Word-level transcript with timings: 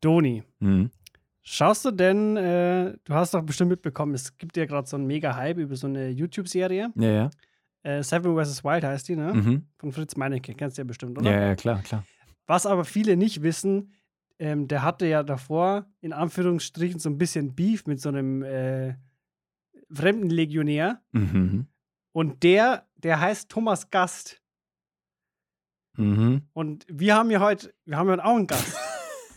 Doni, 0.00 0.42
Mhm. 0.60 0.90
schaust 1.42 1.84
du 1.84 1.90
denn, 1.90 2.36
äh, 2.36 2.96
du 3.04 3.14
hast 3.14 3.34
doch 3.34 3.42
bestimmt 3.42 3.70
mitbekommen, 3.70 4.14
es 4.14 4.36
gibt 4.38 4.56
ja 4.56 4.66
gerade 4.66 4.86
so 4.88 4.96
einen 4.96 5.06
mega 5.06 5.34
Hype 5.36 5.58
über 5.58 5.76
so 5.76 5.86
eine 5.86 6.08
YouTube-Serie. 6.10 6.92
Ja, 6.96 7.10
ja. 7.10 7.30
Äh, 7.82 8.02
Seven 8.02 8.34
vs. 8.36 8.62
Wild 8.64 8.84
heißt 8.84 9.08
die, 9.08 9.16
ne? 9.16 9.32
Mhm. 9.32 9.66
Von 9.78 9.92
Fritz 9.92 10.16
Meinecke, 10.16 10.54
kennst 10.54 10.76
du 10.76 10.82
ja 10.82 10.86
bestimmt, 10.86 11.18
oder? 11.18 11.30
Ja, 11.30 11.40
ja, 11.48 11.54
klar, 11.56 11.80
klar. 11.82 12.04
Was 12.46 12.66
aber 12.66 12.84
viele 12.84 13.16
nicht 13.16 13.42
wissen, 13.42 13.94
ähm, 14.38 14.68
der 14.68 14.82
hatte 14.82 15.06
ja 15.06 15.22
davor 15.22 15.86
in 16.00 16.12
Anführungsstrichen 16.12 16.98
so 16.98 17.08
ein 17.08 17.16
bisschen 17.18 17.54
Beef 17.54 17.86
mit 17.86 18.00
so 18.00 18.08
einem 18.10 18.42
äh, 18.42 18.94
fremden 19.92 20.30
Legionär. 20.30 21.00
Mhm. 21.12 21.66
Und 22.12 22.42
der, 22.42 22.86
der 22.96 23.20
heißt 23.20 23.48
Thomas 23.50 23.90
Gast. 23.90 24.42
Mhm. 25.96 26.42
Und 26.52 26.86
wir 26.88 27.14
haben 27.14 27.30
ja 27.30 27.40
heute, 27.40 27.72
wir 27.84 27.96
haben 27.96 28.06
ja 28.08 28.12
heute 28.14 28.24
auch 28.24 28.36
einen 28.36 28.46
Gast. 28.46 28.76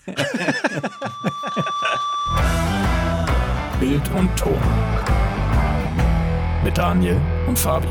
Bild 3.79 4.01
und 4.18 4.37
Ton. 4.37 4.59
Mit 6.64 6.78
Daniel 6.78 7.21
und 7.47 7.57
Fabi. 7.57 7.87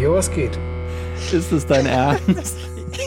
Jo, 0.00 0.14
was 0.14 0.30
geht? 0.30 0.58
Ist 1.30 1.52
es 1.52 1.66
dein 1.66 1.84
Ernst? 1.84 2.56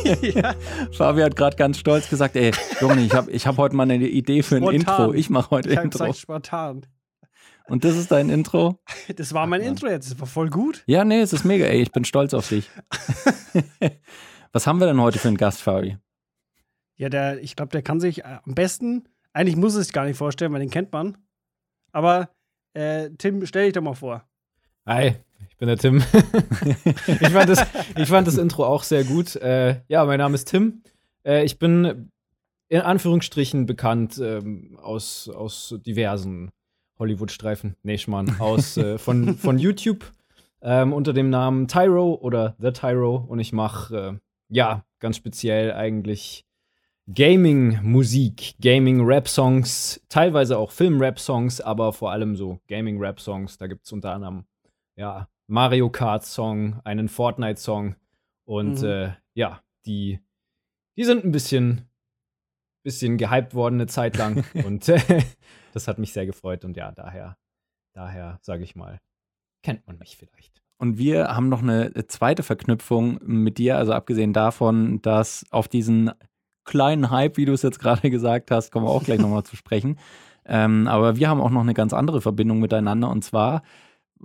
ja, 0.22 0.54
Fabi 0.92 1.22
hat 1.22 1.36
gerade 1.36 1.56
ganz 1.56 1.80
stolz 1.80 2.08
gesagt, 2.08 2.36
ey, 2.36 2.52
Junge, 2.82 3.02
ich 3.02 3.14
habe 3.14 3.32
ich 3.32 3.48
hab 3.48 3.58
heute 3.58 3.76
mal 3.76 3.82
eine 3.84 3.96
Idee 4.08 4.44
für 4.44 4.58
ein 4.58 4.62
Spontan. 4.62 4.80
Intro. 4.80 5.14
Ich 5.14 5.32
mache 5.32 5.50
heute 5.50 5.70
ich 5.70 5.80
Intro. 5.80 5.98
gesagt 6.00 6.20
spontan. 6.20 6.86
Und 7.68 7.84
das 7.84 7.98
ist 7.98 8.12
dein 8.12 8.30
Intro? 8.30 8.80
Das 9.16 9.34
war 9.34 9.48
mein 9.48 9.62
Mann. 9.62 9.70
Intro 9.70 9.88
jetzt, 9.88 10.12
das 10.12 10.20
war 10.20 10.28
voll 10.28 10.52
gut. 10.52 10.84
Ja, 10.86 11.04
nee, 11.04 11.22
es 11.22 11.34
ist 11.34 11.46
mega, 11.46 11.66
ey. 11.66 11.82
Ich 11.82 11.92
bin 11.92 12.06
stolz 12.06 12.36
auf 12.36 12.48
dich. 12.48 12.70
Was 14.54 14.68
haben 14.68 14.80
wir 14.80 14.86
denn 14.86 15.02
heute 15.02 15.18
für 15.18 15.30
einen 15.30 15.38
Gast, 15.38 15.64
Fabi? 15.64 15.98
Ja, 16.98 17.10
der, 17.10 17.42
ich 17.42 17.56
glaube, 17.56 17.72
der 17.72 17.84
kann 17.84 18.00
sich 18.00 18.20
äh, 18.20 18.40
am 18.44 18.56
besten, 18.56 19.08
eigentlich 19.34 19.56
muss 19.56 19.76
es 19.76 19.86
sich 19.86 19.94
gar 19.94 20.06
nicht 20.06 20.18
vorstellen, 20.18 20.52
weil 20.52 20.60
den 20.60 20.72
kennt 20.72 20.92
man. 20.92 21.18
Aber 21.92 22.30
äh, 22.74 23.12
Tim, 23.18 23.46
stell 23.46 23.66
dich 23.66 23.74
doch 23.74 23.82
mal 23.82 23.94
vor. 23.94 24.28
Hi, 24.86 25.16
ich 25.50 25.58
bin 25.58 25.68
der 25.68 25.78
Tim. 25.78 25.98
ich, 27.06 27.30
fand 27.30 27.50
das, 27.50 27.66
ich 27.96 28.10
fand 28.10 28.28
das 28.28 28.38
Intro 28.38 28.66
auch 28.66 28.84
sehr 28.84 29.04
gut. 29.04 29.36
Äh, 29.36 29.82
ja, 29.88 30.06
mein 30.06 30.18
Name 30.18 30.36
ist 30.36 30.46
Tim. 30.46 30.82
Äh, 31.24 31.44
ich 31.44 31.60
bin 31.60 32.10
in 32.70 32.82
Anführungsstrichen 32.82 33.66
bekannt 33.66 34.20
ähm, 34.20 34.78
aus, 34.82 35.30
aus 35.30 35.76
diversen 35.86 36.52
Hollywood-Streifen. 36.98 37.76
Nee, 37.84 37.98
Schmarrn. 37.98 38.38
Aus, 38.40 38.78
äh, 38.78 38.98
von, 38.98 39.38
von 39.38 39.60
YouTube 39.60 40.12
ähm, 40.62 40.94
unter 40.94 41.14
dem 41.14 41.30
Namen 41.30 41.68
Tyro 41.68 42.16
oder 42.16 42.56
The 42.60 42.72
Tyro. 42.72 43.18
Und 43.18 43.40
ich 43.40 43.54
mache, 43.54 43.96
äh, 43.96 44.20
ja, 44.50 44.84
ganz 45.00 45.18
speziell 45.18 45.74
eigentlich 45.74 46.47
Gaming-Musik, 47.14 48.56
Gaming-Rap-Songs, 48.62 50.02
teilweise 50.10 50.58
auch 50.58 50.72
Film-Rap-Songs, 50.72 51.62
aber 51.62 51.94
vor 51.94 52.12
allem 52.12 52.36
so 52.36 52.60
Gaming-Rap-Songs. 52.68 53.58
Da 53.58 53.68
gibt 53.68 53.86
es 53.86 53.92
unter 53.92 54.12
anderem 54.14 54.46
ja, 54.96 55.30
Mario 55.48 55.90
Kart-Song, 55.90 56.82
einen 56.84 57.08
Fortnite-Song 57.08 57.96
und 58.46 58.82
Mhm. 58.82 58.88
äh, 58.88 59.12
ja, 59.36 59.62
die, 59.86 60.20
die 60.98 61.04
sind 61.06 61.24
ein 61.24 61.32
bisschen, 61.32 61.88
bisschen 62.84 63.18
gehypt 63.18 63.54
worden 63.54 63.76
eine 63.76 63.88
Zeit 63.88 64.18
lang 64.18 64.44
und 64.66 64.88
äh, 64.90 65.00
das 65.74 65.88
hat 65.88 66.00
mich 66.00 66.12
sehr 66.14 66.26
gefreut 66.26 66.66
und 66.66 66.76
ja, 66.76 66.92
daher, 66.92 67.38
daher 67.94 68.40
sage 68.42 68.64
ich 68.64 68.76
mal, 68.76 69.00
kennt 69.64 69.88
man 69.88 69.98
mich 69.98 70.18
vielleicht. 70.18 70.62
Und 70.80 70.98
wir 70.98 71.30
haben 71.30 71.50
noch 71.50 71.64
eine 71.64 71.92
zweite 72.08 72.44
Verknüpfung 72.44 73.20
mit 73.24 73.58
dir, 73.58 73.78
also 73.78 73.94
abgesehen 73.94 74.34
davon, 74.34 75.02
dass 75.02 75.46
auf 75.52 75.68
diesen 75.68 76.12
kleinen 76.68 77.10
Hype, 77.10 77.38
wie 77.38 77.46
du 77.46 77.54
es 77.54 77.64
jetzt 77.64 77.80
gerade 77.80 78.10
gesagt 78.12 78.52
hast, 78.52 78.72
kommen 78.72 78.86
wir 78.86 78.92
auch 78.92 79.04
gleich 79.04 79.20
nochmal 79.20 79.44
zu 79.44 79.56
sprechen. 79.56 79.98
Ähm, 80.46 80.88
aber 80.88 81.18
wir 81.18 81.28
haben 81.28 81.42
auch 81.42 81.50
noch 81.50 81.62
eine 81.62 81.74
ganz 81.74 81.94
andere 81.94 82.22
Verbindung 82.22 82.60
miteinander 82.60 83.10
und 83.10 83.24
zwar, 83.24 83.64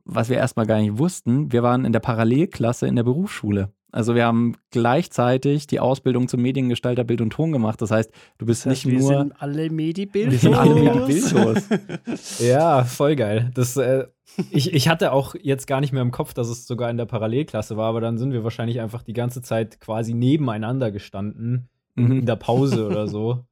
was 0.04 0.28
wir 0.28 0.36
erstmal 0.36 0.66
gar 0.66 0.80
nicht 0.80 0.98
wussten, 0.98 1.50
wir 1.52 1.62
waren 1.62 1.84
in 1.84 1.92
der 1.92 2.00
Parallelklasse 2.00 2.86
in 2.86 2.96
der 2.96 3.02
Berufsschule. 3.02 3.72
Also 3.94 4.14
wir 4.14 4.24
haben 4.24 4.54
gleichzeitig 4.70 5.66
die 5.66 5.78
Ausbildung 5.78 6.26
zum 6.26 6.40
Mediengestalter 6.40 7.04
Bild 7.04 7.20
und 7.20 7.28
Ton 7.30 7.52
gemacht. 7.52 7.82
Das 7.82 7.90
heißt, 7.90 8.10
du 8.38 8.46
bist 8.46 8.64
Das 8.64 8.70
heißt, 8.70 8.86
nicht 8.86 8.94
wir 8.94 9.00
nur. 9.00 9.18
sind 9.18 9.42
alle 9.42 9.68
Medibildos. 9.68 10.32
Wir 10.32 10.38
sind 10.38 10.54
alle 10.54 10.74
Medibildos. 10.74 11.68
Ja, 12.40 12.84
voll 12.84 13.16
geil. 13.16 13.50
Das, 13.54 13.76
äh, 13.76 14.06
ich, 14.50 14.72
ich 14.72 14.88
hatte 14.88 15.12
auch 15.12 15.34
jetzt 15.42 15.66
gar 15.66 15.82
nicht 15.82 15.92
mehr 15.92 16.00
im 16.00 16.10
Kopf, 16.10 16.32
dass 16.32 16.48
es 16.48 16.66
sogar 16.66 16.88
in 16.88 16.96
der 16.96 17.04
Parallelklasse 17.04 17.76
war, 17.76 17.88
aber 17.90 18.00
dann 18.00 18.16
sind 18.16 18.32
wir 18.32 18.44
wahrscheinlich 18.44 18.80
einfach 18.80 19.02
die 19.02 19.12
ganze 19.12 19.42
Zeit 19.42 19.78
quasi 19.78 20.14
nebeneinander 20.14 20.90
gestanden, 20.90 21.68
in 21.96 22.08
Mhm. 22.08 22.26
der 22.26 22.36
Pause 22.36 22.86
oder 22.86 23.06
so, 23.08 23.44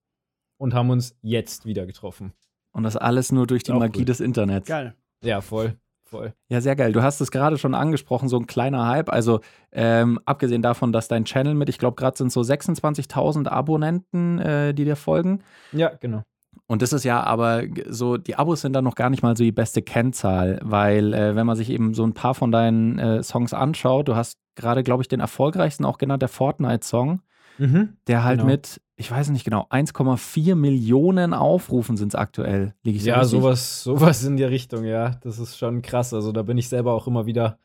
und 0.58 0.74
haben 0.74 0.90
uns 0.90 1.16
jetzt 1.22 1.66
wieder 1.66 1.86
getroffen. 1.86 2.32
Und 2.72 2.82
das 2.82 2.96
alles 2.96 3.32
nur 3.32 3.46
durch 3.46 3.62
die 3.62 3.72
Auch 3.72 3.78
Magie 3.78 4.00
cool. 4.00 4.04
des 4.04 4.20
Internets. 4.20 4.68
Geil. 4.68 4.94
Ja, 5.22 5.40
voll, 5.40 5.76
voll. 6.04 6.34
Ja, 6.50 6.60
sehr 6.60 6.76
geil. 6.76 6.92
Du 6.92 7.02
hast 7.02 7.20
es 7.20 7.30
gerade 7.30 7.56
schon 7.56 7.74
angesprochen, 7.74 8.28
so 8.28 8.36
ein 8.38 8.46
kleiner 8.46 8.86
Hype. 8.86 9.10
Also 9.10 9.40
ähm, 9.72 10.20
abgesehen 10.26 10.60
davon, 10.62 10.92
dass 10.92 11.08
dein 11.08 11.24
Channel 11.24 11.54
mit, 11.54 11.68
ich 11.70 11.78
glaube, 11.78 11.96
gerade 11.96 12.16
sind 12.18 12.30
so 12.32 12.42
26.000 12.42 13.48
Abonnenten, 13.48 14.38
äh, 14.38 14.74
die 14.74 14.84
dir 14.84 14.96
folgen. 14.96 15.40
Ja, 15.72 15.88
genau. 16.00 16.22
Und 16.66 16.82
das 16.82 16.92
ist 16.92 17.04
ja 17.04 17.22
aber 17.22 17.62
so, 17.88 18.16
die 18.16 18.34
Abos 18.36 18.60
sind 18.62 18.72
dann 18.72 18.84
noch 18.84 18.94
gar 18.94 19.08
nicht 19.08 19.22
mal 19.22 19.36
so 19.36 19.44
die 19.44 19.52
beste 19.52 19.82
Kennzahl, 19.82 20.58
weil 20.62 21.14
äh, 21.14 21.34
wenn 21.36 21.46
man 21.46 21.56
sich 21.56 21.70
eben 21.70 21.94
so 21.94 22.04
ein 22.04 22.12
paar 22.14 22.34
von 22.34 22.50
deinen 22.50 22.98
äh, 22.98 23.22
Songs 23.22 23.54
anschaut, 23.54 24.08
du 24.08 24.16
hast 24.16 24.38
gerade, 24.54 24.82
glaube 24.82 25.02
ich, 25.02 25.08
den 25.08 25.20
erfolgreichsten 25.20 25.84
auch 25.84 25.96
genannt, 25.98 26.22
der 26.22 26.28
Fortnite-Song, 26.28 27.20
Mhm. 27.58 27.96
der 28.06 28.24
halt 28.24 28.38
Genau. 28.40 28.50
mit, 28.50 28.80
ich 28.96 29.10
weiß 29.10 29.30
nicht 29.30 29.44
genau, 29.44 29.66
1,4 29.70 30.54
Millionen 30.54 31.34
Aufrufen 31.34 31.96
sind 31.96 32.08
es 32.08 32.14
aktuell. 32.14 32.74
Liege 32.82 32.96
ich 32.98 33.02
so 33.04 33.08
Ja, 33.10 33.20
richtig? 33.20 33.38
sowas, 33.40 33.82
sowas 33.82 34.24
in 34.24 34.36
die 34.36 34.44
Richtung, 34.44 34.84
ja. 34.84 35.10
Das 35.22 35.38
ist 35.38 35.56
schon 35.58 35.82
krass. 35.82 36.12
Also 36.14 36.32
da 36.32 36.42
bin 36.42 36.58
ich 36.58 36.68
selber 36.68 36.92
auch 36.92 37.06
immer 37.06 37.26
wieder. 37.26 37.58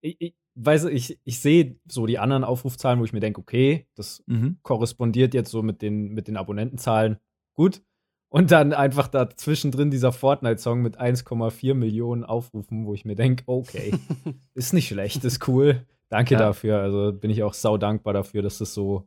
Ich, 0.00 0.16
ich 0.20 0.34
weiß, 0.54 0.84
ich, 0.86 1.18
ich 1.24 1.40
sehe 1.40 1.76
so 1.88 2.06
die 2.06 2.18
anderen 2.18 2.44
Aufrufzahlen, 2.44 3.00
wo 3.00 3.04
ich 3.04 3.12
mir 3.12 3.20
denke, 3.20 3.40
okay, 3.40 3.86
das 3.94 4.22
Mhm. 4.26 4.58
korrespondiert 4.62 5.34
jetzt 5.34 5.50
so 5.50 5.62
mit 5.62 5.82
den, 5.82 6.08
mit 6.14 6.28
den 6.28 6.36
Abonnentenzahlen. 6.36 7.18
Gut. 7.54 7.82
Und 8.28 8.50
dann 8.50 8.72
einfach 8.72 9.06
da 9.08 9.30
zwischendrin 9.30 9.90
dieser 9.90 10.12
Fortnite-Song 10.12 10.82
mit 10.82 10.98
1,4 11.00 11.74
Millionen 11.74 12.24
Aufrufen, 12.24 12.84
wo 12.84 12.92
ich 12.92 13.04
mir 13.04 13.14
denke, 13.14 13.44
okay, 13.46 13.92
ist 14.54 14.72
nicht 14.74 14.88
schlecht, 14.88 15.24
ist 15.24 15.46
cool. 15.48 15.86
Danke 16.08 16.34
Ja. 16.34 16.40
dafür. 16.40 16.80
Also 16.80 17.12
bin 17.12 17.30
ich 17.30 17.42
auch 17.42 17.54
sau 17.54 17.78
dankbar 17.78 18.12
dafür, 18.14 18.42
dass 18.42 18.58
das 18.58 18.74
so, 18.74 19.06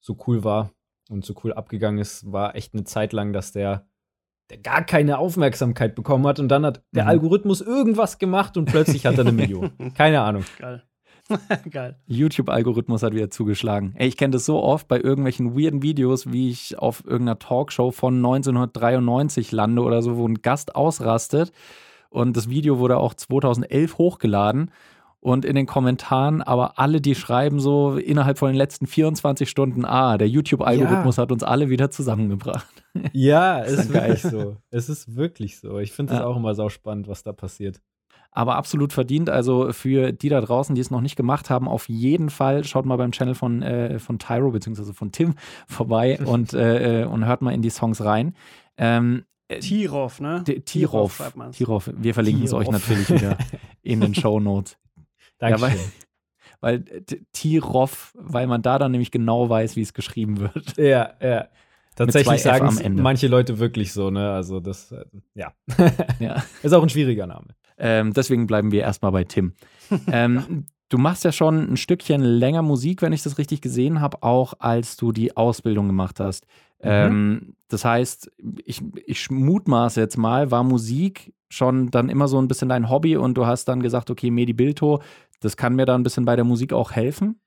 so 0.00 0.16
cool 0.26 0.44
war 0.44 0.70
und 1.10 1.24
so 1.24 1.34
cool 1.44 1.52
abgegangen 1.52 1.98
ist. 2.00 2.30
War 2.30 2.54
echt 2.54 2.74
eine 2.74 2.84
Zeit 2.84 3.12
lang, 3.12 3.32
dass 3.32 3.52
der, 3.52 3.86
der 4.50 4.58
gar 4.58 4.82
keine 4.84 5.18
Aufmerksamkeit 5.18 5.94
bekommen 5.94 6.26
hat 6.26 6.38
und 6.40 6.48
dann 6.48 6.64
hat 6.64 6.82
der 6.92 7.04
Mhm. 7.04 7.10
Algorithmus 7.10 7.60
irgendwas 7.60 8.18
gemacht 8.18 8.56
und 8.56 8.66
plötzlich 8.66 9.06
hat 9.06 9.14
er 9.16 9.20
eine 9.20 9.32
Million. 9.32 9.70
Keine 9.94 10.20
Ahnung. 10.22 10.44
Geil. 10.58 10.82
Geil. 11.70 11.96
YouTube-Algorithmus 12.06 13.02
hat 13.02 13.12
wieder 13.12 13.28
zugeschlagen. 13.28 13.92
Ey, 13.96 14.08
ich 14.08 14.16
kenne 14.16 14.32
das 14.32 14.46
so 14.46 14.62
oft 14.62 14.88
bei 14.88 14.98
irgendwelchen 14.98 15.54
weirden 15.58 15.82
Videos, 15.82 16.32
wie 16.32 16.48
ich 16.48 16.78
auf 16.78 17.04
irgendeiner 17.04 17.38
Talkshow 17.38 17.90
von 17.90 18.16
1993 18.16 19.52
lande 19.52 19.82
oder 19.82 20.00
so, 20.02 20.16
wo 20.16 20.26
ein 20.26 20.40
Gast 20.42 20.74
ausrastet. 20.74 21.52
Und 22.10 22.36
das 22.36 22.48
Video 22.48 22.78
wurde 22.78 22.96
auch 22.96 23.12
2011 23.12 23.98
hochgeladen. 23.98 24.70
Und 25.20 25.44
in 25.44 25.56
den 25.56 25.66
Kommentaren 25.66 26.42
aber 26.42 26.78
alle, 26.78 27.00
die 27.00 27.14
schreiben 27.16 27.58
so 27.58 27.96
innerhalb 27.96 28.38
von 28.38 28.48
den 28.50 28.56
letzten 28.56 28.86
24 28.86 29.50
Stunden, 29.50 29.84
ah, 29.84 30.16
der 30.16 30.28
YouTube-Algorithmus 30.28 31.18
hat 31.18 31.32
uns 31.32 31.42
alle 31.42 31.70
wieder 31.70 31.90
zusammengebracht. 31.90 32.66
Ja, 33.12 33.58
ist 33.60 33.72
es 33.72 33.78
ist 33.86 33.92
wirklich 33.92 34.22
so. 34.22 34.56
Es 34.70 34.88
ist 34.88 35.14
wirklich 35.14 35.58
so. 35.60 35.78
Ich 35.78 35.92
finde 35.92 36.14
es 36.14 36.18
Ja. 36.18 36.26
auch 36.26 36.36
immer 36.36 36.54
sau 36.56 36.68
spannend, 36.68 37.06
was 37.06 37.22
da 37.22 37.32
passiert. 37.32 37.80
Aber 38.32 38.56
absolut 38.56 38.92
verdient. 38.92 39.30
Also 39.30 39.72
für 39.72 40.10
die 40.12 40.28
da 40.28 40.40
draußen, 40.40 40.74
die 40.74 40.80
es 40.80 40.90
noch 40.90 41.00
nicht 41.00 41.14
gemacht 41.14 41.48
haben, 41.48 41.68
auf 41.68 41.88
jeden 41.88 42.28
Fall 42.28 42.64
schaut 42.64 42.86
mal 42.86 42.96
beim 42.96 43.12
Channel 43.12 43.34
von, 43.36 43.62
äh, 43.62 43.98
von 44.00 44.18
Tyro 44.18 44.50
bzw. 44.50 44.92
von 44.94 45.12
Tim 45.12 45.34
vorbei 45.68 46.18
und, 46.24 46.54
äh, 46.54 47.02
äh, 47.02 47.04
und 47.04 47.24
hört 47.26 47.40
mal 47.42 47.52
in 47.54 47.62
die 47.62 47.70
Songs 47.70 48.02
rein. 48.04 48.34
Ähm, 48.76 49.24
äh, 49.48 49.60
Tirov, 49.60 50.20
ne? 50.20 50.42
Tirov. 50.44 51.22
Tirov. 51.52 51.90
Wir 51.96 52.14
verlinken 52.14 52.44
es 52.44 52.52
euch 52.52 52.70
natürlich 52.70 53.10
wieder 53.10 53.38
in 53.82 54.00
den 54.00 54.14
Show 54.14 54.40
Notes. 54.40 54.76
Dankeschön. 55.38 55.68
weil- 55.70 55.78
Weil 56.60 56.84
äh, 56.88 57.02
Tirov, 57.32 58.12
weil 58.18 58.48
man 58.48 58.62
da 58.62 58.80
dann 58.80 58.90
nämlich 58.90 59.12
genau 59.12 59.48
weiß, 59.48 59.76
wie 59.76 59.82
es 59.82 59.94
geschrieben 59.94 60.40
wird. 60.40 60.74
Ja, 60.76 61.12
ja. 61.22 61.46
Tatsächlich 61.94 62.42
sagen 62.42 62.66
am 62.66 62.78
Ende. 62.78 63.02
manche 63.02 63.26
Leute 63.28 63.58
wirklich 63.60 63.92
so, 63.92 64.10
ne? 64.10 64.30
Also 64.32 64.58
das, 64.60 64.90
äh, 64.92 65.04
ja. 65.34 65.52
Ja. 66.18 66.42
Ist 66.62 66.72
auch 66.72 66.82
ein 66.82 66.88
schwieriger 66.88 67.26
Name. 67.28 67.46
Ähm, 67.76 68.12
deswegen 68.12 68.46
bleiben 68.48 68.72
wir 68.72 68.82
erstmal 68.82 69.12
bei 69.12 69.22
Tim. 69.24 69.52
ähm, 70.10 70.66
du 70.88 70.98
machst 70.98 71.22
ja 71.24 71.30
schon 71.32 71.72
ein 71.72 71.76
Stückchen 71.76 72.22
länger 72.22 72.62
Musik, 72.62 73.02
wenn 73.02 73.12
ich 73.12 73.22
das 73.22 73.38
richtig 73.38 73.60
gesehen 73.60 74.00
habe, 74.00 74.22
auch 74.24 74.54
als 74.58 74.96
du 74.96 75.12
die 75.12 75.36
Ausbildung 75.36 75.86
gemacht 75.86 76.18
hast. 76.18 76.44
Ähm, 76.80 77.56
das 77.68 77.84
heißt, 77.84 78.30
ich, 78.64 78.82
ich 79.06 79.30
mutmaße 79.30 80.00
jetzt 80.00 80.16
mal, 80.16 80.50
war 80.50 80.62
Musik 80.62 81.34
schon 81.48 81.90
dann 81.90 82.08
immer 82.08 82.28
so 82.28 82.40
ein 82.40 82.48
bisschen 82.48 82.68
dein 82.68 82.90
Hobby 82.90 83.16
und 83.16 83.34
du 83.34 83.46
hast 83.46 83.66
dann 83.66 83.82
gesagt, 83.82 84.10
okay, 84.10 84.30
Medi 84.30 84.52
Bilto, 84.52 85.02
das 85.40 85.56
kann 85.56 85.74
mir 85.74 85.86
da 85.86 85.94
ein 85.94 86.02
bisschen 86.02 86.24
bei 86.24 86.36
der 86.36 86.44
Musik 86.44 86.72
auch 86.72 86.92
helfen? 86.92 87.40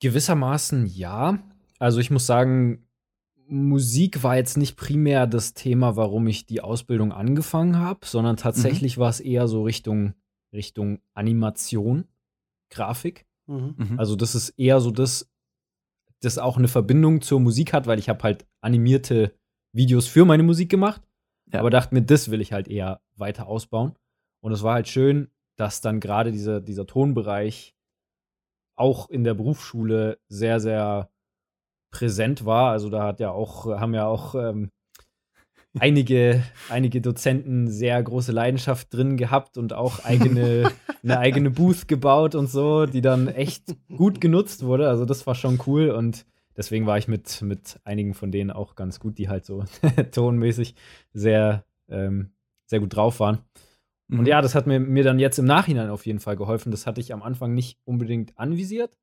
Gewissermaßen 0.00 0.86
ja. 0.86 1.38
Also 1.78 2.00
ich 2.00 2.10
muss 2.10 2.26
sagen, 2.26 2.86
Musik 3.46 4.22
war 4.22 4.36
jetzt 4.36 4.56
nicht 4.56 4.76
primär 4.76 5.26
das 5.26 5.54
Thema, 5.54 5.96
warum 5.96 6.26
ich 6.26 6.46
die 6.46 6.60
Ausbildung 6.60 7.12
angefangen 7.12 7.78
habe, 7.78 8.06
sondern 8.06 8.36
tatsächlich 8.36 8.98
war 8.98 9.10
es 9.10 9.20
eher 9.20 9.48
so 9.48 9.62
Richtung, 9.62 10.14
Richtung 10.52 11.00
Animation, 11.14 12.04
Grafik. 12.70 13.26
Mhm. 13.46 13.74
Mhm. 13.76 13.98
Also 13.98 14.16
das 14.16 14.34
ist 14.34 14.50
eher 14.50 14.80
so 14.80 14.90
das, 14.90 15.30
das 16.22 16.38
auch 16.38 16.56
eine 16.56 16.68
Verbindung 16.68 17.20
zur 17.20 17.40
Musik 17.40 17.72
hat, 17.72 17.86
weil 17.86 17.98
ich 17.98 18.08
habe 18.08 18.22
halt 18.22 18.46
animierte 18.60 19.34
Videos 19.74 20.06
für 20.06 20.24
meine 20.24 20.42
Musik 20.42 20.70
gemacht, 20.70 21.02
Ja. 21.52 21.60
aber 21.60 21.70
dachte 21.70 21.94
mir, 21.94 22.02
das 22.02 22.30
will 22.30 22.40
ich 22.40 22.52
halt 22.52 22.68
eher 22.68 23.00
weiter 23.16 23.46
ausbauen. 23.46 23.94
Und 24.42 24.52
es 24.52 24.62
war 24.62 24.74
halt 24.74 24.88
schön, 24.88 25.30
dass 25.56 25.80
dann 25.80 26.00
gerade 26.00 26.32
dieser, 26.32 26.60
dieser 26.60 26.86
Tonbereich 26.86 27.74
auch 28.76 29.08
in 29.10 29.24
der 29.24 29.34
Berufsschule 29.34 30.18
sehr, 30.28 30.60
sehr 30.60 31.10
präsent 31.92 32.44
war. 32.46 32.70
Also 32.70 32.88
da 32.88 33.04
hat 33.04 33.20
ja 33.20 33.30
auch, 33.30 33.66
haben 33.66 33.94
ja 33.94 34.06
auch 34.06 34.34
ähm, 34.34 34.70
einige, 35.78 36.42
einige 36.68 37.00
Dozenten 37.00 37.68
sehr 37.68 38.02
große 38.02 38.32
Leidenschaft 38.32 38.92
drin 38.92 39.16
gehabt 39.16 39.56
und 39.56 39.72
auch 39.72 40.04
eigene, 40.04 40.70
eine 41.02 41.18
eigene 41.18 41.50
Booth 41.50 41.88
gebaut 41.88 42.34
und 42.34 42.48
so, 42.48 42.86
die 42.86 43.00
dann 43.00 43.28
echt 43.28 43.74
gut 43.88 44.20
genutzt 44.20 44.64
wurde. 44.64 44.88
Also 44.88 45.04
das 45.04 45.26
war 45.26 45.34
schon 45.34 45.58
cool 45.66 45.90
und 45.90 46.26
deswegen 46.56 46.86
war 46.86 46.98
ich 46.98 47.08
mit, 47.08 47.42
mit 47.42 47.80
einigen 47.84 48.14
von 48.14 48.30
denen 48.30 48.50
auch 48.50 48.74
ganz 48.74 49.00
gut, 49.00 49.18
die 49.18 49.28
halt 49.28 49.44
so 49.44 49.64
tonmäßig 50.12 50.74
sehr, 51.12 51.64
ähm, 51.88 52.32
sehr 52.66 52.80
gut 52.80 52.94
drauf 52.94 53.20
waren. 53.20 53.38
Mhm. 54.08 54.20
Und 54.20 54.26
ja, 54.26 54.42
das 54.42 54.54
hat 54.54 54.66
mir, 54.66 54.78
mir 54.78 55.04
dann 55.04 55.18
jetzt 55.18 55.38
im 55.38 55.46
Nachhinein 55.46 55.90
auf 55.90 56.06
jeden 56.06 56.20
Fall 56.20 56.36
geholfen. 56.36 56.70
Das 56.70 56.86
hatte 56.86 57.00
ich 57.00 57.12
am 57.12 57.22
Anfang 57.22 57.54
nicht 57.54 57.78
unbedingt 57.84 58.38
anvisiert, 58.38 58.98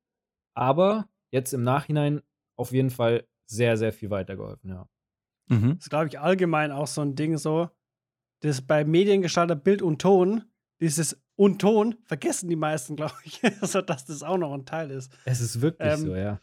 aber 0.54 1.08
jetzt 1.32 1.52
im 1.52 1.62
Nachhinein 1.62 2.22
auf 2.56 2.72
jeden 2.72 2.90
Fall 2.90 3.24
sehr, 3.46 3.76
sehr 3.76 3.92
viel 3.92 4.10
weitergeholfen, 4.10 4.70
ja. 4.70 4.86
Mhm. 5.50 5.74
Das 5.76 5.86
ist, 5.86 5.90
glaube 5.90 6.08
ich, 6.08 6.18
allgemein 6.18 6.72
auch 6.72 6.86
so 6.86 7.02
ein 7.02 7.14
Ding 7.14 7.36
so, 7.36 7.68
das 8.40 8.62
bei 8.62 8.84
Mediengestalter 8.84 9.56
Bild 9.56 9.82
und 9.82 10.00
Ton, 10.00 10.44
dieses 10.80 11.20
und 11.36 11.60
Ton 11.60 11.96
vergessen 12.04 12.48
die 12.48 12.56
meisten, 12.56 12.96
glaube 12.96 13.14
ich, 13.24 13.40
also 13.60 13.82
dass 13.82 14.06
das 14.06 14.22
auch 14.22 14.38
noch 14.38 14.54
ein 14.54 14.64
Teil 14.64 14.90
ist. 14.90 15.12
Es 15.24 15.40
ist 15.40 15.60
wirklich 15.60 15.92
Ähm, 15.92 16.00
so, 16.00 16.16
ja. 16.16 16.40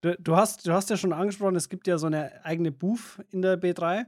Du, 0.00 0.16
du, 0.18 0.36
hast, 0.36 0.66
du 0.66 0.72
hast 0.72 0.90
ja 0.90 0.96
schon 0.96 1.12
angesprochen, 1.12 1.54
es 1.54 1.68
gibt 1.68 1.86
ja 1.86 1.98
so 1.98 2.08
eine 2.08 2.44
eigene 2.44 2.72
Booth 2.72 3.20
in 3.30 3.42
der 3.42 3.60
B3. 3.60 4.06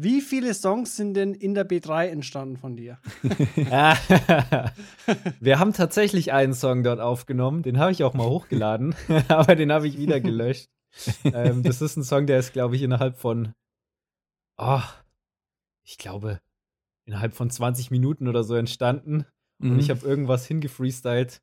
Wie 0.00 0.20
viele 0.20 0.54
Songs 0.54 0.96
sind 0.96 1.14
denn 1.14 1.34
in 1.34 1.54
der 1.54 1.68
B3 1.68 2.06
entstanden 2.06 2.56
von 2.56 2.76
dir? 2.76 2.98
Wir 5.40 5.58
haben 5.58 5.72
tatsächlich 5.72 6.32
einen 6.32 6.54
Song 6.54 6.84
dort 6.84 7.00
aufgenommen, 7.00 7.62
den 7.62 7.78
habe 7.78 7.90
ich 7.90 8.04
auch 8.04 8.14
mal 8.14 8.28
hochgeladen, 8.28 8.94
aber 9.28 9.56
den 9.56 9.72
habe 9.72 9.88
ich 9.88 9.98
wieder 9.98 10.20
gelöscht. 10.20 10.70
ähm, 11.24 11.62
das 11.62 11.80
ist 11.82 11.96
ein 11.96 12.04
Song, 12.04 12.26
der 12.26 12.38
ist, 12.38 12.52
glaube 12.52 12.76
ich, 12.76 12.82
innerhalb 12.82 13.16
von, 13.16 13.54
oh, 14.56 14.80
ich 15.84 15.98
glaube, 15.98 16.40
innerhalb 17.04 17.34
von 17.34 17.50
20 17.50 17.90
Minuten 17.90 18.28
oder 18.28 18.44
so 18.44 18.54
entstanden. 18.54 19.24
Und 19.60 19.74
Mhm. 19.74 19.78
ich 19.78 19.90
habe 19.90 20.06
irgendwas 20.06 20.46
hingefreestylt. 20.46 21.40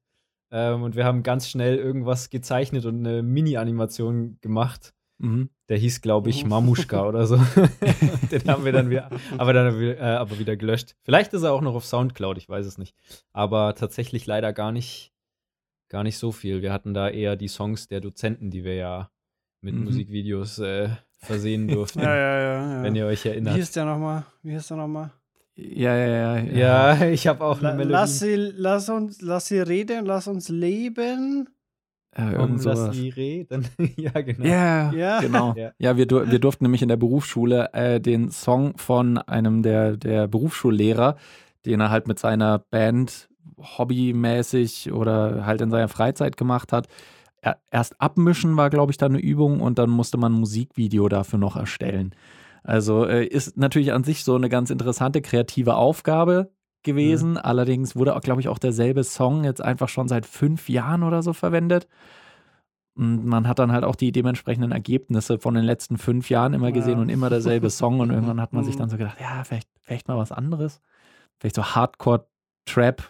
Ähm, 0.52 0.84
und 0.84 0.96
wir 0.96 1.06
haben 1.06 1.24
ganz 1.24 1.50
schnell 1.50 1.76
irgendwas 1.78 2.30
gezeichnet 2.30 2.86
und 2.86 3.00
eine 3.06 3.24
Mini-Animation 3.24 4.38
gemacht. 4.42 4.94
Mhm. 5.18 5.50
Der 5.70 5.78
hieß, 5.78 6.02
glaube 6.02 6.30
ich, 6.30 6.44
Mhm. 6.44 6.50
Mamushka 6.52 7.08
oder 7.08 7.26
so. 7.26 7.38
Den 8.32 8.48
haben 8.48 8.64
wir 8.64 8.72
dann 8.72 8.90
wieder, 8.90 9.10
aber 9.40 9.54
dann 9.54 9.82
äh, 9.82 9.98
aber 10.00 10.38
wieder 10.38 10.56
gelöscht. 10.56 10.96
Vielleicht 11.04 11.34
ist 11.34 11.42
er 11.44 11.52
auch 11.54 11.62
noch 11.62 11.74
auf 11.74 11.86
Soundcloud, 11.86 12.38
ich 12.38 12.48
weiß 12.48 12.66
es 12.66 12.78
nicht. 12.78 12.96
Aber 13.34 13.74
tatsächlich 13.76 14.28
leider 14.28 14.54
gar 14.54 14.72
nicht, 14.72 15.12
gar 15.90 16.04
nicht 16.04 16.18
so 16.20 16.32
viel. 16.32 16.62
Wir 16.62 16.72
hatten 16.72 16.94
da 16.94 17.10
eher 17.10 17.36
die 17.36 17.48
Songs 17.48 17.88
der 17.88 18.02
Dozenten, 18.02 18.52
die 18.52 18.64
wir 18.64 18.76
ja 18.76 19.10
mit 19.66 19.76
Mhm. 19.76 19.84
Musikvideos 19.84 20.60
äh, 20.60 20.90
versehen 21.18 21.68
durften, 21.68 22.00
Ja, 22.02 22.16
ja, 22.16 22.40
ja. 22.40 22.74
ja. 22.78 22.84
wenn 22.84 22.96
ihr 22.96 23.06
euch 23.08 23.26
Wie 23.26 23.30
erinnert. 23.30 23.56
hieß 23.56 23.72
der 23.72 23.86
nochmal? 23.86 24.24
Wie 24.44 24.52
hieß 24.52 24.68
der 24.68 24.78
nochmal? 24.78 25.12
Ja, 25.56 25.96
ja, 25.96 26.38
ja. 26.38 26.96
Ja, 26.98 27.06
ich 27.10 27.28
habe 27.28 27.44
auch 27.44 27.62
La, 27.62 27.70
eine 27.70 27.78
Melodie. 27.80 27.94
lass, 27.94 28.20
sie, 28.20 28.36
lass, 28.36 28.90
uns, 28.90 29.22
lass 29.22 29.48
sie 29.48 29.60
reden, 29.60 30.06
lass 30.06 30.28
uns 30.28 30.50
leben. 30.50 31.50
Ja, 32.18 32.30
Komm, 32.32 32.40
irgend 32.52 32.64
lass 32.66 32.80
sowas. 32.80 32.96
die 32.96 33.10
reden. 33.10 33.68
ja, 33.98 34.12
genau. 34.22 34.46
Ja, 34.46 34.92
Ja. 34.94 35.20
genau. 35.20 35.54
Ja. 35.58 35.72
Ja, 35.80 35.98
wir, 35.98 36.10
wir 36.10 36.40
durften 36.40 36.64
nämlich 36.64 36.82
in 36.82 36.88
der 36.90 36.96
Berufsschule 36.98 37.74
äh, 37.74 38.00
den 38.00 38.32
Song 38.32 38.78
von 38.78 39.18
einem 39.18 39.64
der, 39.64 39.98
der 39.98 40.28
Berufsschullehrer, 40.28 41.18
den 41.66 41.80
er 41.82 41.90
halt 41.90 42.08
mit 42.08 42.20
seiner 42.20 42.60
Band 42.60 43.28
hobbymäßig 43.60 44.92
oder 44.92 45.46
halt 45.46 45.62
in 45.62 45.72
seiner 45.72 45.88
Freizeit 45.88 46.38
gemacht 46.38 46.72
hat. 46.72 46.88
Er, 47.46 47.60
erst 47.70 48.02
abmischen 48.02 48.58
war, 48.58 48.72
glaube 48.72 48.92
ich, 48.92 48.98
da 48.98 49.06
eine 49.06 49.20
Übung 49.20 49.60
und 49.62 49.78
dann 49.78 49.90
musste 49.92 50.18
man 50.18 50.34
ein 50.34 50.40
Musikvideo 50.40 51.08
dafür 51.10 51.38
noch 51.38 51.56
erstellen. 51.56 52.16
Also 52.64 53.06
äh, 53.06 53.24
ist 53.26 53.56
natürlich 53.56 53.94
an 53.94 54.04
sich 54.04 54.24
so 54.24 54.34
eine 54.36 54.50
ganz 54.50 54.72
interessante 54.72 55.22
kreative 55.22 55.76
Aufgabe 55.76 56.50
gewesen. 56.82 57.38
Allerdings 57.38 57.96
wurde, 57.96 58.18
glaube 58.24 58.42
ich, 58.42 58.48
auch 58.48 58.58
derselbe 58.58 59.04
Song 59.04 59.44
jetzt 59.44 59.62
einfach 59.62 59.90
schon 59.90 60.08
seit 60.08 60.26
fünf 60.26 60.70
Jahren 60.70 61.04
oder 61.04 61.22
so 61.22 61.34
verwendet. 61.34 61.88
Und 62.98 63.26
man 63.26 63.48
hat 63.48 63.60
dann 63.60 63.72
halt 63.72 63.84
auch 63.84 63.96
die 63.96 64.12
dementsprechenden 64.12 64.72
Ergebnisse 64.72 65.38
von 65.38 65.54
den 65.54 65.66
letzten 65.66 65.98
fünf 66.00 66.30
Jahren 66.32 66.54
immer 66.54 66.72
gesehen 66.72 66.96
Ja. 66.96 67.02
und 67.02 67.10
immer 67.10 67.30
derselbe 67.30 67.70
Song. 67.70 68.00
Und 68.00 68.10
irgendwann 68.10 68.42
hat 68.42 68.54
man 68.54 68.64
sich 68.64 68.74
Mhm. 68.76 68.80
dann 68.80 68.90
so 68.90 68.98
gedacht, 68.98 69.18
ja, 69.22 69.44
vielleicht, 69.44 69.68
vielleicht 69.84 70.08
mal 70.08 70.18
was 70.18 70.32
anderes. 70.32 70.82
Vielleicht 71.40 71.58
so 71.58 71.64
Hardcore-Trap. 71.64 73.04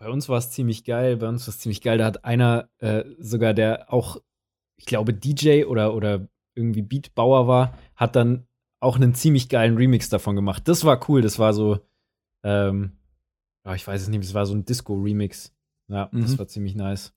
Bei 0.00 0.08
uns 0.08 0.28
war 0.30 0.38
es 0.38 0.50
ziemlich 0.50 0.84
geil. 0.84 1.18
Bei 1.18 1.28
uns 1.28 1.46
war 1.46 1.50
es 1.52 1.58
ziemlich 1.58 1.82
geil. 1.82 1.98
Da 1.98 2.06
hat 2.06 2.24
einer 2.24 2.70
äh, 2.78 3.04
sogar, 3.18 3.52
der 3.52 3.92
auch, 3.92 4.16
ich 4.76 4.86
glaube, 4.86 5.12
DJ 5.12 5.64
oder, 5.64 5.94
oder 5.94 6.26
irgendwie 6.54 6.82
Beatbauer 6.82 7.46
war, 7.46 7.78
hat 7.96 8.16
dann 8.16 8.46
auch 8.80 8.96
einen 8.96 9.14
ziemlich 9.14 9.50
geilen 9.50 9.76
Remix 9.76 10.08
davon 10.08 10.36
gemacht. 10.36 10.66
Das 10.66 10.84
war 10.86 11.08
cool. 11.10 11.20
Das 11.20 11.38
war 11.38 11.52
so, 11.52 11.80
ähm, 12.42 12.92
ja, 13.66 13.74
ich 13.74 13.86
weiß 13.86 14.00
es 14.00 14.08
nicht, 14.08 14.24
es 14.24 14.32
war 14.32 14.46
so 14.46 14.54
ein 14.54 14.64
Disco-Remix. 14.64 15.54
Ja, 15.88 16.08
das 16.12 16.32
Mhm. 16.32 16.38
war 16.38 16.48
ziemlich 16.48 16.74
nice. 16.74 17.12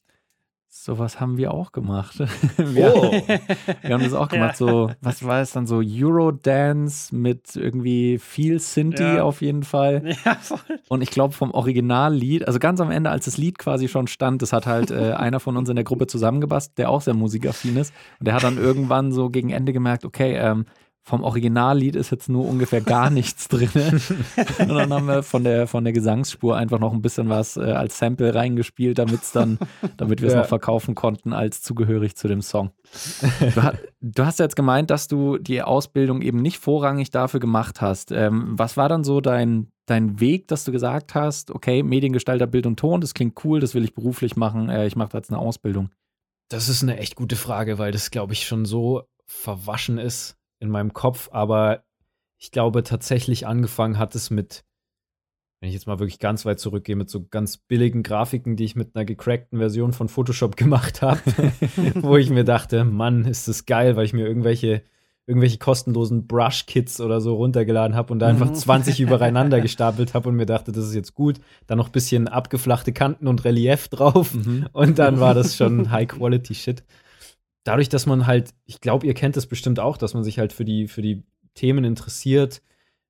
Sowas 0.76 1.20
haben 1.20 1.38
wir 1.38 1.54
auch 1.54 1.72
gemacht. 1.72 2.18
wir, 2.58 2.96
Oh. 2.96 3.12
wir 3.84 3.94
haben 3.94 4.04
das 4.04 4.14
auch 4.16 4.28
gemacht. 4.28 4.58
So, 4.58 4.90
was 5.02 5.24
war 5.24 5.40
es 5.40 5.52
dann 5.52 5.68
so? 5.68 5.82
Eurodance 5.86 7.16
mit 7.16 7.56
irgendwie 7.56 8.18
viel 8.18 8.58
Sinti 8.60 9.04
Ja. 9.04 9.24
auf 9.24 9.42
jeden 9.44 9.62
Fall. 9.62 10.04
Ja, 10.26 10.34
voll. 10.36 10.58
Und 10.90 11.04
ich 11.04 11.12
glaube 11.12 11.36
vom 11.36 11.52
Originallied, 11.52 12.48
also 12.48 12.58
ganz 12.58 12.82
am 12.82 12.90
Ende, 12.90 13.12
als 13.12 13.26
das 13.26 13.38
Lied 13.38 13.60
quasi 13.60 13.88
schon 13.88 14.08
stand, 14.08 14.42
das 14.42 14.52
hat 14.52 14.66
halt 14.66 14.90
äh, 14.90 15.12
einer 15.14 15.40
von 15.40 15.58
uns 15.58 15.70
in 15.70 15.76
der 15.76 15.86
Gruppe 15.86 16.08
zusammengebastelt, 16.08 16.80
der 16.80 16.90
auch 16.90 17.02
sehr 17.02 17.14
musikaffin 17.14 17.78
ist. 17.78 17.94
Und 18.20 18.26
der 18.28 18.34
hat 18.34 18.44
dann 18.44 18.58
irgendwann 18.58 19.12
so 19.12 19.30
gegen 19.30 19.52
Ende 19.52 19.74
gemerkt, 19.74 20.06
okay, 20.06 20.36
ähm, 20.38 20.66
vom 21.06 21.22
Originallied 21.24 21.98
ist 21.98 22.12
jetzt 22.12 22.30
nur 22.30 22.48
ungefähr 22.48 22.80
gar 22.82 23.10
nichts 23.12 23.50
drin. 23.50 23.70
Und 24.60 24.70
dann 24.70 24.94
haben 24.94 25.06
wir 25.06 25.22
von 25.24 25.44
der, 25.44 25.68
von 25.68 25.84
der 25.84 25.92
Gesangsspur 25.92 26.56
einfach 26.56 26.80
noch 26.80 26.94
ein 26.94 27.02
bisschen 27.02 27.28
was 27.30 27.58
äh, 27.58 27.62
als 27.62 27.98
Sample 28.00 28.34
reingespielt, 28.34 28.98
damit's 29.00 29.32
dann, 29.34 29.60
damit 29.98 30.22
wir 30.22 30.28
es 30.30 30.34
Ja. 30.34 30.40
noch 30.42 30.48
verkaufen 30.48 30.96
konnten 30.96 31.34
als 31.34 31.62
zugehörig 31.62 32.16
zu 32.16 32.28
dem 32.30 32.42
Song. 32.42 32.72
Du, 33.54 33.62
ha- 33.64 33.74
du 34.02 34.26
hast 34.26 34.40
jetzt 34.40 34.56
gemeint, 34.56 34.90
dass 34.92 35.08
du 35.10 35.38
die 35.38 35.62
Ausbildung 35.62 36.22
eben 36.22 36.42
nicht 36.42 36.58
vorrangig 36.58 37.12
dafür 37.12 37.40
gemacht 37.42 37.82
hast. 37.82 38.12
Ähm, 38.14 38.54
was 38.58 38.78
war 38.78 38.88
dann 38.88 39.04
so 39.04 39.20
dein, 39.20 39.68
dein 39.88 40.22
Weg, 40.22 40.48
dass 40.48 40.64
du 40.64 40.72
gesagt 40.72 41.16
hast, 41.16 41.52
okay, 41.52 41.84
Mediengestalter 41.84 42.48
Bild 42.48 42.66
und 42.66 42.80
Ton, 42.80 43.02
das 43.02 43.14
klingt 43.14 43.44
cool, 43.44 43.60
das 43.60 43.76
will 43.76 43.84
ich 43.84 43.94
beruflich 43.94 44.38
machen, 44.38 44.70
äh, 44.70 44.88
ich 44.88 44.96
mache 44.96 45.10
da 45.10 45.18
jetzt 45.18 45.32
eine 45.32 45.40
Ausbildung. 45.40 45.90
Das 46.50 46.70
ist 46.70 46.82
eine 46.82 46.98
echt 46.98 47.16
gute 47.16 47.36
Frage, 47.36 47.78
weil 47.78 47.92
das, 47.92 48.10
glaube 48.12 48.32
ich, 48.32 48.46
schon 48.46 48.64
so 48.66 49.04
verwaschen 49.26 49.98
ist 49.98 50.38
in 50.64 50.70
meinem 50.70 50.94
Kopf. 50.94 51.30
Aber 51.32 51.84
ich 52.40 52.50
glaube, 52.52 52.82
tatsächlich 52.84 53.46
angefangen 53.46 54.00
hat 54.00 54.16
es 54.16 54.32
mit, 54.32 54.66
wenn 55.60 55.70
ich 55.70 55.76
jetzt 55.76 55.86
mal 55.88 56.00
wirklich 56.00 56.20
ganz 56.20 56.46
weit 56.46 56.60
zurückgehe, 56.60 56.96
mit 56.96 57.10
so 57.10 57.26
ganz 57.28 57.58
billigen 57.58 58.02
Grafiken, 58.02 58.56
die 58.56 58.66
ich 58.66 58.76
mit 58.76 58.96
einer 58.96 59.06
gecrackten 59.06 59.60
Version 59.60 59.94
von 59.94 60.10
Photoshop 60.10 60.56
gemacht 60.64 61.02
habe, 61.02 61.22
wo 61.96 62.18
ich 62.18 62.30
mir 62.32 62.44
dachte, 62.46 62.84
Mann, 62.86 63.26
ist 63.26 63.48
das 63.48 63.66
geil, 63.66 63.96
weil 63.96 64.06
ich 64.06 64.14
mir 64.14 64.26
irgendwelche 64.26 64.82
irgendwelche 65.26 65.58
kostenlosen 65.58 66.28
Brush-Kits 66.28 67.00
oder 67.00 67.22
so 67.22 67.36
runtergeladen 67.36 67.96
habe 67.96 68.12
und 68.12 68.20
da 68.20 68.28
einfach 68.28 68.50
Mhm. 68.50 68.56
20 68.56 69.00
übereinander 69.00 69.62
gestapelt 69.62 70.14
habe 70.14 70.28
und 70.28 70.36
mir 70.36 70.46
dachte, 70.46 70.74
das 70.74 70.86
ist 70.86 70.96
jetzt 70.96 71.14
gut. 71.14 71.40
Dann 71.66 71.78
noch 71.78 71.88
ein 71.88 71.92
bisschen 71.94 72.28
abgeflachte 72.28 72.92
Kanten 72.92 73.28
und 73.30 73.46
Relief 73.46 73.88
drauf. 73.88 74.34
Mhm. 74.34 74.68
Und 74.74 75.00
dann 75.00 75.22
war 75.22 75.34
das 75.34 75.56
schon 75.56 75.92
High-Quality-Shit. 75.92 76.84
Dadurch, 77.64 77.90
dass 77.90 78.06
man 78.06 78.28
halt, 78.28 78.54
ich 78.66 78.82
glaube, 78.82 79.06
ihr 79.08 79.14
kennt 79.14 79.36
das 79.38 79.48
bestimmt 79.48 79.80
auch, 79.80 79.98
dass 79.98 80.14
man 80.14 80.24
sich 80.24 80.40
halt 80.40 80.52
für 80.54 80.66
die, 80.66 80.88
für 80.88 81.02
die 81.02 81.24
Themen 81.54 81.84
interessiert. 81.86 82.62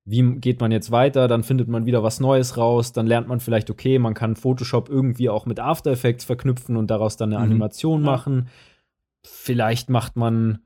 Wie 0.04 0.22
geht 0.36 0.60
man 0.60 0.70
jetzt 0.70 0.90
weiter? 0.90 1.28
Dann 1.28 1.42
findet 1.42 1.66
man 1.68 1.86
wieder 1.86 2.02
was 2.02 2.20
Neues 2.20 2.56
raus. 2.56 2.92
Dann 2.92 3.06
lernt 3.06 3.26
man 3.26 3.40
vielleicht, 3.40 3.70
okay, 3.70 3.98
man 3.98 4.14
kann 4.14 4.36
Photoshop 4.36 4.88
irgendwie 4.88 5.28
auch 5.30 5.46
mit 5.46 5.58
After 5.60 5.90
Effects 5.90 6.24
verknüpfen 6.24 6.76
und 6.76 6.88
daraus 6.88 7.16
dann 7.16 7.32
eine 7.32 7.38
Mhm. 7.44 7.50
Animation 7.52 8.00
Ja. 8.04 8.10
machen. 8.10 8.48
Vielleicht 9.26 9.88
macht 9.88 10.16
man 10.16 10.58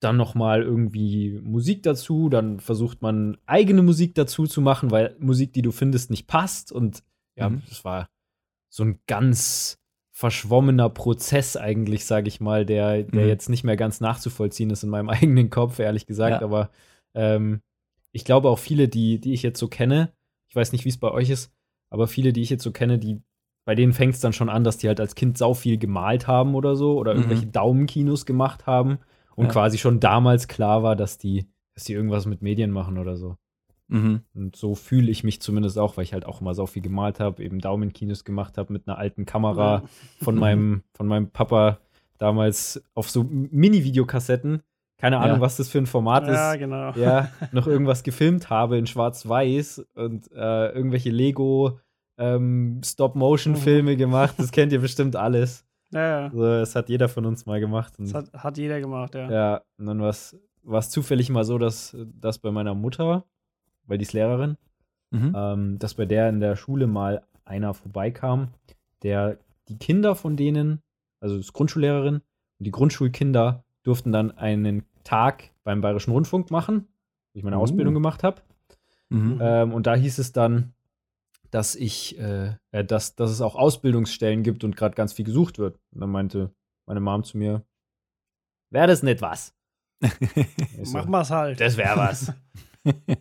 dann 0.00 0.16
noch 0.18 0.34
mal 0.34 0.62
irgendwie 0.62 1.40
Musik 1.42 1.82
dazu, 1.82 2.28
dann 2.28 2.60
versucht 2.60 3.00
man 3.00 3.38
eigene 3.46 3.80
Musik 3.82 4.14
dazu 4.14 4.46
zu 4.46 4.60
machen, 4.60 4.90
weil 4.90 5.16
Musik, 5.18 5.54
die 5.54 5.62
du 5.62 5.72
findest, 5.72 6.10
nicht 6.10 6.26
passt 6.26 6.70
und 6.72 7.02
ja, 7.36 7.48
Mhm. 7.48 7.62
das 7.68 7.84
war 7.86 8.08
so 8.68 8.84
ein 8.84 9.00
ganz 9.06 9.78
verschwommener 10.16 10.88
Prozess 10.90 11.56
eigentlich, 11.56 12.04
sage 12.06 12.28
ich 12.28 12.40
mal, 12.40 12.64
der, 12.64 13.02
der 13.02 13.22
Mhm. 13.24 13.28
jetzt 13.28 13.48
nicht 13.50 13.64
mehr 13.64 13.76
ganz 13.76 14.00
nachzuvollziehen 14.00 14.70
ist 14.70 14.84
in 14.84 14.90
meinem 14.90 15.08
eigenen 15.28 15.50
Kopf, 15.50 15.78
ehrlich 15.80 16.06
gesagt. 16.06 16.40
Ja. 16.40 16.46
Aber 16.46 16.70
ähm, 17.14 17.60
ich 18.12 18.24
glaube 18.24 18.48
auch 18.48 18.60
viele, 18.60 18.88
die, 18.88 19.18
die 19.20 19.32
ich 19.32 19.42
jetzt 19.42 19.58
so 19.58 19.66
kenne, 19.66 20.12
ich 20.48 20.54
weiß 20.54 20.70
nicht, 20.70 20.84
wie 20.84 20.88
es 20.90 20.98
bei 20.98 21.10
euch 21.10 21.30
ist, 21.30 21.52
aber 21.90 22.06
viele, 22.06 22.32
die 22.32 22.42
ich 22.42 22.50
jetzt 22.50 22.62
so 22.62 22.70
kenne, 22.70 22.98
die, 22.98 23.20
bei 23.66 23.74
denen 23.74 23.92
fängt 23.92 24.14
es 24.14 24.20
dann 24.20 24.32
schon 24.32 24.48
an, 24.48 24.62
dass 24.62 24.76
die 24.78 24.86
halt 24.86 25.00
als 25.00 25.16
Kind 25.16 25.36
sau 25.36 25.52
viel 25.52 25.78
gemalt 25.78 26.28
haben 26.28 26.54
oder 26.54 26.76
so 26.76 26.96
oder 26.96 27.12
Mhm. 27.14 27.18
irgendwelche 27.22 27.46
Daumenkinos 27.46 28.24
gemacht 28.24 28.66
haben 28.66 28.98
und 29.34 29.46
Ja. 29.46 29.52
quasi 29.52 29.78
schon 29.78 29.98
damals 29.98 30.46
klar 30.46 30.84
war, 30.84 30.94
dass 30.94 31.18
die, 31.18 31.48
dass 31.74 31.84
die 31.84 31.92
irgendwas 31.92 32.26
mit 32.26 32.40
Medien 32.40 32.70
machen 32.70 32.98
oder 32.98 33.16
so. 33.16 33.36
Mhm. 33.88 34.22
Und 34.34 34.56
so 34.56 34.74
fühle 34.74 35.10
ich 35.10 35.24
mich 35.24 35.40
zumindest 35.42 35.78
auch, 35.78 35.96
weil 35.96 36.04
ich 36.04 36.12
halt 36.14 36.24
auch 36.26 36.40
immer 36.40 36.54
so 36.54 36.66
viel 36.66 36.82
gemalt 36.82 37.20
habe, 37.20 37.42
eben 37.42 37.58
Daumenkinos 37.60 38.24
gemacht 38.24 38.56
habe 38.58 38.72
mit 38.72 38.88
einer 38.88 38.96
alten 38.98 39.26
Kamera 39.26 39.82
von 40.22 40.34
meinem, 40.38 40.82
von 40.94 41.06
meinem 41.06 41.30
Papa 41.30 41.78
damals 42.18 42.82
auf 42.94 43.10
so 43.10 43.24
Mini-Videokassetten. 43.24 44.62
Keine 44.96 45.18
Ahnung, 45.18 45.36
Ja. 45.36 45.40
was 45.40 45.56
das 45.56 45.68
für 45.68 45.78
ein 45.78 45.86
Format 45.86 46.26
Ja, 46.28 46.52
ist. 46.52 46.58
genau. 46.60 46.92
Ja, 46.92 47.30
noch 47.52 47.66
irgendwas 47.66 48.02
gefilmt 48.04 48.48
habe 48.48 48.78
in 48.78 48.86
Schwarz-Weiß 48.86 49.84
und 49.94 50.30
äh, 50.32 50.68
irgendwelche 50.70 51.10
Lego 51.10 51.78
ähm, 52.16 52.80
Stop-Motion-Filme 52.84 53.96
gemacht. 53.96 54.36
Das 54.38 54.50
kennt 54.52 54.72
ihr 54.72 54.80
bestimmt 54.80 55.16
alles. 55.16 55.66
Ja, 55.90 56.00
ja. 56.20 56.24
Also, 56.26 56.42
das 56.42 56.74
hat 56.76 56.88
jeder 56.88 57.08
von 57.08 57.26
uns 57.26 57.44
mal 57.46 57.60
gemacht. 57.60 57.94
Das 57.98 58.14
hat, 58.14 58.32
hat 58.32 58.56
jeder 58.56 58.80
gemacht, 58.80 59.14
ja. 59.14 59.30
ja, 59.30 59.62
und 59.78 59.86
dann 59.86 60.00
war 60.00 60.08
es 60.78 60.90
zufällig 60.90 61.28
mal 61.30 61.44
so, 61.44 61.58
dass 61.58 61.96
das 62.20 62.38
bei 62.38 62.50
meiner 62.50 62.74
Mutter, 62.74 63.24
weil 63.86 63.98
die 63.98 64.02
ist 64.04 64.12
Lehrerin, 64.12 64.56
Mhm. 65.10 65.32
ähm, 65.36 65.78
dass 65.78 65.94
bei 65.94 66.06
der 66.06 66.28
in 66.28 66.40
der 66.40 66.56
Schule 66.56 66.86
mal 66.86 67.22
einer 67.44 67.72
vorbeikam, 67.74 68.48
der 69.02 69.38
die 69.68 69.78
Kinder 69.78 70.14
von 70.16 70.36
denen, 70.36 70.82
also 71.20 71.36
das 71.36 71.52
Grundschullehrerin, 71.52 72.16
und 72.16 72.22
die 72.66 72.70
Grundschulkinder 72.72 73.64
durften 73.84 74.10
dann 74.12 74.36
einen 74.36 74.84
Tag 75.04 75.50
beim 75.62 75.80
Bayerischen 75.80 76.10
Rundfunk 76.12 76.50
machen, 76.50 76.86
wo 77.32 77.38
ich 77.38 77.44
meine 77.44 77.58
Oh. 77.58 77.62
Ausbildung 77.62 77.94
gemacht 77.94 78.22
habe. 78.24 78.42
Mhm. 79.10 79.38
Ähm, 79.40 79.72
und 79.72 79.86
da 79.86 79.94
hieß 79.94 80.18
es 80.18 80.32
dann, 80.32 80.72
dass 81.50 81.76
ich, 81.76 82.18
äh, 82.18 82.54
äh, 82.72 82.84
dass, 82.84 83.14
dass 83.14 83.30
es 83.30 83.40
auch 83.40 83.54
Ausbildungsstellen 83.54 84.42
gibt 84.42 84.64
und 84.64 84.74
gerade 84.76 84.94
ganz 84.96 85.12
viel 85.12 85.24
gesucht 85.24 85.58
wird. 85.58 85.78
Und 85.92 86.00
dann 86.00 86.10
meinte 86.10 86.50
meine 86.86 87.00
Mom 87.00 87.22
zu 87.22 87.38
mir, 87.38 87.62
wäre 88.70 88.86
das 88.88 89.02
nicht 89.04 89.22
was? 89.22 89.54
Ich 90.80 90.90
so, 90.90 90.98
Mach 90.98 91.06
mal's 91.06 91.30
halt. 91.30 91.60
Das 91.60 91.76
wäre 91.76 91.96
was. 91.96 92.32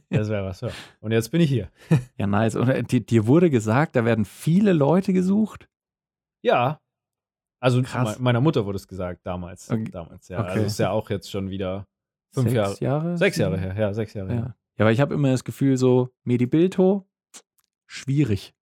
Das 0.09 0.29
wäre 0.29 0.45
was, 0.45 0.61
ja. 0.61 0.69
Und 0.99 1.11
jetzt 1.11 1.29
bin 1.31 1.41
ich 1.41 1.49
hier. 1.49 1.69
ja, 2.17 2.27
nice. 2.27 2.55
Und 2.55 2.69
äh, 2.69 2.83
dir, 2.83 2.99
dir 3.01 3.27
wurde 3.27 3.49
gesagt, 3.49 3.95
da 3.95 4.03
werden 4.05 4.25
viele 4.25 4.73
Leute 4.73 5.13
gesucht. 5.13 5.69
Ja. 6.41 6.81
Also 7.61 7.81
Krass. 7.81 8.17
me- 8.19 8.23
meiner 8.23 8.41
Mutter 8.41 8.65
wurde 8.65 8.75
es 8.75 8.87
gesagt 8.87 9.25
damals. 9.25 9.69
Okay. 9.71 9.89
Damals, 9.89 10.27
ja. 10.27 10.39
Okay. 10.41 10.49
Also 10.49 10.65
ist 10.65 10.79
ja 10.79 10.91
auch 10.91 11.09
jetzt 11.09 11.31
schon 11.31 11.49
wieder 11.49 11.87
fünf 12.33 12.49
Sechs 12.51 12.79
Jahre. 12.81 13.03
Jahre? 13.05 13.17
Sechs 13.17 13.37
Jahre 13.37 13.57
her, 13.57 13.75
ja, 13.77 13.93
sechs 13.93 14.13
Jahre 14.13 14.29
Ja, 14.29 14.35
her. 14.35 14.55
ja 14.77 14.83
aber 14.85 14.91
ich 14.91 14.99
habe 14.99 15.13
immer 15.13 15.31
das 15.31 15.43
Gefühl, 15.45 15.77
so 15.77 16.09
Medibilto, 16.23 17.07
schwierig. 17.87 18.53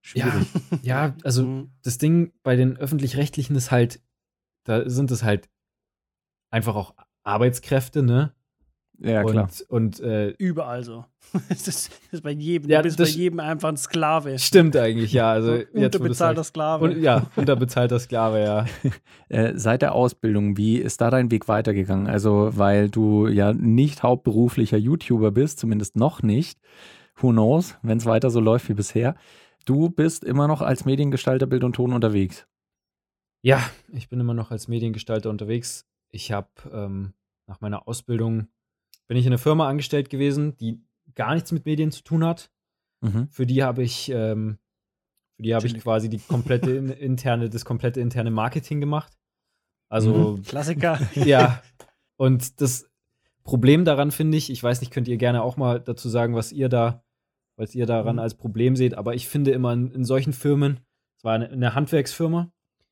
Schwierig. 0.00 0.46
Ja, 0.82 1.14
also 1.24 1.44
Mhm. 1.44 1.70
das 1.82 1.98
Ding 1.98 2.32
bei 2.42 2.56
den 2.56 2.76
öffentlich-rechtlichen 2.76 3.56
ist 3.56 3.70
halt, 3.70 4.00
da 4.64 4.88
sind 4.88 5.10
es 5.10 5.22
halt 5.22 5.48
einfach 6.50 6.76
auch 6.76 6.94
Arbeitskräfte, 7.24 8.02
ne? 8.02 8.32
Ja, 8.98 9.24
klar. 9.24 9.48
Und, 9.68 9.98
und 9.98 10.00
äh, 10.00 10.30
Überall 10.38 10.84
so. 10.84 11.04
Das 11.48 11.66
ist, 11.68 11.90
das 11.90 12.12
ist 12.12 12.22
bei 12.22 12.30
jedem. 12.30 12.70
Ja, 12.70 12.78
du 12.82 12.84
bist 12.84 12.98
bei 12.98 13.04
jedem 13.04 13.40
einfach 13.40 13.68
ein 13.68 13.76
Sklave. 13.76 14.38
stimmt 14.38 14.76
eigentlich, 14.76 15.12
ja. 15.12 15.30
Also 15.32 15.58
Unterbezahlter. 15.72 16.44
Sklave. 16.44 16.84
Und, 16.84 17.02
ja, 17.02 17.26
unterbezahlter 17.36 17.98
Sklave, 17.98 18.40
ja. 18.42 18.66
Äh, 19.28 19.54
seit 19.56 19.82
der 19.82 19.92
Ausbildung, 19.92 20.56
wie 20.56 20.76
ist 20.76 21.00
da 21.00 21.10
dein 21.10 21.32
Weg 21.32 21.48
weitergegangen? 21.48 22.06
Also, 22.06 22.50
weil 22.52 22.88
du 22.88 23.26
ja 23.26 23.52
nicht 23.52 24.04
hauptberuflicher 24.04 24.76
YouTuber 24.76 25.32
bist, 25.32 25.58
zumindest 25.58 25.96
noch 25.96 26.22
nicht. 26.22 26.60
Who 27.16 27.30
knows, 27.30 27.76
wenn 27.82 27.98
es 27.98 28.06
weiter 28.06 28.30
so 28.30 28.38
läuft 28.38 28.68
wie 28.68 28.74
bisher. 28.74 29.16
Du 29.64 29.90
bist 29.90 30.22
immer 30.22 30.46
noch 30.46 30.62
als 30.62 30.84
Mediengestalter 30.84 31.46
Bild 31.46 31.64
und 31.64 31.74
Ton 31.74 31.92
unterwegs. 31.92 32.46
Ja, 33.42 33.60
ich 33.92 34.08
bin 34.08 34.20
immer 34.20 34.34
noch 34.34 34.52
als 34.52 34.68
Mediengestalter 34.68 35.28
unterwegs. 35.28 35.86
Ich 36.10 36.30
habe 36.30 36.48
ähm, 36.72 37.14
nach 37.46 37.60
meiner 37.60 37.88
Ausbildung 37.88 38.48
bin 39.08 39.16
ich 39.16 39.26
in 39.26 39.32
einer 39.32 39.38
Firma 39.38 39.68
angestellt 39.68 40.10
gewesen, 40.10 40.56
die 40.56 40.80
gar 41.14 41.34
nichts 41.34 41.52
mit 41.52 41.64
Medien 41.64 41.90
zu 41.92 42.02
tun 42.02 42.24
hat. 42.24 42.50
Mhm. 43.00 43.28
Für 43.30 43.46
die 43.46 43.62
habe 43.62 43.82
ich, 43.82 44.10
ähm, 44.10 44.58
für 45.36 45.42
die 45.42 45.54
habe 45.54 45.66
ich 45.66 45.78
quasi 45.78 46.08
die 46.08 46.18
komplette 46.18 46.70
in, 46.72 46.88
interne, 46.88 47.48
das 47.48 47.64
komplette 47.64 48.00
interne 48.00 48.30
Marketing 48.30 48.80
gemacht. 48.80 49.16
Also 49.88 50.40
Klassiker. 50.44 50.98
ja. 51.14 51.62
Und 52.16 52.60
das 52.60 52.90
Problem 53.44 53.84
daran 53.84 54.10
finde 54.10 54.36
ich, 54.36 54.50
ich 54.50 54.62
weiß 54.62 54.80
nicht, 54.80 54.90
könnt 54.92 55.06
ihr 55.08 55.18
gerne 55.18 55.42
auch 55.42 55.56
mal 55.56 55.80
dazu 55.80 56.08
sagen, 56.08 56.34
was 56.34 56.50
ihr 56.52 56.68
da, 56.68 57.04
was 57.56 57.74
ihr 57.74 57.86
daran 57.86 58.16
Mhm. 58.16 58.20
als 58.22 58.34
Problem 58.34 58.74
seht, 58.76 58.94
aber 58.94 59.14
ich 59.14 59.28
finde 59.28 59.52
immer 59.52 59.72
in, 59.72 59.90
in 59.92 60.04
solchen 60.04 60.32
Firmen, 60.32 60.80
es 61.16 61.24
war 61.24 61.34
eine, 61.34 61.48
eine 61.48 61.74
Handwerksfirma, 61.74 62.50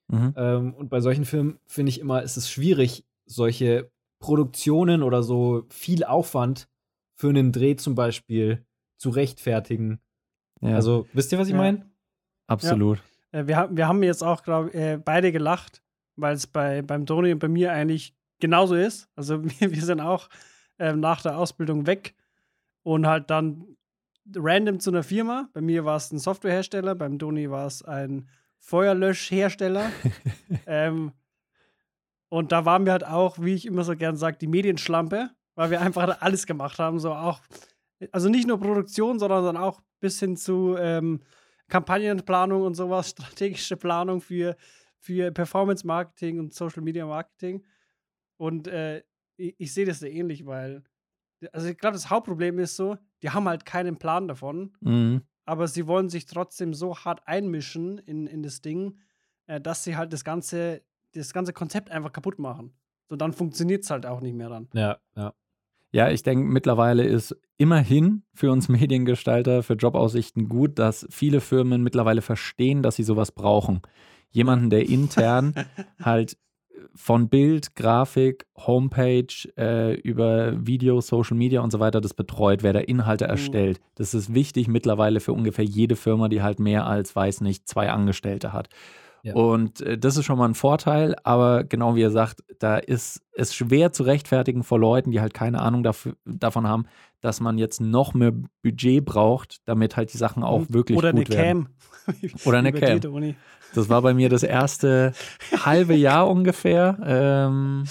Mhm. 0.08 0.34
ähm, 0.36 0.74
und 0.74 0.90
bei 0.90 1.00
solchen 1.00 1.24
Filmen 1.24 1.58
finde 1.64 1.88
ich 1.88 1.98
immer, 1.98 2.22
ist 2.22 2.36
es 2.36 2.50
schwierig, 2.50 3.06
solche 3.24 3.90
Produktionen 4.18 5.02
oder 5.02 5.22
so 5.22 5.64
viel 5.68 6.04
Aufwand 6.04 6.68
für 7.14 7.28
einen 7.28 7.52
Dreh 7.52 7.76
zum 7.76 7.94
Beispiel 7.94 8.64
zu 8.96 9.10
rechtfertigen. 9.10 10.00
Ja, 10.60 10.76
Also, 10.76 11.06
wisst 11.12 11.32
ihr, 11.32 11.38
was 11.38 11.48
ich 11.48 11.52
Ja. 11.54 11.58
meine? 11.58 11.90
absolut. 12.46 13.02
Äh, 13.32 13.46
wir, 13.46 13.56
haben, 13.56 13.76
wir 13.76 13.88
haben 13.88 14.02
jetzt 14.02 14.22
auch, 14.22 14.42
glaube 14.42 14.68
ich, 14.70 14.74
äh, 14.76 14.98
beide 15.02 15.32
gelacht, 15.32 15.82
weil 16.16 16.34
es 16.34 16.46
bei, 16.46 16.82
beim 16.82 17.06
Toni 17.06 17.32
und 17.32 17.38
bei 17.38 17.48
mir 17.48 17.72
eigentlich 17.72 18.14
genauso 18.40 18.74
ist. 18.74 19.08
Also 19.16 19.44
wir, 19.60 19.72
wir 19.72 19.82
sind 19.82 20.00
auch 20.00 20.28
ähm, 20.78 21.00
nach 21.00 21.22
der 21.22 21.38
Ausbildung 21.38 21.86
weg 21.86 22.14
und 22.82 23.06
halt 23.06 23.30
dann 23.30 23.76
random 24.34 24.80
zu 24.80 24.90
einer 24.90 25.02
Firma. 25.02 25.48
Bei 25.52 25.60
mir 25.60 25.84
war 25.84 25.96
es 25.96 26.10
ein 26.12 26.18
Softwarehersteller, 26.18 26.94
beim 26.94 27.18
Toni 27.18 27.50
war 27.50 27.66
es 27.66 27.82
ein 27.82 28.28
Feuerlöschhersteller. 28.58 29.90
ähm, 30.66 31.12
und 32.34 32.50
da 32.50 32.64
waren 32.64 32.84
wir 32.84 32.90
halt 32.90 33.04
auch, 33.06 33.38
wie 33.38 33.54
ich 33.54 33.64
immer 33.64 33.84
so 33.84 33.94
gern 33.94 34.16
sage, 34.16 34.38
die 34.38 34.48
Medienschlampe, 34.48 35.30
weil 35.54 35.70
wir 35.70 35.80
einfach 35.80 36.20
alles 36.20 36.46
gemacht 36.46 36.80
haben. 36.80 36.98
So 36.98 37.12
auch, 37.12 37.40
also 38.10 38.28
nicht 38.28 38.48
nur 38.48 38.58
Produktion, 38.58 39.20
sondern 39.20 39.44
dann 39.44 39.56
auch 39.56 39.80
bis 40.00 40.18
hin 40.18 40.36
zu 40.36 40.74
ähm, 40.76 41.20
Kampagnenplanung 41.68 42.62
und 42.62 42.74
sowas, 42.74 43.10
strategische 43.10 43.76
Planung 43.76 44.20
für, 44.20 44.56
für 44.98 45.30
Performance-Marketing 45.30 46.40
und 46.40 46.52
Social-Media-Marketing. 46.52 47.64
Und 48.36 48.66
äh, 48.66 49.04
ich, 49.36 49.54
ich 49.58 49.72
sehe 49.72 49.86
das 49.86 50.00
sehr 50.00 50.12
ähnlich, 50.12 50.44
weil, 50.44 50.82
also 51.52 51.68
ich 51.68 51.78
glaube, 51.78 51.94
das 51.94 52.10
Hauptproblem 52.10 52.58
ist 52.58 52.74
so, 52.74 52.96
die 53.22 53.30
haben 53.30 53.48
halt 53.48 53.64
keinen 53.64 53.96
Plan 53.96 54.26
davon, 54.26 54.76
Mhm. 54.80 55.22
aber 55.44 55.68
sie 55.68 55.86
wollen 55.86 56.08
sich 56.08 56.26
trotzdem 56.26 56.74
so 56.74 56.96
hart 56.96 57.26
einmischen 57.28 57.98
in, 57.98 58.26
in 58.26 58.42
das 58.42 58.60
Ding, 58.60 58.98
äh, 59.46 59.60
dass 59.60 59.84
sie 59.84 59.96
halt 59.96 60.12
das 60.12 60.24
ganze, 60.24 60.82
das 61.14 61.32
ganze 61.32 61.52
Konzept 61.52 61.90
einfach 61.90 62.12
kaputt 62.12 62.38
machen. 62.38 62.72
So, 63.08 63.16
dann 63.16 63.32
funktioniert 63.32 63.84
es 63.84 63.90
halt 63.90 64.06
auch 64.06 64.20
nicht 64.20 64.34
mehr 64.34 64.48
dann. 64.48 64.68
Ja, 64.72 64.98
ja. 65.16 65.32
Ja, 65.92 66.10
ich 66.10 66.24
denke, 66.24 66.44
mittlerweile 66.44 67.04
ist 67.04 67.36
immerhin 67.56 68.24
für 68.34 68.50
uns 68.50 68.68
Mediengestalter, 68.68 69.62
für 69.62 69.74
Jobaussichten 69.74 70.48
gut, 70.48 70.78
dass 70.78 71.06
viele 71.10 71.40
Firmen 71.40 71.82
mittlerweile 71.82 72.20
verstehen, 72.20 72.82
dass 72.82 72.96
sie 72.96 73.04
sowas 73.04 73.30
brauchen. 73.30 73.80
Jemanden, 74.30 74.70
der 74.70 74.88
intern 74.88 75.54
halt 76.02 76.36
von 76.96 77.28
Bild, 77.28 77.74
Grafik, 77.74 78.46
Homepage 78.56 79.26
äh, 79.56 79.94
über 80.00 80.66
Video, 80.66 81.00
Social 81.00 81.36
Media 81.36 81.60
und 81.60 81.70
so 81.70 81.80
weiter 81.80 82.00
das 82.00 82.14
betreut, 82.14 82.62
wer 82.62 82.72
da 82.72 82.80
Inhalte 82.80 83.26
erstellt. 83.26 83.80
Das 83.94 84.14
ist 84.14 84.34
wichtig 84.34 84.68
mittlerweile 84.68 85.20
für 85.20 85.32
ungefähr 85.32 85.64
jede 85.64 85.96
Firma, 85.96 86.28
die 86.28 86.42
halt 86.42 86.60
mehr 86.60 86.86
als, 86.86 87.14
weiß 87.14 87.40
nicht, 87.40 87.68
zwei 87.68 87.90
Angestellte 87.90 88.52
hat. 88.52 88.68
Ja. 89.24 89.34
Und 89.34 89.80
äh, 89.80 89.96
das 89.96 90.16
ist 90.18 90.26
schon 90.26 90.36
mal 90.38 90.44
ein 90.48 90.54
Vorteil, 90.54 91.16
aber 91.24 91.64
genau 91.64 91.96
wie 91.96 92.02
er 92.02 92.10
sagt, 92.10 92.44
da 92.58 92.76
ist 92.76 93.22
es 93.32 93.54
schwer 93.54 93.90
zu 93.90 94.02
rechtfertigen 94.02 94.62
vor 94.62 94.78
Leuten, 94.78 95.10
die 95.10 95.20
halt 95.20 95.32
keine 95.32 95.60
Ahnung 95.62 95.82
dafür, 95.82 96.14
davon 96.26 96.68
haben, 96.68 96.84
dass 97.22 97.40
man 97.40 97.56
jetzt 97.56 97.80
noch 97.80 98.12
mehr 98.12 98.32
Budget 98.62 99.02
braucht, 99.04 99.62
damit 99.64 99.96
halt 99.96 100.12
die 100.12 100.18
Sachen 100.18 100.42
auch 100.44 100.60
Und- 100.60 100.74
wirklich 100.74 100.98
Oder 100.98 101.12
gut 101.12 101.30
eine 101.30 101.38
werden. 101.42 101.68
Cam. 102.04 102.30
Oder 102.44 102.58
eine 102.58 102.72
Cam. 102.72 103.00
die, 103.00 103.08
Toni. 103.08 103.34
Das 103.74 103.88
war 103.88 104.02
bei 104.02 104.12
mir 104.14 104.28
das 104.28 104.42
erste 104.42 105.14
halbe 105.64 105.94
Jahr 105.94 106.28
ungefähr. 106.28 106.98
Ähm, 107.04 107.84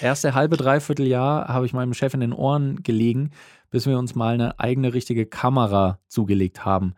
erste 0.00 0.34
halbe, 0.34 0.56
dreiviertel 0.56 1.06
Jahr 1.06 1.48
habe 1.48 1.66
ich 1.66 1.72
meinem 1.72 1.94
Chef 1.94 2.14
in 2.14 2.20
den 2.20 2.32
Ohren 2.32 2.82
gelegen, 2.84 3.32
bis 3.70 3.86
wir 3.86 3.98
uns 3.98 4.14
mal 4.14 4.34
eine 4.34 4.60
eigene 4.60 4.94
richtige 4.94 5.26
Kamera 5.26 5.98
zugelegt 6.06 6.64
haben. 6.64 6.94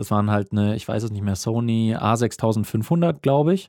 Das 0.00 0.10
waren 0.10 0.30
halt 0.30 0.50
eine, 0.50 0.76
ich 0.76 0.88
weiß 0.88 1.02
es 1.02 1.10
nicht 1.10 1.20
mehr, 1.20 1.36
Sony 1.36 1.94
A6500, 1.94 3.20
glaube 3.20 3.52
ich. 3.52 3.68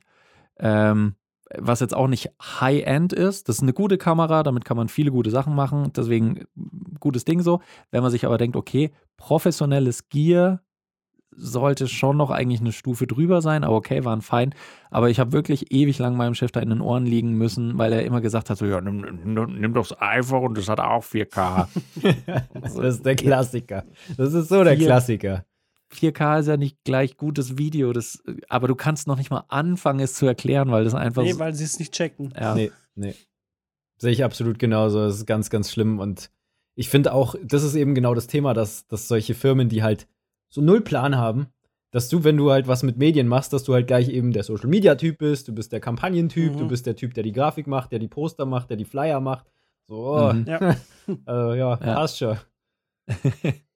Ähm, 0.58 1.14
was 1.58 1.80
jetzt 1.80 1.94
auch 1.94 2.08
nicht 2.08 2.30
High-End 2.40 3.12
ist. 3.12 3.50
Das 3.50 3.56
ist 3.56 3.62
eine 3.62 3.74
gute 3.74 3.98
Kamera, 3.98 4.42
damit 4.42 4.64
kann 4.64 4.78
man 4.78 4.88
viele 4.88 5.10
gute 5.10 5.28
Sachen 5.28 5.54
machen. 5.54 5.92
Deswegen 5.94 6.46
gutes 7.00 7.26
Ding 7.26 7.42
so. 7.42 7.60
Wenn 7.90 8.00
man 8.02 8.10
sich 8.10 8.24
aber 8.24 8.38
denkt, 8.38 8.56
okay, 8.56 8.92
professionelles 9.18 10.08
Gear, 10.08 10.62
sollte 11.36 11.86
schon 11.86 12.16
noch 12.16 12.30
eigentlich 12.30 12.62
eine 12.62 12.72
Stufe 12.72 13.06
drüber 13.06 13.42
sein, 13.42 13.62
aber 13.62 13.76
okay, 13.76 14.06
waren 14.06 14.22
fein. 14.22 14.54
Aber 14.90 15.10
ich 15.10 15.20
habe 15.20 15.32
wirklich 15.32 15.70
ewig 15.70 15.98
lang 15.98 16.16
meinem 16.16 16.34
Chef 16.34 16.50
da 16.50 16.60
in 16.60 16.70
den 16.70 16.80
Ohren 16.80 17.04
liegen 17.04 17.32
müssen, 17.32 17.76
weil 17.76 17.92
er 17.92 18.06
immer 18.06 18.22
gesagt 18.22 18.48
hat: 18.48 18.56
so, 18.56 18.64
ja, 18.64 18.80
nimm, 18.80 19.20
nimm, 19.22 19.60
nimm 19.60 19.74
doch 19.74 19.86
das 19.86 20.00
iPhone, 20.00 20.54
das 20.54 20.70
hat 20.70 20.80
auch 20.80 21.04
4K. 21.04 21.68
das 22.54 22.76
ist 22.76 23.04
der 23.04 23.16
Klassiker. 23.16 23.84
Das 24.16 24.32
ist 24.32 24.48
so 24.48 24.64
der 24.64 24.76
Klassiker. 24.78 25.44
4K 25.92 26.40
ist 26.40 26.46
ja 26.48 26.56
nicht 26.56 26.78
gleich 26.84 27.16
gutes 27.16 27.58
Video, 27.58 27.92
das, 27.92 28.22
aber 28.48 28.68
du 28.68 28.74
kannst 28.74 29.06
noch 29.06 29.16
nicht 29.18 29.30
mal 29.30 29.44
anfangen, 29.48 30.00
es 30.00 30.14
zu 30.14 30.26
erklären, 30.26 30.70
weil 30.70 30.84
das 30.84 30.94
einfach 30.94 31.22
Nee, 31.22 31.38
weil 31.38 31.54
sie 31.54 31.64
es 31.64 31.78
nicht 31.78 31.92
checken. 31.92 32.32
ja. 32.38 32.54
Nee, 32.54 32.72
nee. 32.94 33.14
Sehe 33.98 34.10
ich 34.12 34.24
absolut 34.24 34.58
genauso. 34.58 34.98
Das 35.00 35.14
ist 35.16 35.26
ganz, 35.26 35.48
ganz 35.50 35.70
schlimm. 35.70 36.00
Und 36.00 36.30
ich 36.74 36.88
finde 36.88 37.12
auch, 37.12 37.36
das 37.44 37.62
ist 37.62 37.74
eben 37.76 37.94
genau 37.94 38.14
das 38.14 38.26
Thema, 38.26 38.52
dass, 38.54 38.86
dass 38.88 39.06
solche 39.06 39.34
Firmen, 39.34 39.68
die 39.68 39.82
halt 39.82 40.08
so 40.48 40.60
null 40.60 40.80
Plan 40.80 41.16
haben, 41.16 41.46
dass 41.92 42.08
du, 42.08 42.24
wenn 42.24 42.36
du 42.36 42.50
halt 42.50 42.66
was 42.66 42.82
mit 42.82 42.96
Medien 42.96 43.28
machst, 43.28 43.52
dass 43.52 43.62
du 43.64 43.74
halt 43.74 43.86
gleich 43.86 44.08
eben 44.08 44.32
der 44.32 44.42
Social 44.42 44.66
Media 44.68 44.94
Typ 44.96 45.18
bist, 45.18 45.46
du 45.46 45.52
bist 45.54 45.72
der 45.72 45.80
Kampagnentyp, 45.80 46.54
Mhm. 46.54 46.58
du 46.58 46.68
bist 46.68 46.86
der 46.86 46.96
Typ, 46.96 47.14
der 47.14 47.22
die 47.22 47.32
Grafik 47.32 47.66
macht, 47.66 47.92
der 47.92 47.98
die 47.98 48.08
Poster 48.08 48.46
macht, 48.46 48.70
der 48.70 48.76
die 48.78 48.86
Flyer 48.86 49.20
macht. 49.20 49.46
So, 49.86 50.16
oh, 50.16 50.32
Mhm. 50.32 50.46
Ja. 50.48 50.76
äh, 51.28 51.58
ja, 51.58 51.76
passt 51.76 52.18
schon. 52.18 52.38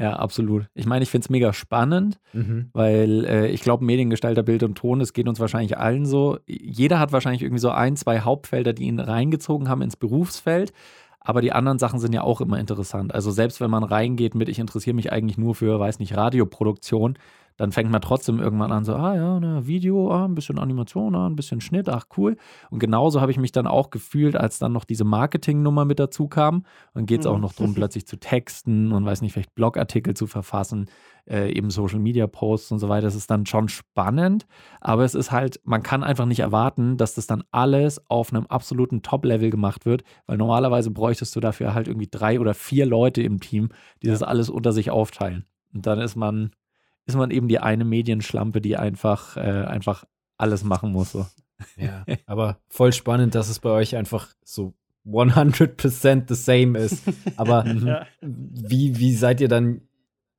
ja, 0.00 0.14
absolut. 0.16 0.66
Ich 0.74 0.86
meine, 0.86 1.02
ich 1.02 1.10
finde 1.10 1.26
es 1.26 1.30
mega 1.30 1.52
spannend, 1.52 2.18
Mhm. 2.32 2.70
weil 2.72 3.24
äh, 3.26 3.48
ich 3.48 3.60
glaube, 3.60 3.84
Mediengestalter, 3.84 4.42
Bild 4.42 4.62
und 4.62 4.76
Ton, 4.76 4.98
das 5.00 5.12
geht 5.12 5.28
uns 5.28 5.38
wahrscheinlich 5.40 5.76
allen 5.76 6.06
so. 6.06 6.38
Jeder 6.46 6.98
hat 6.98 7.12
wahrscheinlich 7.12 7.42
irgendwie 7.42 7.60
so 7.60 7.70
ein, 7.70 7.96
zwei 7.96 8.20
Hauptfelder, 8.20 8.72
die 8.72 8.84
ihn 8.84 8.98
reingezogen 8.98 9.68
haben 9.68 9.82
ins 9.82 9.96
Berufsfeld. 9.96 10.72
Aber 11.22 11.42
die 11.42 11.52
anderen 11.52 11.78
Sachen 11.78 11.98
sind 11.98 12.14
ja 12.14 12.22
auch 12.22 12.40
immer 12.40 12.58
interessant. 12.58 13.14
Also 13.14 13.30
selbst 13.30 13.60
wenn 13.60 13.70
man 13.70 13.84
reingeht 13.84 14.34
mit, 14.34 14.48
ich 14.48 14.58
interessiere 14.58 14.96
mich 14.96 15.12
eigentlich 15.12 15.36
nur 15.36 15.54
für, 15.54 15.78
weiß 15.78 15.98
nicht, 15.98 16.16
Radioproduktion, 16.16 17.18
dann 17.60 17.72
fängt 17.72 17.90
man 17.90 18.00
trotzdem 18.00 18.40
irgendwann 18.40 18.72
an, 18.72 18.86
so, 18.86 18.94
ah 18.94 19.14
ja, 19.14 19.38
na, 19.38 19.66
Video, 19.66 20.10
ah, 20.10 20.24
ein 20.24 20.34
bisschen 20.34 20.58
Animation, 20.58 21.14
ah, 21.14 21.26
ein 21.26 21.36
bisschen 21.36 21.60
Schnitt, 21.60 21.90
ach 21.90 22.06
cool. 22.16 22.38
Und 22.70 22.78
genauso 22.78 23.20
habe 23.20 23.32
ich 23.32 23.38
mich 23.38 23.52
dann 23.52 23.66
auch 23.66 23.90
gefühlt, 23.90 24.34
als 24.34 24.58
dann 24.58 24.72
noch 24.72 24.86
diese 24.86 25.04
Marketingnummer 25.04 25.84
mit 25.84 26.00
dazu 26.00 26.26
kam. 26.26 26.64
Und 26.94 27.04
geht 27.04 27.20
es 27.20 27.26
auch 27.26 27.34
Mhm. 27.36 27.42
noch 27.42 27.52
darum, 27.52 27.74
plötzlich 27.74 28.06
zu 28.06 28.18
texten 28.18 28.92
und 28.92 29.04
weiß 29.04 29.20
nicht, 29.20 29.34
vielleicht 29.34 29.54
Blogartikel 29.54 30.14
zu 30.14 30.26
verfassen, 30.26 30.86
äh, 31.28 31.52
eben 31.52 31.68
Social 31.68 31.98
Media 31.98 32.26
Posts 32.26 32.72
und 32.72 32.78
so 32.78 32.88
weiter. 32.88 33.02
Das 33.02 33.14
ist 33.14 33.30
dann 33.30 33.44
schon 33.44 33.68
spannend, 33.68 34.46
aber 34.80 35.04
es 35.04 35.14
ist 35.14 35.30
halt, 35.30 35.60
man 35.62 35.82
kann 35.82 36.02
einfach 36.02 36.24
nicht 36.24 36.40
erwarten, 36.40 36.96
dass 36.96 37.14
das 37.14 37.26
dann 37.26 37.44
alles 37.50 38.00
auf 38.08 38.32
einem 38.32 38.46
absoluten 38.46 39.02
Top-Level 39.02 39.50
gemacht 39.50 39.84
wird, 39.84 40.02
weil 40.24 40.38
normalerweise 40.38 40.90
bräuchtest 40.90 41.36
du 41.36 41.40
dafür 41.40 41.74
halt 41.74 41.88
irgendwie 41.88 42.08
drei 42.10 42.40
oder 42.40 42.54
vier 42.54 42.86
Leute 42.86 43.20
im 43.20 43.38
Team, 43.38 43.68
die 44.02 44.06
das 44.06 44.22
alles 44.22 44.48
unter 44.48 44.72
sich 44.72 44.90
aufteilen. 44.90 45.44
Und 45.74 45.84
dann 45.84 45.98
ist 46.00 46.16
man, 46.16 46.52
ist 47.06 47.16
man 47.16 47.30
eben 47.30 47.48
die 47.48 47.58
eine 47.58 47.84
Medienschlampe, 47.84 48.60
die 48.60 48.76
einfach, 48.76 49.36
äh, 49.36 49.40
einfach 49.40 50.04
alles 50.36 50.64
machen 50.64 50.92
muss. 50.92 51.12
So. 51.12 51.26
Ja, 51.76 52.04
aber 52.26 52.58
voll 52.68 52.92
spannend, 52.92 53.34
dass 53.34 53.48
es 53.48 53.58
bei 53.60 53.70
euch 53.70 53.96
einfach 53.96 54.28
so 54.44 54.74
100% 55.06 56.24
the 56.28 56.34
same 56.34 56.78
ist. 56.78 57.04
Aber 57.36 57.66
Ja. 57.84 58.06
wie, 58.20 58.98
wie 58.98 59.14
seid 59.14 59.40
ihr 59.40 59.48
dann 59.48 59.82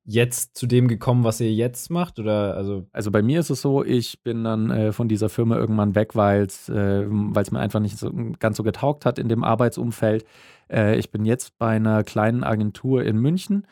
jetzt 0.03 0.58
zu 0.58 0.65
dem 0.65 0.88
gekommen, 0.88 1.24
was 1.24 1.39
ihr 1.41 1.53
jetzt 1.53 1.89
macht? 1.91 2.20
Oder 2.20 2.56
also, 2.56 2.88
Also 2.91 3.12
bei 3.12 3.22
mir 3.22 3.39
ist 3.39 3.50
es 3.51 3.62
so, 3.62 3.84
ich 3.84 4.22
bin 4.24 4.44
dann 4.44 4.72
äh, 4.72 4.91
von 4.91 5.08
dieser 5.08 5.30
Firma 5.30 5.58
irgendwann 5.58 5.96
weg, 5.96 6.15
weil 6.15 6.44
es 6.44 6.70
äh, 6.70 7.06
weil's 7.08 7.51
mir 7.51 7.60
einfach 7.60 7.80
nicht 7.80 7.98
so, 7.98 8.12
ganz 8.39 8.58
so 8.58 8.63
getaugt 8.63 9.06
hat 9.06 9.20
in 9.20 9.30
dem 9.30 9.44
Arbeitsumfeld. 9.44 10.25
Äh, 10.72 10.98
ich 10.98 11.12
bin 11.12 11.25
jetzt 11.25 11.58
bei 11.60 11.70
einer 11.75 12.03
kleinen 12.03 12.44
Agentur 12.44 13.03
in 13.03 13.18
München 13.18 13.68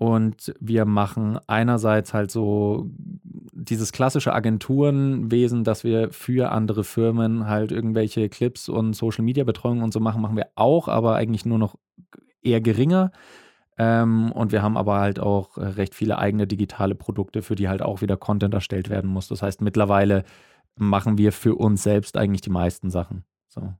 und 0.00 0.54
wir 0.58 0.86
machen 0.86 1.38
einerseits 1.46 2.14
halt 2.14 2.30
so 2.30 2.88
dieses 3.52 3.92
klassische 3.92 4.32
Agenturenwesen, 4.32 5.62
dass 5.62 5.84
wir 5.84 6.10
für 6.10 6.52
andere 6.52 6.84
Firmen 6.84 7.46
halt 7.46 7.70
irgendwelche 7.70 8.30
Clips 8.30 8.70
und 8.70 8.94
Social 8.94 9.22
Media 9.22 9.44
Betreuung 9.44 9.82
und 9.82 9.92
so 9.92 10.00
machen, 10.00 10.22
machen 10.22 10.38
wir 10.38 10.46
auch, 10.54 10.88
aber 10.88 11.16
eigentlich 11.16 11.44
nur 11.44 11.58
noch 11.58 11.74
eher 12.40 12.62
geringer. 12.62 13.12
Ähm, 13.76 14.32
und 14.32 14.52
wir 14.52 14.62
haben 14.62 14.78
aber 14.78 15.00
halt 15.00 15.20
auch 15.20 15.58
äh, 15.58 15.66
recht 15.66 15.94
viele 15.94 16.16
eigene 16.16 16.46
digitale 16.46 16.94
Produkte, 16.94 17.42
für 17.42 17.54
die 17.54 17.68
halt 17.68 17.82
auch 17.82 18.00
wieder 18.00 18.16
Content 18.16 18.54
erstellt 18.54 18.88
werden 18.88 19.10
muss. 19.10 19.28
Das 19.28 19.42
heißt, 19.42 19.60
mittlerweile 19.60 20.24
machen 20.76 21.18
wir 21.18 21.30
für 21.30 21.56
uns 21.56 21.82
selbst 21.82 22.16
eigentlich 22.16 22.40
die 22.40 22.48
meisten 22.48 22.88
Sachen. 22.88 23.26
So. 23.48 23.74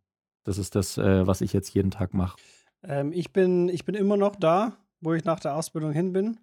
Das 0.44 0.58
ist 0.58 0.74
das, 0.74 0.98
äh, 0.98 1.26
was 1.26 1.40
ich 1.40 1.54
jetzt 1.54 1.72
jeden 1.72 1.90
Tag 1.90 2.12
mache. 2.12 2.36
Ähm, 2.82 3.10
ich, 3.10 3.32
bin, 3.32 3.70
ich 3.70 3.86
bin 3.86 3.94
immer 3.94 4.18
noch 4.18 4.36
da, 4.36 4.76
wo 5.00 5.14
ich 5.14 5.24
nach 5.24 5.40
der 5.40 5.54
Ausbildung 5.54 5.92
hin 5.92 6.12
bin. 6.12 6.40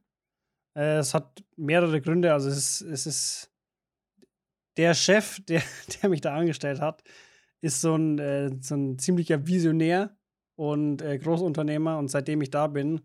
Äh, 0.75 0.97
es 0.97 1.13
hat 1.13 1.43
mehrere 1.55 2.01
Gründe. 2.01 2.33
Also 2.33 2.49
es 2.49 2.57
ist, 2.57 2.81
es 2.81 3.07
ist 3.07 3.51
der 4.77 4.93
Chef, 4.93 5.39
der, 5.47 5.61
der 6.01 6.09
mich 6.09 6.21
da 6.21 6.35
angestellt 6.35 6.79
hat, 6.79 7.03
ist 7.61 7.81
so 7.81 7.95
ein, 7.95 8.19
äh, 8.19 8.51
so 8.61 8.75
ein 8.75 8.99
ziemlicher 8.99 9.47
Visionär 9.47 10.15
und 10.55 11.01
äh, 11.01 11.17
Großunternehmer. 11.17 11.97
Und 11.97 12.09
seitdem 12.09 12.41
ich 12.41 12.51
da 12.51 12.67
bin, 12.67 13.01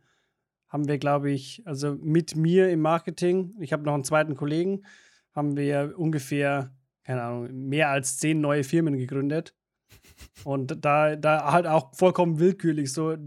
haben 0.69 0.89
wir, 0.89 0.99
glaube 0.99 1.31
ich, 1.31 1.63
also 1.67 1.97
mit 2.01 2.35
mir 2.35 2.71
im 2.71 2.81
Marketing, 2.81 3.55
ich 3.61 3.73
habe 3.73 3.83
noch 3.83 3.95
einen 3.95 4.05
zweiten 4.05 4.37
Kollegen, 4.37 4.85
haben 5.33 5.57
wir 5.57 5.95
ungefähr, 5.99 6.75
keine 7.05 7.23
Ahnung, 7.23 7.69
mehr 7.69 7.91
als 7.91 8.19
zehn 8.19 8.41
neue 8.41 8.65
Firmen 8.65 8.97
gegründet. 8.97 9.55
Und 10.45 10.85
da, 10.85 11.17
da 11.17 11.53
halt 11.53 11.67
auch 11.67 11.95
vollkommen 11.95 12.39
willkürlich, 12.39 12.93
so 12.93 13.13
äh, 13.13 13.19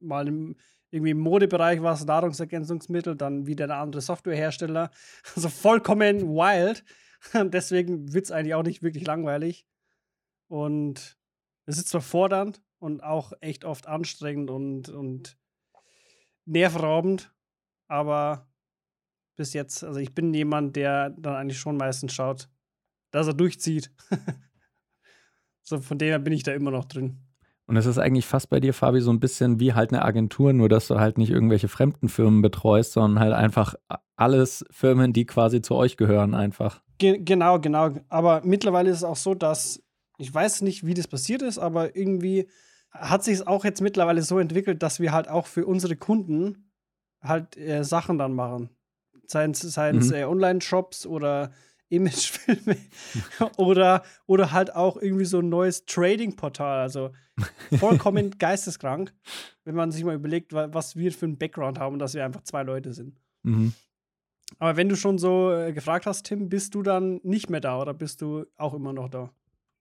mal 0.00 0.28
im, 0.28 0.56
irgendwie 0.94 1.10
im 1.10 1.18
Modebereich 1.18 1.82
war 1.82 1.94
es 1.94 2.04
Nahrungsergänzungsmittel, 2.04 3.16
dann 3.16 3.46
wieder 3.48 3.66
der 3.66 3.78
andere 3.78 4.00
Softwarehersteller. 4.00 4.90
Also 5.34 5.48
vollkommen 5.48 6.28
wild. 6.28 6.84
Deswegen 7.52 8.12
wird 8.12 8.26
es 8.26 8.30
eigentlich 8.30 8.54
auch 8.54 8.62
nicht 8.62 8.82
wirklich 8.82 9.04
langweilig. 9.04 9.66
Und 10.46 11.18
es 11.66 11.78
ist 11.78 11.88
zwar 11.88 12.00
fordernd 12.00 12.62
und 12.78 13.02
auch 13.02 13.32
echt 13.40 13.64
oft 13.64 13.88
anstrengend 13.88 14.50
und, 14.50 14.88
und 14.88 15.36
nervraubend, 16.44 17.34
aber 17.88 18.46
bis 19.36 19.52
jetzt, 19.52 19.82
also 19.82 19.98
ich 19.98 20.14
bin 20.14 20.32
jemand, 20.32 20.76
der 20.76 21.10
dann 21.10 21.34
eigentlich 21.34 21.58
schon 21.58 21.76
meistens 21.76 22.12
schaut, 22.12 22.48
dass 23.10 23.26
er 23.26 23.34
durchzieht. 23.34 23.90
so 25.62 25.80
von 25.80 25.98
dem 25.98 26.08
her 26.08 26.18
bin 26.20 26.34
ich 26.34 26.44
da 26.44 26.52
immer 26.52 26.70
noch 26.70 26.84
drin. 26.84 27.23
Und 27.66 27.76
es 27.76 27.86
ist 27.86 27.98
eigentlich 27.98 28.26
fast 28.26 28.50
bei 28.50 28.60
dir, 28.60 28.74
Fabi, 28.74 29.00
so 29.00 29.10
ein 29.10 29.20
bisschen 29.20 29.58
wie 29.58 29.72
halt 29.72 29.90
eine 29.92 30.04
Agentur, 30.04 30.52
nur 30.52 30.68
dass 30.68 30.88
du 30.88 31.00
halt 31.00 31.16
nicht 31.16 31.30
irgendwelche 31.30 31.68
fremden 31.68 32.08
Firmen 32.08 32.42
betreust, 32.42 32.92
sondern 32.92 33.20
halt 33.22 33.32
einfach 33.32 33.74
alles 34.16 34.64
Firmen, 34.70 35.12
die 35.12 35.24
quasi 35.24 35.62
zu 35.62 35.74
euch 35.74 35.96
gehören, 35.96 36.34
einfach. 36.34 36.82
Ge 36.98 37.18
genau, 37.18 37.58
genau. 37.58 37.90
Aber 38.08 38.42
mittlerweile 38.44 38.90
ist 38.90 38.98
es 38.98 39.04
auch 39.04 39.16
so, 39.16 39.34
dass 39.34 39.82
ich 40.18 40.32
weiß 40.32 40.62
nicht, 40.62 40.86
wie 40.86 40.94
das 40.94 41.08
passiert 41.08 41.42
ist, 41.42 41.58
aber 41.58 41.96
irgendwie 41.96 42.48
hat 42.92 43.24
sich 43.24 43.34
es 43.34 43.46
auch 43.46 43.64
jetzt 43.64 43.80
mittlerweile 43.80 44.22
so 44.22 44.38
entwickelt, 44.38 44.82
dass 44.82 45.00
wir 45.00 45.12
halt 45.12 45.28
auch 45.28 45.46
für 45.46 45.66
unsere 45.66 45.96
Kunden 45.96 46.70
halt 47.20 47.56
äh, 47.56 47.82
Sachen 47.82 48.18
dann 48.18 48.34
machen. 48.34 48.70
Seien 49.26 49.50
es 49.52 49.76
Mhm. 49.76 50.12
äh, 50.12 50.24
Online-Shops 50.24 51.06
oder 51.06 51.50
Imagefilme 51.96 52.76
oder, 53.56 54.02
oder 54.26 54.52
halt 54.52 54.74
auch 54.74 54.96
irgendwie 54.96 55.24
so 55.24 55.38
ein 55.40 55.48
neues 55.48 55.84
Trading-Portal. 55.86 56.80
Also 56.80 57.10
vollkommen 57.78 58.30
geisteskrank, 58.38 59.12
wenn 59.64 59.74
man 59.74 59.90
sich 59.92 60.04
mal 60.04 60.14
überlegt, 60.14 60.52
wa- 60.52 60.68
was 60.72 60.96
wir 60.96 61.12
für 61.12 61.26
einen 61.26 61.38
Background 61.38 61.78
haben 61.78 61.94
und 61.94 61.98
dass 61.98 62.14
wir 62.14 62.24
einfach 62.24 62.42
zwei 62.42 62.62
Leute 62.62 62.92
sind. 62.92 63.18
Mhm. 63.42 63.72
Aber 64.58 64.76
wenn 64.76 64.88
du 64.88 64.96
schon 64.96 65.18
so 65.18 65.52
äh, 65.52 65.72
gefragt 65.72 66.06
hast, 66.06 66.24
Tim, 66.26 66.48
bist 66.48 66.74
du 66.74 66.82
dann 66.82 67.20
nicht 67.24 67.50
mehr 67.50 67.60
da 67.60 67.80
oder 67.80 67.94
bist 67.94 68.20
du 68.22 68.44
auch 68.56 68.74
immer 68.74 68.92
noch 68.92 69.08
da? 69.08 69.30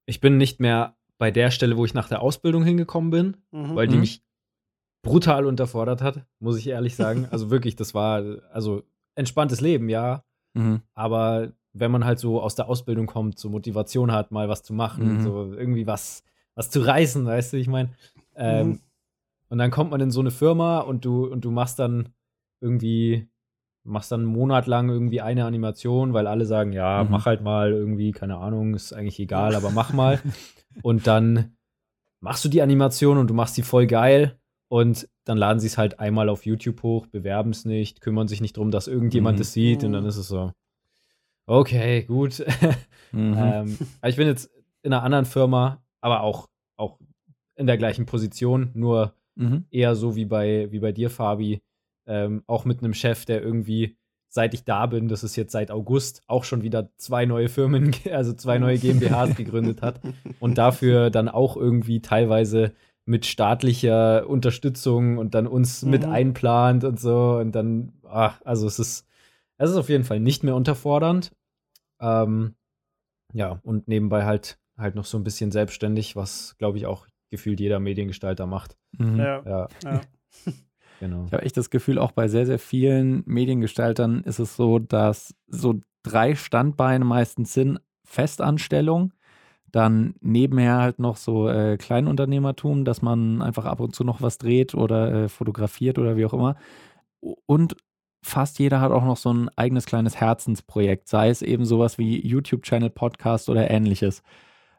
ich 0.05 0.19
bin 0.19 0.37
nicht 0.37 0.59
mehr 0.59 0.97
bei 1.17 1.31
der 1.31 1.49
Stelle, 1.51 1.77
wo 1.77 1.85
ich 1.85 1.93
nach 1.93 2.09
der 2.09 2.21
Ausbildung 2.21 2.63
hingekommen 2.65 3.09
bin, 3.11 3.37
Mhm. 3.51 3.75
weil 3.75 3.87
die 3.87 3.95
Mhm. 3.95 4.01
mich 4.01 4.23
brutal 5.01 5.45
unterfordert 5.45 6.01
hat, 6.01 6.25
muss 6.39 6.57
ich 6.57 6.67
ehrlich 6.67 6.95
sagen. 6.95 7.27
Also 7.31 7.49
wirklich, 7.49 7.75
das 7.75 7.93
war 7.93 8.21
also 8.51 8.83
entspanntes 9.15 9.61
Leben, 9.61 9.89
ja. 9.89 10.23
Mhm. 10.55 10.81
Aber 10.93 11.51
wenn 11.73 11.91
man 11.91 12.05
halt 12.05 12.19
so 12.19 12.41
aus 12.41 12.55
der 12.55 12.67
Ausbildung 12.69 13.07
kommt, 13.07 13.39
so 13.39 13.49
Motivation 13.49 14.11
hat, 14.11 14.31
mal 14.31 14.47
was 14.49 14.63
zu 14.63 14.73
machen, 14.73 15.15
Mhm. 15.15 15.21
so 15.21 15.53
irgendwie 15.53 15.87
was, 15.87 16.23
was 16.55 16.69
zu 16.69 16.81
reißen, 16.81 17.25
weißt 17.25 17.53
du, 17.53 17.57
ich 17.57 17.67
meine. 17.67 17.89
Ähm, 18.35 18.67
Mhm. 18.67 18.79
Und 19.49 19.57
dann 19.59 19.69
kommt 19.71 19.91
man 19.91 20.01
in 20.01 20.09
so 20.11 20.19
eine 20.19 20.31
Firma 20.31 20.79
und 20.79 21.05
du, 21.05 21.25
und 21.27 21.45
du 21.45 21.51
machst 21.51 21.77
dann 21.77 22.09
irgendwie, 22.59 23.27
machst 23.83 24.11
dann 24.11 24.21
einen 24.21 24.29
Monat 24.29 24.65
lang 24.65 24.89
irgendwie 24.89 25.21
eine 25.21 25.45
Animation, 25.45 26.13
weil 26.13 26.25
alle 26.27 26.45
sagen, 26.45 26.71
ja, 26.73 27.03
Mhm. 27.03 27.11
mach 27.11 27.25
halt 27.27 27.41
mal 27.41 27.71
irgendwie, 27.71 28.11
keine 28.11 28.37
Ahnung, 28.37 28.73
ist 28.73 28.93
eigentlich 28.93 29.19
egal, 29.19 29.53
aber 29.55 29.69
mach 29.71 29.93
mal. 29.93 30.19
und 30.83 31.05
dann 31.07 31.55
machst 32.19 32.43
du 32.45 32.49
die 32.49 32.61
Animation 32.61 33.17
und 33.17 33.29
du 33.29 33.33
machst 33.33 33.55
sie 33.55 33.61
voll 33.63 33.85
geil 33.85 34.39
und 34.69 35.07
dann 35.25 35.37
laden 35.37 35.59
sie 35.59 35.67
es 35.67 35.77
halt 35.77 35.99
einmal 35.99 36.29
auf 36.29 36.45
YouTube 36.45 36.81
hoch, 36.81 37.05
bewerben 37.07 37.51
es 37.51 37.65
nicht, 37.65 38.01
kümmern 38.01 38.27
sich 38.27 38.41
nicht 38.41 38.57
drum, 38.57 38.71
dass 38.71 38.87
irgendjemand 38.87 39.37
Mhm. 39.37 39.41
es 39.41 39.53
sieht 39.53 39.83
und 39.83 39.91
dann 39.93 40.03
Mhm. 40.03 40.09
ist 40.09 40.17
es 40.17 40.27
so, 40.29 40.51
okay, 41.47 42.03
gut. 42.03 42.43
Mhm. 43.15 43.35
ähm, 43.37 43.77
ich 44.07 44.15
bin 44.15 44.25
jetzt 44.25 44.49
in 44.81 44.91
einer 44.91 45.03
anderen 45.03 45.25
Firma, 45.25 45.83
aber 46.01 46.21
auch, 46.21 46.47
auch 46.77 46.97
in 47.55 47.67
der 47.67 47.77
gleichen 47.77 48.07
Position, 48.07 48.71
nur 48.73 49.13
Mhm. 49.35 49.65
eher 49.69 49.95
so 49.95 50.15
wie 50.15 50.25
bei, 50.25 50.67
wie 50.71 50.79
bei 50.79 50.91
dir, 50.91 51.09
Fabi, 51.11 51.61
ähm, 52.07 52.43
auch 52.47 52.65
mit 52.65 52.79
einem 52.79 52.93
Chef, 52.95 53.25
der 53.25 53.41
irgendwie 53.43 53.97
seit 54.29 54.55
ich 54.55 54.63
da 54.63 54.87
bin, 54.87 55.07
das 55.07 55.23
ist 55.23 55.35
jetzt 55.35 55.51
seit 55.51 55.69
August, 55.69 56.23
auch 56.25 56.43
schon 56.43 56.63
wieder 56.63 56.89
zwei 56.97 57.25
neue 57.27 57.49
Firmen, 57.49 57.93
also 58.11 58.33
zwei 58.33 58.57
neue 58.57 58.79
GmbHs 58.79 59.35
gegründet 59.35 59.83
hat 59.83 60.01
und 60.39 60.57
dafür 60.57 61.11
dann 61.11 61.29
auch 61.29 61.55
irgendwie 61.55 62.01
teilweise 62.01 62.73
mit 63.05 63.27
staatlicher 63.27 64.27
Unterstützung 64.27 65.19
und 65.19 65.35
dann 65.35 65.45
uns 65.45 65.83
Mhm. 65.83 65.91
mit 65.91 66.05
einplant 66.05 66.83
und 66.83 66.99
so 66.99 67.37
und 67.39 67.51
dann, 67.53 67.93
ach, 68.09 68.41
also 68.43 68.65
es 68.65 68.79
ist, 68.79 69.07
es 69.57 69.69
ist 69.71 69.77
auf 69.77 69.89
jeden 69.89 70.03
Fall 70.03 70.19
nicht 70.19 70.43
mehr 70.43 70.55
unterfordernd. 70.55 71.31
Ähm, 71.99 72.55
ja, 73.33 73.59
und 73.63 73.87
nebenbei 73.87 74.25
halt 74.25 74.59
halt 74.77 74.95
noch 74.95 75.05
so 75.05 75.17
ein 75.17 75.23
bisschen 75.23 75.51
selbstständig, 75.51 76.15
was 76.15 76.55
glaube 76.57 76.77
ich 76.77 76.85
auch 76.85 77.07
gefühlt 77.29 77.59
jeder 77.59 77.79
Mediengestalter 77.79 78.45
macht. 78.45 78.77
Mhm. 78.97 79.19
Ja, 79.19 79.43
Ja, 79.45 79.67
ja. 79.83 80.01
genau. 80.99 81.25
Ich 81.25 81.33
habe 81.33 81.43
echt 81.43 81.57
das 81.57 81.69
Gefühl, 81.69 81.97
auch 81.97 82.11
bei 82.11 82.27
sehr, 82.27 82.45
sehr 82.45 82.59
vielen 82.59 83.23
Mediengestaltern 83.25 84.21
ist 84.23 84.39
es 84.39 84.55
so, 84.55 84.79
dass 84.79 85.35
so 85.47 85.79
drei 86.03 86.35
Standbeine 86.35 87.05
meistens 87.05 87.53
sind: 87.53 87.79
Festanstellung, 88.03 89.13
dann 89.71 90.15
nebenher 90.21 90.77
halt 90.77 90.99
noch 90.99 91.17
so 91.17 91.49
äh, 91.49 91.77
Kleinunternehmertum, 91.77 92.85
dass 92.85 93.01
man 93.01 93.41
einfach 93.41 93.65
ab 93.65 93.79
und 93.79 93.95
zu 93.95 94.03
noch 94.03 94.21
was 94.21 94.37
dreht 94.37 94.75
oder 94.75 95.23
äh, 95.23 95.29
fotografiert 95.29 95.97
oder 95.97 96.15
wie 96.15 96.25
auch 96.25 96.33
immer. 96.33 96.55
Und 97.47 97.75
fast 98.23 98.57
jeder 98.59 98.81
hat 98.81 98.91
auch 98.91 99.03
noch 99.05 99.17
so 99.17 99.31
ein 99.33 99.49
eigenes 99.57 99.85
kleines 99.85 100.15
Herzensprojekt, 100.19 101.07
sei 101.07 101.29
es 101.29 101.41
eben 101.41 101.65
sowas 101.65 101.97
wie 101.97 102.25
YouTube-Channel, 102.25 102.89
Podcast 102.89 103.49
oder 103.49 103.69
ähnliches. 103.69 104.23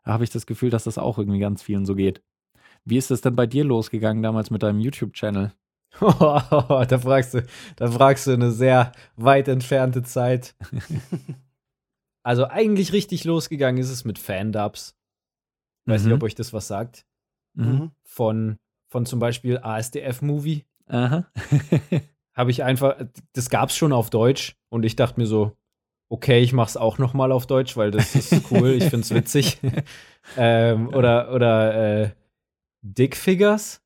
Da 0.04 0.12
habe 0.12 0.24
ich 0.24 0.30
das 0.30 0.46
Gefühl, 0.46 0.70
dass 0.70 0.84
das 0.84 0.98
auch 0.98 1.18
irgendwie 1.18 1.38
ganz 1.38 1.62
vielen 1.62 1.86
so 1.86 1.94
geht. 1.94 2.22
Wie 2.84 2.96
ist 2.98 3.10
es 3.10 3.20
denn 3.20 3.36
bei 3.36 3.46
dir 3.46 3.64
losgegangen 3.64 4.22
damals 4.22 4.50
mit 4.50 4.62
deinem 4.62 4.80
YouTube-Channel? 4.80 5.52
da 6.00 6.98
fragst 6.98 7.34
du, 7.34 7.46
da 7.76 7.90
fragst 7.90 8.26
du 8.26 8.32
eine 8.32 8.50
sehr 8.50 8.92
weit 9.16 9.48
entfernte 9.48 10.02
Zeit. 10.02 10.54
Also 12.26 12.46
eigentlich 12.48 12.94
richtig 12.94 13.24
losgegangen 13.24 13.78
ist 13.78 13.90
es 13.90 14.06
mit 14.06 14.18
Fandubs. 14.18 14.96
Weiß 15.84 16.00
Mhm. 16.02 16.08
nicht, 16.08 16.14
ob 16.16 16.22
euch 16.22 16.34
das 16.34 16.54
was 16.54 16.66
sagt. 16.66 17.04
Mhm. 17.52 17.90
Von, 18.02 18.56
von 18.88 19.04
zum 19.04 19.18
Beispiel 19.20 19.58
ASDF-Movie. 19.58 20.64
Aha. 20.86 21.26
Habe 22.36 22.50
ich 22.50 22.62
einfach, 22.64 22.96
das 23.32 23.48
gab's 23.50 23.76
schon 23.76 23.92
auf 23.92 24.10
Deutsch 24.10 24.56
und 24.70 24.84
ich 24.84 24.96
dachte 24.96 25.20
mir 25.20 25.26
so, 25.26 25.56
okay, 26.10 26.40
ich 26.40 26.52
mach's 26.52 26.76
auch 26.76 26.98
noch 26.98 27.14
mal 27.14 27.32
auf 27.32 27.46
Deutsch, 27.46 27.76
weil 27.76 27.90
das 27.90 28.14
ist 28.14 28.32
cool, 28.50 28.70
ich 28.70 28.84
find's 28.84 29.12
witzig. 29.14 29.58
ähm, 30.36 30.88
oder 30.88 31.32
oder 31.32 32.02
äh, 32.02 32.10
Dick 32.82 33.16
Figures. 33.16 33.80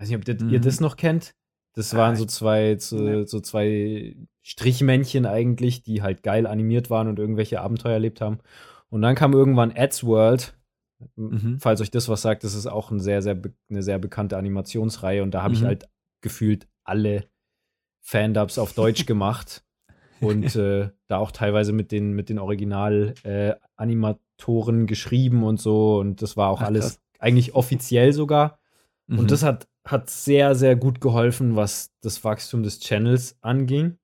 Weiß 0.00 0.08
nicht, 0.08 0.16
ob 0.18 0.24
das, 0.24 0.36
ihr 0.50 0.58
Mhm. 0.58 0.62
das 0.62 0.80
noch 0.80 0.96
kennt. 0.96 1.34
Das 1.74 1.94
waren 1.94 2.16
so 2.16 2.24
zwei, 2.24 2.76
so, 2.78 3.24
so 3.24 3.40
zwei 3.40 4.16
Strichmännchen 4.42 5.26
eigentlich, 5.26 5.82
die 5.82 6.02
halt 6.02 6.22
geil 6.22 6.46
animiert 6.46 6.90
waren 6.90 7.06
und 7.08 7.18
irgendwelche 7.18 7.60
Abenteuer 7.60 7.92
erlebt 7.92 8.20
haben. 8.20 8.38
Und 8.90 9.02
dann 9.02 9.14
kam 9.14 9.32
irgendwann 9.32 9.72
Ads 9.76 10.04
World. 10.04 10.56
Mhm. 11.14 11.58
Falls 11.60 11.80
euch 11.80 11.90
das 11.92 12.08
was 12.08 12.22
sagt, 12.22 12.42
das 12.42 12.54
ist 12.54 12.66
auch 12.66 12.90
ein 12.90 12.98
sehr, 12.98 13.22
sehr 13.22 13.40
eine 13.70 13.82
sehr 13.82 13.98
bekannte 14.00 14.36
Animationsreihe. 14.36 15.22
Und 15.22 15.32
da 15.32 15.42
habe 15.42 15.54
ich 15.54 15.60
Mhm. 15.62 15.66
halt 15.66 15.88
gefühlt 16.20 16.66
alle 16.84 17.28
Fandubs 18.10 18.58
auf 18.58 18.72
Deutsch 18.72 19.04
gemacht. 19.12 19.62
Und 20.20 20.56
äh, 20.56 20.90
da 21.06 21.18
auch 21.18 21.30
teilweise 21.30 21.72
mit 21.72 21.92
den, 21.92 22.12
mit 22.12 22.28
den 22.28 22.40
Original-Animatoren 22.40 24.86
geschrieben 24.86 25.44
und 25.44 25.60
so. 25.60 25.98
Und 25.98 26.22
das 26.22 26.36
war 26.36 26.48
auch 26.50 26.60
Ach, 26.62 26.66
alles 26.66 26.84
krass. 26.84 27.00
eigentlich 27.20 27.54
offiziell 27.54 28.12
sogar. 28.12 28.58
Mhm. 29.06 29.18
Und 29.20 29.30
das 29.30 29.42
hat, 29.42 29.68
hat 29.86 30.10
sehr, 30.10 30.54
sehr 30.54 30.76
gut 30.76 31.00
geholfen, 31.00 31.56
was 31.56 31.92
das 32.00 32.22
Wachstum 32.24 32.62
des 32.62 32.80
Channels 32.80 33.36
anging. 33.42 33.98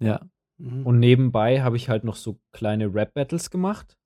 ja. 0.00 0.20
Mhm. 0.56 0.86
Und 0.86 1.00
nebenbei 1.00 1.62
habe 1.62 1.76
ich 1.76 1.88
halt 1.88 2.04
noch 2.04 2.14
so 2.14 2.38
kleine 2.52 2.94
Rap-Battles 2.94 3.50
gemacht. 3.50 3.98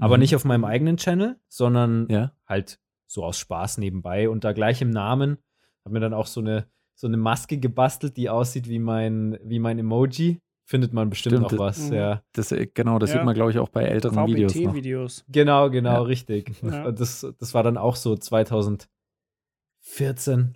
Aber 0.00 0.16
Mhm. 0.16 0.22
nicht 0.22 0.34
auf 0.34 0.44
meinem 0.44 0.64
eigenen 0.64 0.96
Channel, 0.96 1.38
sondern 1.48 2.08
Ja. 2.10 2.32
halt 2.48 2.80
so 3.06 3.24
aus 3.24 3.38
Spaß 3.38 3.78
nebenbei. 3.78 4.28
Und 4.28 4.42
da 4.42 4.52
gleich 4.52 4.82
im 4.82 4.90
Namen 4.90 5.38
habe 5.84 5.92
mir 5.92 6.00
dann 6.00 6.12
auch 6.12 6.26
so 6.26 6.40
eine, 6.40 6.66
so 6.94 7.06
eine 7.06 7.16
Maske 7.16 7.58
gebastelt, 7.58 8.16
die 8.16 8.30
aussieht 8.30 8.68
wie 8.68 8.78
mein, 8.78 9.38
wie 9.42 9.58
mein 9.58 9.78
Emoji. 9.78 10.40
Findet 10.66 10.94
man 10.94 11.10
bestimmt 11.10 11.34
Stimmt, 11.36 11.52
noch 11.52 11.58
was. 11.58 11.90
mhm. 11.90 11.96
Ja. 11.96 12.22
Das, 12.32 12.50
äh, 12.50 12.66
genau, 12.72 12.98
das 12.98 13.10
Ja. 13.10 13.16
sieht 13.18 13.26
man, 13.26 13.34
glaube 13.34 13.50
ich, 13.50 13.58
auch 13.58 13.68
bei 13.68 13.84
älteren 13.84 14.26
Videos 14.26 14.54
noch. 14.54 14.62
VBT-Videos. 14.72 15.24
Genau, 15.28 15.68
genau, 15.68 15.92
Ja. 15.92 16.00
richtig. 16.02 16.52
Ja. 16.62 16.90
Das, 16.90 17.26
das 17.38 17.52
war 17.52 17.62
dann 17.62 17.76
auch 17.76 17.96
so 17.96 18.16
2014, 18.16 18.88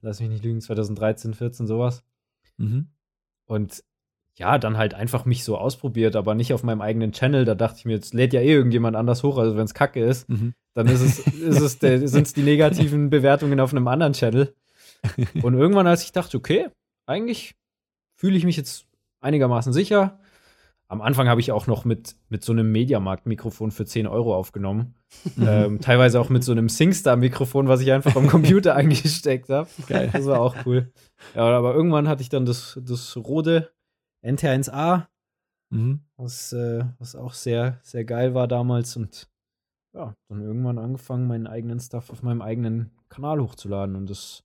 lass 0.01 0.21
mich 0.21 0.29
nicht 0.31 0.45
lügen, 0.45 0.61
2013, 0.61 1.35
14, 1.35 1.67
sowas. 1.67 2.03
Mhm. 2.57 2.89
Und 3.47 3.83
ja, 4.37 4.59
dann 4.59 4.77
halt 4.79 4.95
einfach 4.95 5.25
mich 5.25 5.43
so 5.45 5.59
ausprobiert, 5.59 6.15
aber 6.17 6.35
nicht 6.35 6.53
auf 6.55 6.63
meinem 6.63 6.81
eigenen 6.81 7.13
Channel. 7.13 7.45
Da 7.45 7.55
dachte 7.57 7.79
ich 7.79 7.85
mir, 7.85 7.95
jetzt 7.95 8.15
lädt 8.15 8.33
ja 8.33 8.41
eh 8.41 8.53
irgendjemand 8.53 8.97
anders 8.97 9.23
hoch, 9.25 9.37
also 9.37 9.57
wenn 9.57 9.65
es 9.65 9.75
kacke 9.75 10.03
ist, 10.03 10.29
Mhm. 10.29 10.55
dann 10.75 10.87
ist 10.87 11.01
es, 11.01 11.19
ist 11.27 11.61
es 11.61 11.79
sind 12.13 12.27
es 12.27 12.33
die 12.35 12.43
negativen 12.43 13.11
Bewertungen 13.11 13.59
auf 13.61 13.73
einem 13.73 13.89
anderen 13.89 14.13
Channel. 14.13 14.55
Und 15.43 15.55
irgendwann, 15.55 15.87
als 15.87 16.03
ich 16.03 16.13
dachte, 16.13 16.37
okay, 16.37 16.69
eigentlich 17.07 17.55
fühle 18.17 18.37
ich 18.37 18.45
mich 18.45 18.57
jetzt 18.57 18.87
einigermaßen 19.21 19.73
sicher. 19.73 20.19
Am 20.91 21.03
Anfang 21.03 21.29
habe 21.29 21.41
ich 21.41 21.53
auch 21.53 21.67
noch 21.67 21.85
mit, 21.85 22.17
mit 22.31 22.43
so 22.43 22.53
einem 22.53 22.73
Mediamarkt-Mikrofon 22.73 23.71
für 23.71 23.85
10 23.85 24.07
Euro 24.07 24.35
aufgenommen. 24.35 24.95
ähm, 25.41 25.81
teilweise 25.81 26.19
auch 26.21 26.31
mit 26.31 26.43
so 26.45 26.53
einem 26.53 26.69
SingStar-Mikrofon, 26.69 27.69
was 27.69 27.81
ich 27.81 27.93
einfach 27.93 28.17
am 28.17 28.27
Computer 28.29 28.75
angesteckt 28.75 29.51
habe. 29.51 29.69
Geil. 29.87 30.11
Das 30.13 30.25
war 30.27 30.41
auch 30.41 30.57
cool. 30.65 30.91
Ja, 31.35 31.43
aber 31.43 31.75
irgendwann 31.75 32.09
hatte 32.09 32.23
ich 32.23 32.31
dann 32.31 32.47
das, 32.47 32.81
das 32.83 33.17
Rode 33.17 33.71
NT1A, 34.25 35.07
Mhm. 35.71 36.01
was, 36.17 36.53
äh, 36.55 36.85
was 36.99 37.15
auch 37.15 37.35
sehr, 37.35 37.79
sehr 37.83 38.05
geil 38.05 38.35
war 38.35 38.49
damals. 38.49 38.97
Und 38.97 39.29
ja, 39.95 40.15
dann 40.29 40.41
irgendwann 40.43 40.79
angefangen, 40.79 41.27
meinen 41.27 41.47
eigenen 41.47 41.81
Stuff 41.81 42.11
auf 42.11 42.23
meinem 42.23 42.43
eigenen 42.43 42.91
Kanal 43.09 43.41
hochzuladen. 43.41 43.97
Und 43.97 44.09
das 44.09 44.45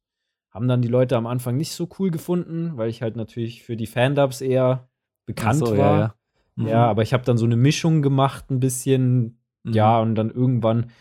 haben 0.53 0.67
dann 0.67 0.81
die 0.81 0.87
Leute 0.87 1.17
am 1.17 1.25
Anfang 1.25 1.57
nicht 1.57 1.71
so 1.71 1.89
cool 1.99 2.11
gefunden, 2.11 2.77
weil 2.77 2.89
ich 2.89 3.01
halt 3.01 3.15
natürlich 3.15 3.63
für 3.63 3.75
die 3.75 3.87
Fandubs 3.87 4.41
eher 4.41 4.87
bekannt 5.25 5.59
so, 5.65 5.71
war. 5.71 5.77
Ja, 5.77 5.99
ja. 5.99 6.15
Mhm. 6.55 6.67
Ja, 6.67 6.87
aber 6.89 7.01
ich 7.01 7.13
habe 7.13 7.23
dann 7.23 7.37
so 7.37 7.45
eine 7.45 7.55
Mischung 7.55 8.01
gemacht, 8.01 8.51
ein 8.51 8.59
bisschen, 8.59 9.39
Mhm. 9.63 9.73
ja, 9.73 9.99
und 9.99 10.15
dann 10.15 10.29
irgendwann 10.29 10.91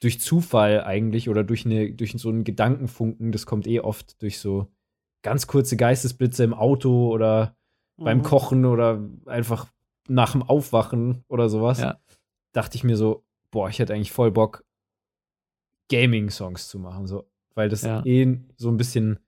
durch 0.00 0.18
Zufall 0.20 0.82
eigentlich 0.82 1.28
oder 1.28 1.44
durch, 1.44 1.64
eine, 1.64 1.92
durch 1.92 2.12
so 2.12 2.28
einen 2.28 2.42
Gedankenfunken, 2.42 3.30
das 3.30 3.46
kommt 3.46 3.68
eh 3.68 3.78
oft 3.78 4.20
durch 4.20 4.40
so 4.40 4.66
ganz 5.22 5.46
kurze 5.46 5.76
Geistesblitze 5.76 6.42
im 6.42 6.54
Auto 6.54 7.08
oder 7.12 7.54
beim 7.96 8.18
Mhm. 8.18 8.22
Kochen 8.24 8.64
oder 8.64 9.00
einfach 9.26 9.70
nach 10.08 10.32
dem 10.32 10.42
Aufwachen 10.42 11.22
oder 11.28 11.48
sowas, 11.48 11.78
Ja. 11.78 12.00
dachte 12.52 12.76
ich 12.76 12.82
mir 12.82 12.96
so, 12.96 13.24
boah, 13.52 13.68
ich 13.68 13.78
hätte 13.78 13.94
eigentlich 13.94 14.10
voll 14.10 14.32
Bock, 14.32 14.64
Gaming-Songs 15.88 16.68
zu 16.68 16.78
machen, 16.80 17.06
so, 17.06 17.28
weil 17.54 17.68
das 17.68 17.82
Ja. 17.82 18.04
eh 18.04 18.38
so 18.56 18.70
ein 18.70 18.76
bisschen 18.76 19.18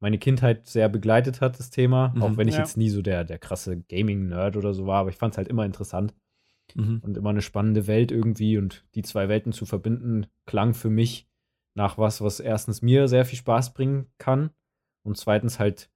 meine 0.00 0.18
Kindheit 0.18 0.66
sehr 0.66 0.88
begleitet 0.88 1.40
hat, 1.40 1.58
das 1.58 1.70
Thema, 1.70 2.12
Mhm. 2.14 2.22
auch 2.22 2.36
wenn 2.36 2.48
ich 2.48 2.54
Ja. 2.54 2.60
jetzt 2.60 2.76
nie 2.76 2.90
so 2.90 3.00
der, 3.02 3.24
der 3.24 3.38
krasse 3.38 3.80
Gaming-Nerd 3.80 4.56
oder 4.56 4.74
so 4.74 4.86
war, 4.86 5.00
aber 5.00 5.10
ich 5.10 5.16
fand 5.16 5.32
es 5.34 5.38
halt 5.38 5.48
immer 5.48 5.64
interessant 5.64 6.14
Mhm. 6.74 7.00
und 7.02 7.16
immer 7.16 7.30
eine 7.30 7.42
spannende 7.42 7.86
Welt 7.86 8.10
irgendwie 8.12 8.58
und 8.58 8.84
die 8.94 9.02
zwei 9.02 9.28
Welten 9.28 9.52
zu 9.52 9.64
verbinden, 9.66 10.26
klang 10.46 10.74
für 10.74 10.90
mich 10.90 11.26
nach 11.74 11.96
was, 11.98 12.20
was 12.20 12.40
erstens 12.40 12.82
mir 12.82 13.08
sehr 13.08 13.24
viel 13.24 13.38
Spaß 13.38 13.72
bringen 13.74 14.06
kann 14.18 14.50
und 15.04 15.16
zweitens 15.16 15.58
halt 15.58 15.90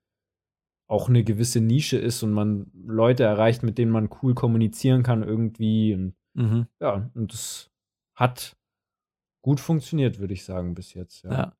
auch 0.90 1.08
eine 1.10 1.22
gewisse 1.22 1.60
Nische 1.60 1.98
ist 1.98 2.22
und 2.22 2.32
man 2.32 2.70
Leute 2.72 3.22
erreicht, 3.24 3.62
mit 3.62 3.76
denen 3.76 3.90
man 3.92 4.08
cool 4.22 4.34
kommunizieren 4.34 5.02
kann 5.02 5.22
irgendwie 5.22 5.94
und 5.94 6.14
Mhm. 6.34 6.66
ja, 6.80 7.10
und 7.14 7.32
das 7.32 7.70
hat 8.14 8.56
gut 9.48 9.60
funktioniert, 9.60 10.18
würde 10.18 10.34
ich 10.34 10.44
sagen, 10.44 10.74
bis 10.74 10.92
jetzt. 10.94 11.24
Ja. 11.24 11.30
Ja. 11.32 11.52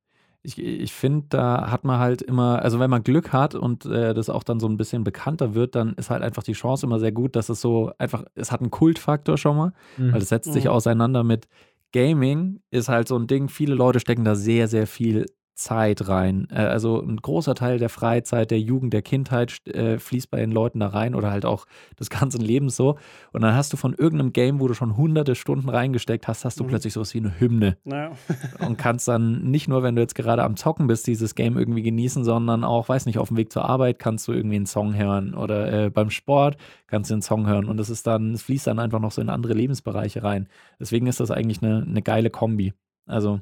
Ich, 0.42 0.59
ich 0.59 0.92
finde, 0.92 1.27
da 1.31 1.70
hat 1.70 1.85
man 1.85 1.98
halt 1.98 2.20
immer, 2.22 2.62
also 2.62 2.79
wenn 2.79 2.90
man 2.90 3.03
Glück 3.03 3.33
hat 3.33 3.55
und 3.55 3.87
äh, 3.87 4.12
das 4.14 4.29
auch 4.31 4.42
dann 4.44 4.61
so 4.61 4.68
ein 4.68 4.77
bisschen 4.77 5.03
bekannter 5.05 5.55
wird, 5.55 5.74
dann 5.74 5.94
ist 5.94 6.11
halt 6.11 6.22
einfach 6.22 6.42
die 6.42 6.53
Chance 6.53 6.87
immer 6.87 6.98
sehr 7.01 7.12
gut, 7.12 7.35
dass 7.35 7.48
es 7.48 7.61
so 7.61 7.90
einfach, 7.98 8.24
es 8.35 8.53
hat 8.53 8.61
einen 8.61 8.70
Kultfaktor 8.70 9.37
schon 9.38 9.57
mal, 9.57 9.72
Mhm. 9.96 10.12
weil 10.12 10.22
es 10.22 10.29
setzt 10.29 10.53
sich 10.53 10.64
Mhm. 10.66 10.70
auseinander 10.70 11.24
mit 11.24 11.48
Gaming, 11.92 12.61
ist 12.70 12.88
halt 12.88 13.09
so 13.09 13.16
ein 13.18 13.27
Ding, 13.27 13.48
viele 13.48 13.74
Leute 13.74 14.01
stecken 14.01 14.24
da 14.24 14.35
sehr, 14.35 14.68
sehr 14.68 14.87
viel 14.87 15.27
Zeit 15.59 16.09
rein. 16.09 16.47
Äh, 16.51 16.61
also 16.62 17.03
ein 17.03 17.16
großer 17.16 17.55
Teil 17.55 17.79
der 17.79 17.88
Freizeit, 17.88 18.51
der 18.51 18.61
Jugend, 18.61 18.92
der 18.92 19.03
Kindheit 19.03 19.66
äh, 19.66 19.99
fließt 19.99 20.31
bei 20.31 20.38
den 20.38 20.53
Leuten 20.53 20.81
da 20.81 20.88
rein 20.88 21.14
oder 21.14 21.31
halt 21.31 21.44
auch 21.44 21.66
des 21.99 22.11
ganzen 22.11 22.40
Lebens 22.40 22.77
so. 22.77 22.97
Und 23.33 23.42
dann 23.42 23.55
hast 23.55 23.73
du 23.73 23.77
von 23.77 23.92
irgendeinem 23.94 24.33
Game, 24.33 24.61
wo 24.61 24.68
du 24.68 24.75
schon 24.75 24.97
hunderte 24.97 25.35
Stunden 25.35 25.68
reingesteckt 25.68 26.29
hast, 26.29 26.44
hast 26.44 26.61
du 26.61 26.64
Mhm. 26.64 26.68
plötzlich 26.68 26.92
sowas 26.92 27.12
wie 27.14 27.18
eine 27.18 27.38
Hymne 27.40 27.77
Naja. 27.85 28.12
und 28.66 28.79
kannst 28.79 29.09
dann 29.09 29.51
nicht 29.51 29.68
nur, 29.68 29.83
wenn 29.83 29.97
du 29.97 30.03
jetzt 30.03 30.14
gerade 30.14 30.44
am 30.44 30.57
Zocken 30.57 30.87
bist, 30.87 31.07
dieses 31.07 31.35
Game 31.35 31.59
irgendwie 31.59 31.83
genießen, 31.83 32.25
sondern 32.25 32.62
auch, 32.64 32.88
weiß 32.88 33.07
nicht, 33.07 33.18
auf 33.18 33.29
dem 33.29 33.37
Weg 33.37 33.53
zur 33.53 33.64
Arbeit 33.64 33.99
kannst 33.99 34.29
du 34.29 34.33
irgendwie 34.33 34.57
einen 34.57 34.66
Song 34.66 34.94
hören 34.94 35.35
oder 35.35 35.87
äh, 35.87 35.90
beim 35.90 36.11
Sport 36.11 36.57
kannst 36.87 37.11
du 37.11 37.14
einen 37.14 37.23
Song 37.23 37.47
hören 37.47 37.64
und 37.66 37.81
es 37.81 37.90
ist 37.90 38.07
dann, 38.07 38.33
es 38.33 38.42
fließt 38.42 38.66
dann 38.68 38.79
einfach 38.79 39.01
noch 39.01 39.11
so 39.12 39.21
in 39.21 39.29
andere 39.29 39.55
Lebensbereiche 39.55 40.23
rein. 40.23 40.49
Deswegen 40.79 41.07
ist 41.09 41.21
das 41.21 41.31
eigentlich 41.31 41.62
eine, 41.62 41.83
eine 41.83 42.03
geile 42.03 42.31
Kombi. 42.31 42.75
Also 43.07 43.40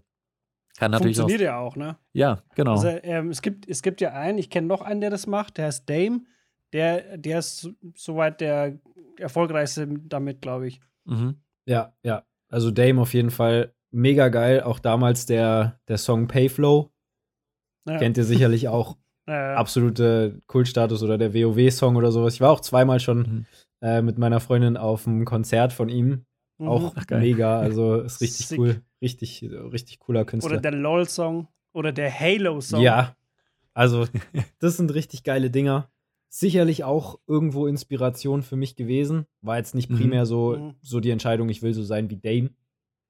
kann 0.77 0.91
natürlich 0.91 1.17
auch. 1.19 1.23
Funktioniert 1.23 1.41
ja 1.49 1.59
auch, 1.59 1.77
ne? 1.77 1.97
Ja, 2.13 2.43
genau. 2.55 2.73
Also, 2.73 2.89
ähm, 2.89 3.31
es, 3.31 3.43
gibt, 3.43 3.69
es 3.69 3.83
gibt 3.83 4.01
ja 4.01 4.13
einen, 4.13 4.39
ich 4.39 4.51
kenne 4.51 4.67
noch 4.67 4.81
einen, 4.83 5.01
der 5.01 5.11
das 5.11 5.27
macht, 5.27 5.57
der 5.59 5.67
heißt 5.67 5.89
Dame. 5.89 6.23
der, 6.73 7.17
der 7.19 7.39
ist 7.39 7.59
so- 7.61 7.73
soweit 7.95 8.41
der 8.41 8.79
erfolgreichste 9.19 9.87
damit, 10.05 10.43
glaube 10.43 10.67
ich. 10.69 10.81
Mhm. 11.05 11.37
Ja, 11.67 11.95
ja. 12.03 12.25
Also 12.49 12.71
Dame 12.71 13.01
auf 13.01 13.15
jeden 13.15 13.31
Fall 13.31 13.73
mega 13.91 14.29
geil. 14.29 14.63
Auch 14.63 14.79
damals 14.79 15.27
der, 15.27 15.81
der 15.89 15.99
Song 15.99 16.27
Payflow. 16.29 16.91
Ja. 17.89 17.99
Kennt 17.99 18.17
ihr 18.19 18.25
sicherlich 18.25 18.69
auch. 18.69 18.97
Ja, 19.29 19.53
ja. 19.53 19.55
Absolute 19.57 20.43
Kultstatus 20.47 21.03
oder 21.03 21.19
der 21.19 21.35
WoW-Song 21.35 21.97
oder 21.97 22.13
sowas. 22.13 22.35
Ich 22.35 22.41
war 22.41 22.51
auch 22.51 22.61
zweimal 22.61 23.01
schon 23.01 23.19
Mhm. 23.19 23.47
äh, 23.83 24.03
mit 24.03 24.19
meiner 24.19 24.41
Freundin 24.41 24.77
auf 24.77 25.07
einem 25.07 25.25
Konzert 25.25 25.73
von 25.73 25.89
ihm. 25.89 26.27
Mhm. 26.59 26.69
Auch 26.69 26.95
Ach, 26.97 27.05
mega. 27.11 27.59
Also 27.59 28.01
ist 28.01 28.21
richtig 28.21 28.47
Sick. 28.49 28.59
cool. 28.59 28.83
Richtig, 29.03 29.43
richtig 29.43 29.99
cooler 29.99 30.25
Künstler. 30.25 30.53
Oder 30.53 30.61
der 30.61 30.73
LOL-Song 30.73 31.49
oder 31.73 31.93
der 31.93 32.11
Halo-Song. 32.19 32.81
Ja, 32.81 33.17
also 33.75 34.07
das 34.59 34.77
sind 34.77 34.95
richtig 34.95 35.23
geile 35.25 35.51
Dinger. 35.51 35.91
Sicherlich 36.29 36.85
auch 36.85 37.19
irgendwo 37.27 37.67
Inspiration 37.67 38.43
für 38.43 38.57
mich 38.57 38.75
gewesen. 38.77 39.27
War 39.43 39.59
jetzt 39.59 39.75
nicht 39.75 39.91
Mhm. 39.91 39.97
primär 39.97 40.27
so, 40.27 40.57
Mhm. 40.57 40.75
so 40.83 41.01
die 41.01 41.11
Entscheidung, 41.11 41.49
ich 41.49 41.63
will 41.63 41.73
so 41.75 41.83
sein 41.83 42.11
wie 42.11 42.17
Dame 42.17 42.51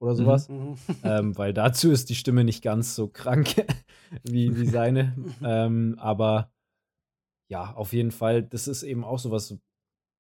oder 0.01 0.15
sowas. 0.15 0.49
Mhm. 0.49 0.75
ähm, 1.05 1.39
weil 1.39 1.53
dazu 1.55 1.91
ist 1.91 2.11
die 2.11 2.15
Stimme 2.15 2.45
nicht 2.45 2.63
ganz 2.63 2.95
so 2.95 3.09
krank 3.09 3.47
wie, 4.25 4.55
wie 4.57 4.67
seine. 4.67 5.15
ähm, 5.43 5.95
aber 5.99 6.53
ja, 7.49 7.73
auf 7.75 7.93
jeden 7.93 8.11
Fall, 8.11 8.43
das 8.43 8.67
ist 8.69 8.83
eben 8.83 9.05
auch 9.05 9.19
sowas, 9.21 9.57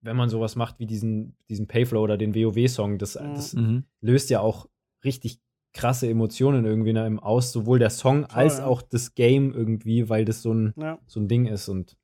wenn 0.00 0.16
man 0.16 0.28
sowas 0.28 0.54
macht 0.56 0.78
wie 0.78 0.86
diesen, 0.86 1.36
diesen 1.48 1.66
Payflow 1.66 2.00
oder 2.00 2.16
den 2.16 2.34
WoW-Song, 2.34 2.98
das, 2.98 3.16
Mhm. 3.16 3.34
das 3.34 3.56
löst 4.00 4.30
ja 4.30 4.40
auch 4.40 4.68
richtig 5.04 5.40
krasse 5.76 6.08
Emotionen 6.08 6.64
irgendwie 6.64 6.90
in 6.90 6.98
einem 6.98 7.20
aus, 7.20 7.52
sowohl 7.52 7.78
der 7.78 7.90
Song 7.90 8.24
als 8.24 8.58
ja. 8.58 8.66
auch 8.66 8.82
das 8.82 9.14
Game 9.14 9.52
irgendwie, 9.52 10.08
weil 10.08 10.24
das 10.24 10.42
so 10.42 10.52
ein, 10.52 10.74
Ja. 10.76 10.98
so 11.06 11.20
ein 11.20 11.28
Ding 11.28 11.46
ist. 11.46 11.68
Und 11.68 11.96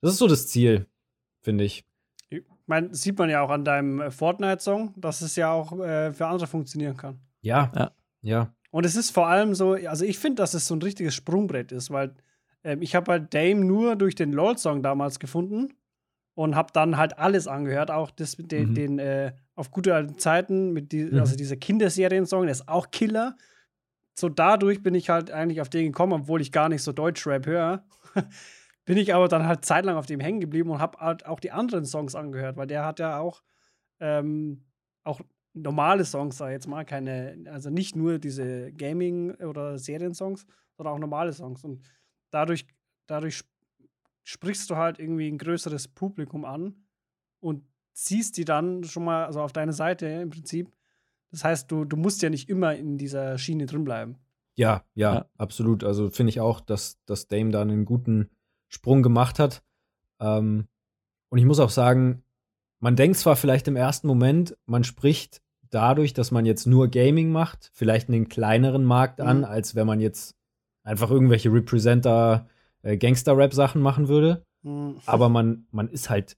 das 0.00 0.12
ist 0.12 0.18
so 0.18 0.28
das 0.28 0.46
Ziel, 0.46 0.86
finde 1.40 1.64
ich. 1.64 1.84
Ich 2.30 2.44
meine, 2.66 2.94
sieht 2.94 3.18
man 3.18 3.28
ja 3.28 3.42
auch 3.42 3.50
an 3.50 3.64
deinem 3.64 4.00
äh, 4.00 4.10
Fortnite-Song, 4.10 4.94
dass 4.96 5.20
es 5.20 5.34
ja 5.36 5.52
auch 5.52 5.78
äh, 5.80 6.12
für 6.12 6.26
andere 6.26 6.46
funktionieren 6.46 6.96
kann. 6.96 7.18
Ja. 7.42 7.72
Ja. 7.74 7.90
Ja. 8.22 8.54
Und 8.70 8.86
es 8.86 8.96
ist 8.96 9.10
vor 9.10 9.26
allem 9.26 9.54
so, 9.54 9.72
also 9.72 10.04
ich 10.04 10.18
finde, 10.18 10.42
dass 10.42 10.54
es 10.54 10.66
so 10.66 10.74
ein 10.74 10.82
richtiges 10.82 11.14
Sprungbrett 11.14 11.72
ist, 11.72 11.90
weil 11.90 12.14
ähm, 12.62 12.82
ich 12.82 12.94
habe 12.94 13.10
halt 13.12 13.34
Dame 13.34 13.64
nur 13.64 13.96
durch 13.96 14.14
den 14.14 14.32
LOL-Song 14.32 14.82
damals 14.82 15.18
gefunden 15.18 15.74
und 16.38 16.54
habe 16.54 16.72
dann 16.72 16.96
halt 16.96 17.18
alles 17.18 17.48
angehört, 17.48 17.90
auch 17.90 18.12
das 18.12 18.38
mit 18.38 18.52
den, 18.52 18.68
Mhm. 18.70 18.74
den 18.74 18.98
äh, 19.00 19.32
auf 19.56 19.72
gute 19.72 19.92
alten 19.92 20.18
Zeiten, 20.18 20.72
mit 20.72 20.92
die, 20.92 21.02
Mhm. 21.06 21.18
also 21.18 21.34
dieser 21.34 21.56
Kinderserien-Song, 21.56 22.42
der 22.42 22.52
ist 22.52 22.68
auch 22.68 22.92
Killer. 22.92 23.36
So 24.16 24.28
dadurch 24.28 24.80
bin 24.80 24.94
ich 24.94 25.10
halt 25.10 25.32
eigentlich 25.32 25.60
auf 25.60 25.68
den 25.68 25.86
gekommen, 25.86 26.12
obwohl 26.12 26.40
ich 26.40 26.52
gar 26.52 26.68
nicht 26.68 26.84
so 26.84 26.92
Deutschrap 26.92 27.44
höre. 27.44 27.84
bin 28.84 28.98
ich 28.98 29.12
aber 29.14 29.26
dann 29.26 29.48
halt 29.48 29.64
zeitlang 29.64 29.96
auf 29.96 30.06
dem 30.06 30.20
hängen 30.20 30.38
geblieben 30.38 30.70
und 30.70 30.78
habe 30.78 30.98
halt 30.98 31.26
auch 31.26 31.40
die 31.40 31.50
anderen 31.50 31.84
Songs 31.84 32.14
angehört, 32.14 32.56
weil 32.56 32.68
der 32.68 32.84
hat 32.84 33.00
ja 33.00 33.18
auch, 33.18 33.42
ähm, 33.98 34.64
auch 35.02 35.20
normale 35.54 36.04
Songs, 36.04 36.36
sag 36.36 36.50
ich 36.50 36.52
jetzt 36.52 36.68
mal, 36.68 36.84
keine, 36.84 37.36
also 37.50 37.68
nicht 37.68 37.96
nur 37.96 38.20
diese 38.20 38.70
Gaming- 38.74 39.34
oder 39.42 39.76
Seriensongs, 39.76 40.46
sondern 40.76 40.94
auch 40.94 40.98
normale 41.00 41.32
Songs. 41.32 41.64
Und 41.64 41.82
dadurch, 42.30 42.64
dadurch 43.08 43.42
sprichst 44.28 44.68
du 44.68 44.76
halt 44.76 44.98
irgendwie 44.98 45.26
ein 45.26 45.38
größeres 45.38 45.88
Publikum 45.88 46.44
an 46.44 46.74
und 47.40 47.64
ziehst 47.94 48.36
die 48.36 48.44
dann 48.44 48.84
schon 48.84 49.04
mal 49.04 49.24
also 49.24 49.40
auf 49.40 49.54
deine 49.54 49.72
Seite 49.72 50.06
im 50.06 50.28
Prinzip. 50.28 50.70
Das 51.30 51.44
heißt, 51.44 51.70
du, 51.70 51.86
du 51.86 51.96
musst 51.96 52.20
ja 52.20 52.28
nicht 52.28 52.50
immer 52.50 52.74
in 52.76 52.98
dieser 52.98 53.38
Schiene 53.38 53.64
drin 53.64 53.84
bleiben. 53.84 54.16
Ja, 54.54 54.84
ja, 54.94 55.14
Ja. 55.14 55.26
absolut. 55.38 55.82
Also 55.82 56.10
finde 56.10 56.28
ich 56.30 56.40
auch, 56.40 56.60
dass, 56.60 56.98
dass 57.06 57.26
Dame 57.28 57.52
da 57.52 57.62
einen 57.62 57.86
guten 57.86 58.28
Sprung 58.68 59.02
gemacht 59.02 59.38
hat. 59.38 59.62
Ähm, 60.20 60.68
und 61.30 61.38
ich 61.38 61.46
muss 61.46 61.58
auch 61.58 61.70
sagen, 61.70 62.22
man 62.80 62.96
denkt 62.96 63.16
zwar 63.16 63.34
vielleicht 63.34 63.66
im 63.66 63.76
ersten 63.76 64.06
Moment, 64.08 64.58
man 64.66 64.84
spricht 64.84 65.40
dadurch, 65.70 66.12
dass 66.12 66.30
man 66.32 66.44
jetzt 66.44 66.66
nur 66.66 66.88
Gaming 66.88 67.30
macht, 67.30 67.70
vielleicht 67.72 68.08
einen 68.10 68.28
kleineren 68.28 68.84
Markt 68.84 69.22
an, 69.22 69.38
Mhm. 69.38 69.44
als 69.44 69.74
wenn 69.74 69.86
man 69.86 70.00
jetzt 70.00 70.36
einfach 70.82 71.10
irgendwelche 71.10 71.50
Representer 71.50 72.46
äh, 72.82 72.96
Gangster-Rap-Sachen 72.96 73.80
machen 73.82 74.08
würde. 74.08 74.44
Hm. 74.62 74.96
Aber 75.06 75.28
man, 75.28 75.66
man 75.70 75.88
ist 75.88 76.10
halt 76.10 76.36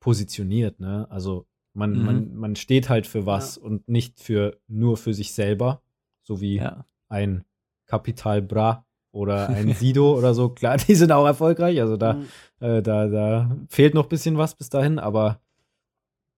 positioniert, 0.00 0.78
ne? 0.80 1.06
Also 1.10 1.46
man, 1.74 1.92
Mhm. 1.98 2.04
man, 2.04 2.34
man 2.36 2.56
steht 2.56 2.88
halt 2.88 3.06
für 3.06 3.26
was 3.26 3.58
und 3.58 3.88
nicht 3.88 4.18
für 4.20 4.58
nur 4.68 4.96
für 4.96 5.12
sich 5.14 5.32
selber, 5.34 5.82
so 6.22 6.40
wie 6.40 6.56
Ja. 6.56 6.86
ein 7.08 7.44
Capital 7.86 8.40
Bra 8.42 8.84
oder 9.12 9.48
ein 9.50 9.72
Sido 9.74 10.16
oder 10.16 10.32
so. 10.34 10.48
Klar, 10.50 10.76
die 10.78 10.94
sind 10.94 11.12
auch 11.12 11.26
erfolgreich, 11.26 11.80
also 11.80 11.96
da, 11.96 12.14
Hm. 12.14 12.26
äh, 12.60 12.82
da, 12.82 13.06
da 13.08 13.56
fehlt 13.68 13.94
noch 13.94 14.04
ein 14.04 14.08
bisschen 14.08 14.38
was 14.38 14.54
bis 14.54 14.68
dahin, 14.70 14.98
aber 14.98 15.40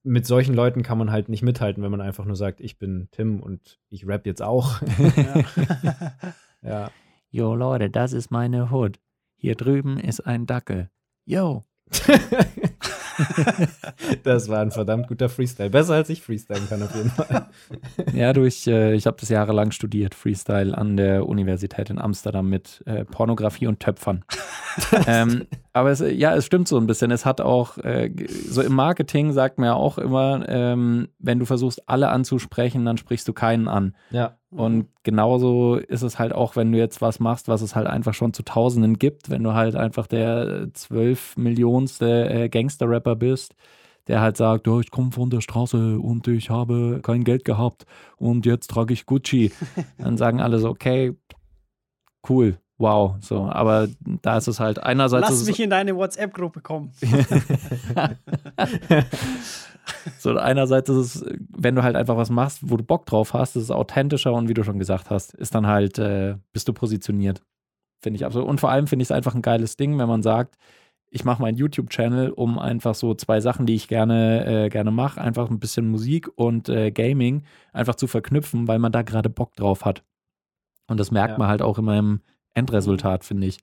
mit 0.04 0.26
solchen 0.26 0.54
Leuten 0.54 0.82
kann 0.82 0.96
man 0.98 1.10
halt 1.12 1.28
nicht 1.28 1.42
mithalten, 1.42 1.82
wenn 1.82 1.90
man 1.90 2.00
einfach 2.00 2.24
nur 2.24 2.36
sagt, 2.36 2.60
ich 2.60 2.78
bin 2.78 3.08
Tim 3.10 3.40
und 3.40 3.78
ich 3.90 4.06
rap 4.06 4.26
jetzt 4.26 4.40
auch. 4.42 4.80
Ja. 5.16 5.44
ja. 6.62 6.90
Jo, 7.30 7.54
Leute, 7.54 7.90
das 7.90 8.12
ist 8.12 8.30
meine 8.30 8.70
Hood. 8.70 8.98
Hier 9.40 9.54
drüben 9.54 10.00
ist 10.00 10.26
ein 10.26 10.46
Dackel. 10.46 10.90
Yo. 11.24 11.62
das 14.24 14.48
war 14.48 14.58
ein 14.62 14.72
verdammt 14.72 15.06
guter 15.06 15.28
Freestyle. 15.28 15.70
Besser 15.70 15.94
als 15.94 16.10
ich 16.10 16.22
freestylen 16.22 16.68
kann, 16.68 16.82
auf 16.82 16.92
jeden 16.96 17.10
Fall. 17.10 17.46
Ja, 18.12 18.32
du, 18.32 18.42
ich, 18.42 18.66
äh, 18.66 18.94
ich 18.94 19.06
habe 19.06 19.16
das 19.20 19.28
jahrelang 19.28 19.70
studiert, 19.70 20.16
Freestyle 20.16 20.76
an 20.76 20.96
der 20.96 21.28
Universität 21.28 21.88
in 21.88 22.00
Amsterdam 22.00 22.48
mit 22.48 22.82
äh, 22.86 23.04
Pornografie 23.04 23.68
und 23.68 23.78
Töpfern. 23.78 24.24
ähm, 25.06 25.46
aber 25.72 25.92
es, 25.92 26.00
ja, 26.00 26.34
es 26.34 26.44
stimmt 26.44 26.66
so 26.66 26.76
ein 26.76 26.88
bisschen. 26.88 27.12
Es 27.12 27.24
hat 27.24 27.40
auch, 27.40 27.78
äh, 27.78 28.10
so 28.28 28.60
im 28.60 28.74
Marketing 28.74 29.32
sagt 29.32 29.58
man 29.58 29.66
ja 29.66 29.74
auch 29.74 29.98
immer, 29.98 30.48
ähm, 30.48 31.10
wenn 31.20 31.38
du 31.38 31.44
versuchst, 31.44 31.88
alle 31.88 32.08
anzusprechen, 32.08 32.84
dann 32.84 32.98
sprichst 32.98 33.28
du 33.28 33.32
keinen 33.32 33.68
an. 33.68 33.94
Ja. 34.10 34.36
Und 34.50 34.88
genauso 35.02 35.76
ist 35.76 36.02
es 36.02 36.18
halt 36.18 36.32
auch, 36.32 36.56
wenn 36.56 36.72
du 36.72 36.78
jetzt 36.78 37.02
was 37.02 37.20
machst, 37.20 37.48
was 37.48 37.60
es 37.60 37.76
halt 37.76 37.86
einfach 37.86 38.14
schon 38.14 38.32
zu 38.32 38.42
Tausenden 38.42 38.98
gibt, 38.98 39.28
wenn 39.28 39.42
du 39.42 39.52
halt 39.52 39.76
einfach 39.76 40.06
der 40.06 40.68
zwölf 40.72 41.36
Millionste 41.36 42.28
äh, 42.30 42.48
Gangster-Rapper 42.48 43.16
bist, 43.16 43.54
der 44.06 44.22
halt 44.22 44.38
sagt, 44.38 44.66
ja, 44.66 44.80
ich 44.80 44.90
komme 44.90 45.12
von 45.12 45.28
der 45.28 45.42
Straße 45.42 45.98
und 45.98 46.26
ich 46.28 46.48
habe 46.48 47.00
kein 47.02 47.24
Geld 47.24 47.44
gehabt 47.44 47.84
und 48.16 48.46
jetzt 48.46 48.68
trage 48.68 48.94
ich 48.94 49.04
Gucci. 49.04 49.52
Dann 49.98 50.16
sagen 50.16 50.40
alle 50.40 50.58
so, 50.58 50.70
okay, 50.70 51.14
cool, 52.26 52.56
wow, 52.78 53.16
so. 53.20 53.42
Aber 53.42 53.88
da 54.22 54.38
ist 54.38 54.48
es 54.48 54.60
halt 54.60 54.82
einerseits 54.82 55.28
Lass 55.28 55.44
mich 55.44 55.60
in 55.60 55.68
deine 55.68 55.94
WhatsApp-Gruppe 55.94 56.62
kommen. 56.62 56.92
So, 60.18 60.36
einerseits 60.36 60.88
ist 60.90 60.96
es, 61.16 61.24
wenn 61.56 61.74
du 61.74 61.82
halt 61.82 61.96
einfach 61.96 62.16
was 62.16 62.30
machst, 62.30 62.60
wo 62.62 62.76
du 62.76 62.84
Bock 62.84 63.06
drauf 63.06 63.34
hast, 63.34 63.56
ist 63.56 63.64
es 63.64 63.70
authentischer 63.70 64.32
und 64.32 64.48
wie 64.48 64.54
du 64.54 64.62
schon 64.64 64.78
gesagt 64.78 65.10
hast, 65.10 65.34
ist 65.34 65.54
dann 65.54 65.66
halt, 65.66 65.98
äh, 65.98 66.36
bist 66.52 66.68
du 66.68 66.72
positioniert. 66.72 67.42
Finde 68.00 68.16
ich 68.16 68.24
absolut. 68.24 68.48
Und 68.48 68.60
vor 68.60 68.70
allem 68.70 68.86
finde 68.86 69.02
ich 69.02 69.08
es 69.08 69.12
einfach 69.12 69.34
ein 69.34 69.42
geiles 69.42 69.76
Ding, 69.76 69.98
wenn 69.98 70.08
man 70.08 70.22
sagt, 70.22 70.56
ich 71.10 71.24
mache 71.24 71.40
meinen 71.42 71.56
YouTube-Channel, 71.56 72.30
um 72.30 72.58
einfach 72.58 72.94
so 72.94 73.14
zwei 73.14 73.40
Sachen, 73.40 73.66
die 73.66 73.74
ich 73.74 73.88
gerne, 73.88 74.44
äh, 74.64 74.68
gerne 74.68 74.90
mache, 74.90 75.20
einfach 75.20 75.50
ein 75.50 75.58
bisschen 75.58 75.88
Musik 75.90 76.28
und 76.36 76.68
äh, 76.68 76.90
Gaming 76.90 77.44
einfach 77.72 77.94
zu 77.94 78.06
verknüpfen, 78.06 78.68
weil 78.68 78.78
man 78.78 78.92
da 78.92 79.02
gerade 79.02 79.30
Bock 79.30 79.56
drauf 79.56 79.84
hat. 79.84 80.04
Und 80.86 81.00
das 81.00 81.10
merkt 81.10 81.32
Ja. 81.32 81.38
man 81.38 81.48
halt 81.48 81.62
auch 81.62 81.78
immer 81.78 81.96
im 81.98 82.20
Endresultat, 82.54 83.24
finde 83.24 83.46
ich. 83.46 83.58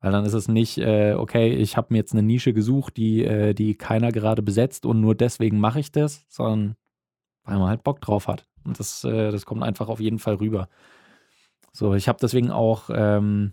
Weil 0.00 0.12
dann 0.12 0.24
ist 0.24 0.34
es 0.34 0.48
nicht, 0.48 0.78
äh, 0.78 1.14
okay, 1.14 1.52
ich 1.52 1.76
habe 1.76 1.88
mir 1.90 1.98
jetzt 1.98 2.12
eine 2.12 2.22
Nische 2.22 2.52
gesucht, 2.52 2.96
die, 2.96 3.24
äh, 3.24 3.54
die 3.54 3.74
keiner 3.74 4.12
gerade 4.12 4.42
besetzt 4.42 4.84
und 4.86 5.00
nur 5.00 5.14
deswegen 5.14 5.58
mache 5.58 5.80
ich 5.80 5.90
das, 5.90 6.24
sondern 6.28 6.76
weil 7.44 7.58
man 7.58 7.68
halt 7.68 7.82
Bock 7.82 8.00
drauf 8.00 8.28
hat. 8.28 8.46
Und 8.64 8.78
das, 8.78 9.04
äh, 9.04 9.30
das 9.30 9.46
kommt 9.46 9.62
einfach 9.62 9.88
auf 9.88 10.00
jeden 10.00 10.18
Fall 10.18 10.34
rüber. 10.34 10.68
So, 11.72 11.94
ich 11.94 12.08
habe 12.08 12.18
deswegen 12.20 12.50
auch, 12.50 12.90
ähm, 12.92 13.52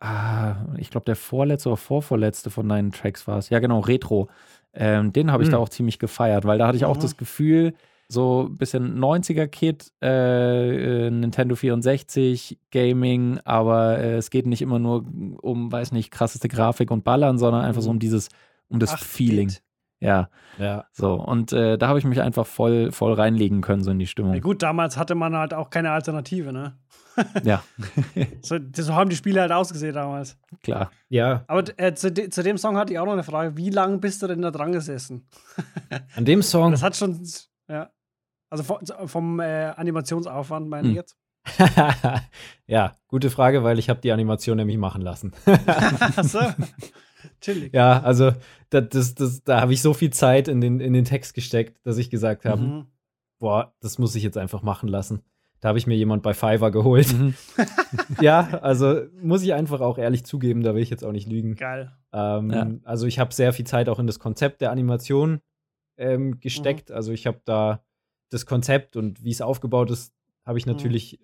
ah, 0.00 0.56
ich 0.78 0.90
glaube, 0.90 1.04
der 1.06 1.16
vorletzte 1.16 1.68
oder 1.70 1.76
vorvorletzte 1.76 2.50
von 2.50 2.68
deinen 2.68 2.92
Tracks 2.92 3.26
war 3.26 3.38
es. 3.38 3.48
Ja, 3.50 3.58
genau, 3.58 3.80
Retro. 3.80 4.28
Ähm, 4.72 5.12
den 5.12 5.30
habe 5.32 5.42
ich 5.42 5.48
Mhm. 5.48 5.52
da 5.52 5.58
auch 5.58 5.68
ziemlich 5.68 5.98
gefeiert, 5.98 6.44
weil 6.44 6.58
da 6.58 6.66
hatte 6.66 6.76
ich 6.76 6.84
auch 6.84 6.96
Mhm. 6.96 7.00
das 7.02 7.16
Gefühl, 7.16 7.74
so 8.08 8.48
ein 8.48 8.56
bisschen 8.56 8.98
90er-Kit, 8.98 9.92
äh, 10.02 11.06
äh, 11.06 11.10
Nintendo 11.10 11.54
64, 11.56 12.58
Gaming, 12.70 13.40
aber 13.44 13.98
äh, 13.98 14.16
es 14.16 14.30
geht 14.30 14.46
nicht 14.46 14.62
immer 14.62 14.78
nur 14.78 15.04
um, 15.42 15.72
weiß 15.72 15.92
nicht, 15.92 16.10
krasseste 16.10 16.48
Grafik 16.48 16.90
und 16.90 17.04
Ballern, 17.04 17.38
sondern 17.38 17.64
einfach 17.64 17.82
so 17.82 17.90
um 17.90 17.98
dieses, 17.98 18.28
um 18.68 18.78
das 18.78 18.92
Ach, 18.94 18.98
Feeling. 19.02 19.48
geht. 19.48 19.62
Ja, 20.00 20.28
Ja. 20.58 20.84
so. 20.92 21.14
Und 21.14 21.52
äh, 21.54 21.78
da 21.78 21.88
habe 21.88 21.98
ich 21.98 22.04
mich 22.04 22.20
einfach 22.20 22.46
voll, 22.46 22.92
voll 22.92 23.14
reinlegen 23.14 23.62
können, 23.62 23.82
so 23.82 23.90
in 23.90 23.98
die 23.98 24.04
Ja, 24.04 24.08
Stimmung. 24.10 24.38
gut, 24.42 24.62
damals 24.62 24.98
hatte 24.98 25.14
man 25.14 25.34
halt 25.34 25.54
auch 25.54 25.70
keine 25.70 25.92
Alternative, 25.92 26.52
ne? 26.52 26.76
Ja, 27.44 27.62
So, 28.42 28.58
so 28.76 28.92
haben 28.94 29.08
die 29.08 29.16
Spiele 29.16 29.40
halt 29.40 29.52
ausgesehen 29.52 29.94
damals. 29.94 30.36
klar. 30.62 30.90
Ja. 31.08 31.44
Aber 31.46 31.62
äh, 31.78 31.94
zu, 31.94 32.10
de 32.12 32.28
zu 32.28 32.42
dem 32.42 32.58
Song 32.58 32.76
hatte 32.76 32.92
ich 32.92 32.98
auch 32.98 33.06
noch 33.06 33.12
eine 33.12 33.22
Frage. 33.22 33.56
Wie 33.56 33.70
lange 33.70 33.98
bist 33.98 34.20
du 34.20 34.26
denn 34.26 34.42
da 34.42 34.50
dran 34.50 34.72
gesessen? 34.72 35.26
An 36.16 36.24
dem 36.24 36.42
Song. 36.42 36.72
Das 36.72 36.82
hat 36.82 36.96
schon, 36.96 37.20
ja. 37.68 37.90
Also 38.50 38.62
vom, 38.64 38.78
vom 39.08 39.40
äh, 39.40 39.72
Animationsaufwand, 39.76 40.68
meine 40.68 40.88
ich 40.88 40.92
Hm. 40.92 40.96
jetzt. 40.96 41.16
ja, 42.66 42.92
gute 43.08 43.30
Frage, 43.30 43.62
weil 43.64 43.78
ich 43.78 43.90
habe 43.90 44.00
die 44.00 44.12
Animation 44.12 44.56
nämlich 44.56 44.78
machen 44.78 45.02
lassen. 45.02 45.32
Achso. 46.16 46.40
Chillig. 47.40 47.72
Ja, 47.74 48.00
also 48.02 48.32
das, 48.70 48.88
das, 48.90 49.14
das, 49.14 49.44
da 49.44 49.60
habe 49.60 49.72
ich 49.72 49.82
so 49.82 49.94
viel 49.94 50.10
Zeit 50.10 50.48
in 50.48 50.60
den, 50.60 50.80
in 50.80 50.92
den 50.92 51.04
Text 51.04 51.34
gesteckt, 51.34 51.84
dass 51.86 51.98
ich 51.98 52.10
gesagt 52.10 52.44
habe, 52.44 52.62
Mhm. 52.62 52.86
boah, 53.38 53.74
das 53.80 53.98
muss 53.98 54.14
ich 54.14 54.22
jetzt 54.22 54.38
einfach 54.38 54.62
machen 54.62 54.88
lassen. 54.88 55.22
Da 55.60 55.68
habe 55.68 55.78
ich 55.78 55.86
mir 55.86 55.96
jemand 55.96 56.22
bei 56.22 56.34
Fiverr 56.34 56.70
geholt. 56.70 57.12
Mhm. 57.12 57.34
ja, 58.20 58.58
also 58.60 59.02
muss 59.22 59.42
ich 59.42 59.54
einfach 59.54 59.80
auch 59.80 59.96
ehrlich 59.98 60.24
zugeben, 60.24 60.62
da 60.62 60.74
will 60.74 60.82
ich 60.82 60.90
jetzt 60.90 61.04
auch 61.04 61.12
nicht 61.12 61.28
lügen. 61.28 61.56
Geil. 61.56 61.92
Ähm, 62.12 62.50
Ja. 62.50 62.70
Also 62.84 63.06
ich 63.06 63.18
habe 63.18 63.32
sehr 63.34 63.52
viel 63.52 63.66
Zeit 63.66 63.88
auch 63.88 63.98
in 63.98 64.06
das 64.06 64.18
Konzept 64.18 64.60
der 64.60 64.70
Animation 64.70 65.40
ähm, 65.96 66.40
gesteckt. 66.40 66.90
Also 66.90 67.12
ich 67.12 67.26
habe 67.26 67.40
da 67.44 67.84
das 68.30 68.46
Konzept 68.46 68.96
und 68.96 69.22
wie 69.22 69.30
es 69.30 69.40
aufgebaut 69.40 69.90
ist, 69.90 70.12
habe 70.44 70.58
ich 70.58 70.66
Mhm. 70.66 70.72
natürlich 70.72 71.20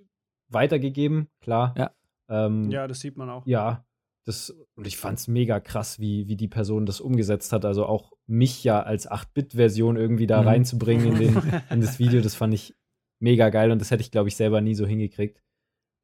weitergegeben, 0.48 1.28
klar. 1.40 1.74
Ja. 1.76 1.90
Ähm, 2.28 2.70
Ja, 2.70 2.86
das 2.86 3.00
sieht 3.00 3.16
man 3.16 3.28
auch. 3.30 3.46
ja, 3.46 3.84
das, 4.26 4.50
und 4.76 4.86
ich 4.86 4.96
fand 4.96 5.18
es 5.18 5.28
mega 5.28 5.60
krass, 5.60 5.98
wie, 5.98 6.28
wie 6.28 6.36
die 6.36 6.46
Person 6.48 6.86
das 6.86 7.00
umgesetzt 7.00 7.52
hat. 7.52 7.64
Also 7.64 7.86
auch 7.86 8.12
mich 8.26 8.62
ja 8.64 8.82
als 8.82 9.10
8-Bit-Version 9.10 9.96
irgendwie 9.96 10.26
da 10.26 10.42
Mhm. 10.42 10.48
reinzubringen 10.48 11.06
in, 11.06 11.18
den, 11.18 11.34
in 11.70 11.80
das 11.80 11.98
Video, 11.98 12.20
das 12.20 12.34
fand 12.34 12.54
ich 12.54 12.74
mega 13.20 13.48
geil 13.48 13.70
und 13.72 13.80
das 13.80 13.90
hätte 13.90 14.02
ich, 14.02 14.10
glaube 14.10 14.28
ich, 14.28 14.36
selber 14.36 14.60
nie 14.60 14.74
so 14.74 14.86
hingekriegt. 14.86 15.42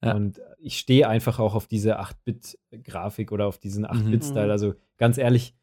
Ja. 0.04 0.14
Und 0.14 0.40
ich 0.58 0.78
stehe 0.78 1.08
einfach 1.08 1.38
auch 1.38 1.54
auf 1.54 1.66
diese 1.66 1.98
8-Bit-Grafik 2.00 3.32
oder 3.32 3.46
auf 3.46 3.58
diesen 3.58 3.86
8-Bit-Style. 3.86 4.46
Mhm. 4.46 4.50
Also 4.50 4.74
ganz 4.98 5.18
ehrlich, 5.18 5.54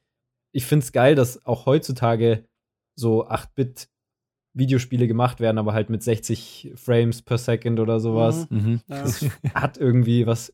ich 0.52 0.66
finde 0.66 0.84
es 0.84 0.92
geil, 0.92 1.16
dass 1.16 1.46
auch 1.46 1.66
heutzutage 1.66 2.48
so 2.96 3.28
8-Bit-Videospiele 3.28 5.08
gemacht 5.08 5.40
werden, 5.40 5.58
aber 5.58 5.74
halt 5.74 5.90
mit 5.90 6.04
60 6.04 6.74
Frames 6.76 7.22
per 7.22 7.38
Second 7.38 7.80
oder 7.80 8.00
sowas. 8.00 8.50
Mhm. 8.50 8.82
Ja. 8.88 9.02
Das 9.02 9.26
hat 9.54 9.78
irgendwie 9.78 10.26
was 10.28 10.54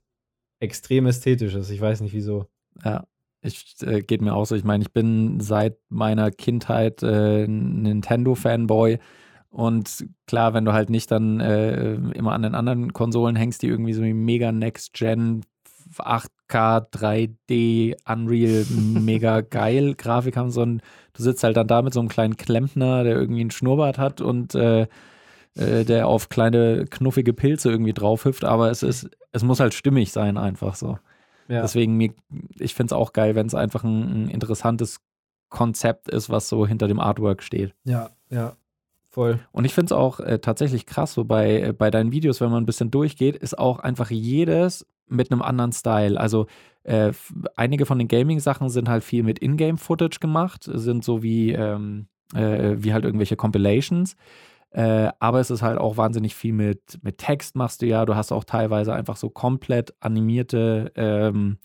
extrem 0.60 1.06
Ästhetisches. 1.06 1.70
Ich 1.70 1.82
weiß 1.82 2.02
nicht 2.02 2.14
wieso. 2.14 2.48
Ja, 2.84 3.06
ich, 3.42 3.76
äh, 3.82 4.02
geht 4.02 4.22
mir 4.22 4.34
auch 4.34 4.46
so. 4.46 4.56
Ich 4.56 4.64
meine, 4.64 4.84
ich 4.84 4.92
bin 4.92 5.40
seit 5.40 5.78
meiner 5.90 6.32
Kindheit 6.32 7.04
äh, 7.04 7.46
ein 7.46 7.82
Nintendo-Fanboy. 7.84 9.00
Und 9.50 10.06
klar, 10.28 10.54
wenn 10.54 10.66
du 10.66 10.74
halt 10.74 10.90
nicht 10.90 11.10
dann 11.10 11.40
äh, 11.40 11.94
immer 11.94 12.34
an 12.34 12.44
den 12.44 12.54
anderen 12.54 12.94
Konsolen 12.94 13.36
hängst, 13.36 13.62
die 13.64 13.68
irgendwie 13.68 13.94
so 13.94 14.02
mega 14.02 14.52
Next-Gen 14.52 15.42
8K, 15.98 16.90
3D, 16.92 17.96
Unreal, 18.08 18.66
mega 18.70 19.42
geil 19.50 19.96
Grafik 19.96 20.38
haben, 20.38 20.52
sondern 20.52 20.86
du 21.14 21.24
sitzt 21.24 21.44
halt 21.44 21.58
dann 21.58 21.68
da 21.68 21.82
mit 21.82 21.94
so 21.94 22.00
einem 22.00 22.10
kleinen 22.10 22.38
Klempner, 22.38 23.04
der 23.04 23.16
irgendwie 23.16 23.42
einen 23.42 23.52
Schnurrbart 23.52 23.98
hat 23.98 24.22
und 24.22 24.56
äh, 24.56 24.88
äh, 25.56 25.84
der 25.84 26.08
auf 26.08 26.30
kleine 26.30 26.86
knuffige 26.86 27.34
Pilze 27.34 27.70
irgendwie 27.70 27.94
draufhüpft, 27.94 28.46
aber 28.46 28.70
es 28.72 28.84
ist, 28.84 29.10
es 29.32 29.44
muss 29.44 29.60
halt 29.60 29.74
stimmig 29.74 30.12
sein, 30.12 30.38
einfach 30.38 30.76
so. 30.76 31.00
Ja. 31.48 31.62
Deswegen, 31.62 31.98
mir, 31.98 32.14
ich 32.60 32.76
finde 32.76 32.94
es 32.94 32.98
auch 32.98 33.14
geil, 33.14 33.36
wenn 33.36 33.48
es 33.48 33.56
einfach 33.56 33.84
ein, 33.84 34.26
ein 34.26 34.30
interessantes 34.30 35.00
Konzept 35.50 36.08
ist, 36.08 36.30
was 36.30 36.48
so 36.48 36.68
hinter 36.68 36.88
dem 36.88 37.00
Artwork 37.00 37.42
steht. 37.44 37.74
ja, 37.84 38.12
ja. 38.30 38.56
Voll. 39.12 39.40
Und 39.52 39.66
ich 39.66 39.74
finde 39.74 39.88
es 39.88 39.92
auch 39.92 40.20
äh, 40.20 40.38
tatsächlich 40.38 40.86
krass, 40.86 41.14
so 41.16 41.26
bei, 41.26 41.62
äh, 41.62 41.74
bei 41.74 41.90
deinen 41.90 42.12
Videos, 42.12 42.42
wenn 42.42 42.52
man 42.52 42.62
ein 42.62 42.68
bisschen 42.68 42.92
durchgeht, 42.92 43.36
ist 43.36 43.58
auch 43.58 43.80
einfach 43.80 44.12
jedes 44.12 44.86
mit 45.10 45.32
einem 45.32 45.42
anderen 45.42 45.72
Style. 45.72 46.20
Also 46.20 46.48
äh, 46.84 47.12
einige 47.56 47.86
von 47.86 48.00
den 48.00 48.08
Gaming-Sachen 48.08 48.70
sind 48.70 48.90
halt 48.90 49.04
viel 49.04 49.24
mit 49.24 49.40
Ingame-Footage 49.40 50.20
gemacht, 50.20 50.70
sind 50.72 51.04
so 51.04 51.22
wie, 51.22 51.52
ähm, 51.52 52.08
äh, 52.34 52.76
wie 52.78 52.94
halt 52.94 53.06
irgendwelche 53.06 53.36
Compilations. 53.36 54.16
Äh, 54.72 55.10
aber 55.20 55.40
es 55.40 55.50
ist 55.50 55.62
halt 55.62 55.80
auch 55.80 55.98
wahnsinnig 55.98 56.36
viel 56.36 56.54
mit, 56.54 57.00
mit 57.02 57.18
Text 57.18 57.56
machst 57.56 57.82
du 57.82 57.88
ja. 57.88 58.06
Du 58.06 58.16
hast 58.16 58.32
auch 58.32 58.44
teilweise 58.44 58.94
einfach 58.94 59.18
so 59.18 59.30
komplett 59.30 59.94
animierte 60.00 60.92
ähm, 60.96 61.58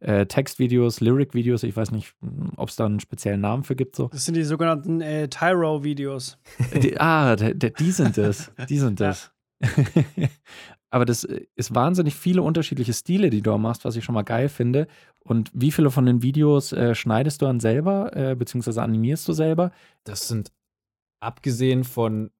äh, 0.00 0.26
Textvideos, 0.26 1.00
Lyric-Videos. 1.00 1.62
Ich 1.62 1.76
weiß 1.76 1.92
nicht, 1.92 2.14
ob 2.56 2.68
es 2.68 2.76
da 2.76 2.86
einen 2.86 3.00
speziellen 3.00 3.40
Namen 3.40 3.64
für 3.64 3.76
gibt. 3.76 3.96
So. 3.96 4.08
Das 4.08 4.24
sind 4.24 4.36
die 4.36 4.44
sogenannten 4.44 5.00
äh, 5.00 5.28
Tyro-Videos. 5.28 6.38
Ah, 6.98 7.36
die 7.36 7.90
sind 7.90 8.18
es. 8.18 8.50
Die 8.68 8.78
sind 8.78 9.00
es. 9.00 9.30
Aber 10.92 11.06
das 11.06 11.24
ist 11.24 11.74
wahnsinnig 11.74 12.14
viele 12.14 12.42
unterschiedliche 12.42 12.92
Stile, 12.92 13.30
die 13.30 13.40
du 13.40 13.50
da 13.50 13.58
machst, 13.58 13.84
was 13.86 13.96
ich 13.96 14.04
schon 14.04 14.14
mal 14.14 14.22
geil 14.24 14.48
finde. 14.50 14.86
Und 15.20 15.50
wie 15.54 15.72
viele 15.72 15.90
von 15.90 16.04
den 16.04 16.22
Videos 16.22 16.72
äh, 16.72 16.94
schneidest 16.94 17.40
du 17.40 17.46
dann 17.46 17.60
selber, 17.60 18.14
äh, 18.14 18.34
beziehungsweise 18.36 18.82
animierst 18.82 19.26
du 19.26 19.32
selber? 19.32 19.72
Das 20.04 20.28
sind 20.28 20.52
abgesehen 21.20 21.84
von 21.84 22.30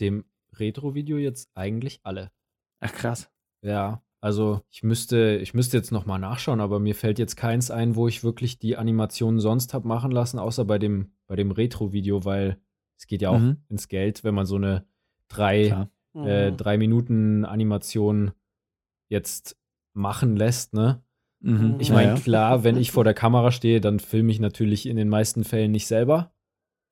dem 0.00 0.24
Retro-Video 0.52 1.16
jetzt 1.16 1.50
eigentlich 1.54 2.00
alle. 2.02 2.30
Ach 2.80 2.92
krass. 2.92 3.30
Ja, 3.62 4.02
also 4.20 4.60
ich 4.70 4.82
müsste, 4.82 5.36
ich 5.42 5.54
müsste 5.54 5.76
jetzt 5.76 5.92
noch 5.92 6.06
mal 6.06 6.18
nachschauen, 6.18 6.60
aber 6.60 6.80
mir 6.80 6.94
fällt 6.94 7.18
jetzt 7.18 7.36
keins 7.36 7.70
ein, 7.70 7.94
wo 7.96 8.08
ich 8.08 8.22
wirklich 8.24 8.58
die 8.58 8.76
Animationen 8.76 9.40
sonst 9.40 9.72
habe 9.74 9.88
machen 9.88 10.10
lassen, 10.10 10.38
außer 10.38 10.64
bei 10.64 10.78
dem, 10.78 11.12
bei 11.26 11.36
dem 11.36 11.50
Retro-Video, 11.50 12.24
weil 12.24 12.58
es 12.98 13.06
geht 13.06 13.22
ja 13.22 13.30
auch 13.30 13.38
Mhm. 13.38 13.62
ins 13.68 13.88
Geld, 13.88 14.24
wenn 14.24 14.34
man 14.34 14.46
so 14.46 14.56
eine 14.56 14.86
drei, 15.28 15.68
Klar. 15.68 15.90
Äh, 16.14 16.50
Mhm. 16.50 16.56
drei 16.56 16.78
Minuten 16.78 17.44
Animation 17.44 18.32
jetzt 19.08 19.56
machen 19.94 20.36
lässt, 20.36 20.74
ne? 20.74 21.02
Mhm. 21.40 21.76
Ich 21.78 21.88
Ja, 21.88 21.94
meine, 21.94 22.10
ja. 22.12 22.16
klar, 22.16 22.64
wenn 22.64 22.76
ich 22.76 22.90
vor 22.90 23.04
der 23.04 23.14
Kamera 23.14 23.50
stehe, 23.52 23.80
dann 23.80 24.00
filme 24.00 24.32
ich 24.32 24.40
natürlich 24.40 24.86
in 24.86 24.96
den 24.96 25.08
meisten 25.08 25.44
Fällen 25.44 25.72
nicht 25.72 25.86
selber. 25.86 26.32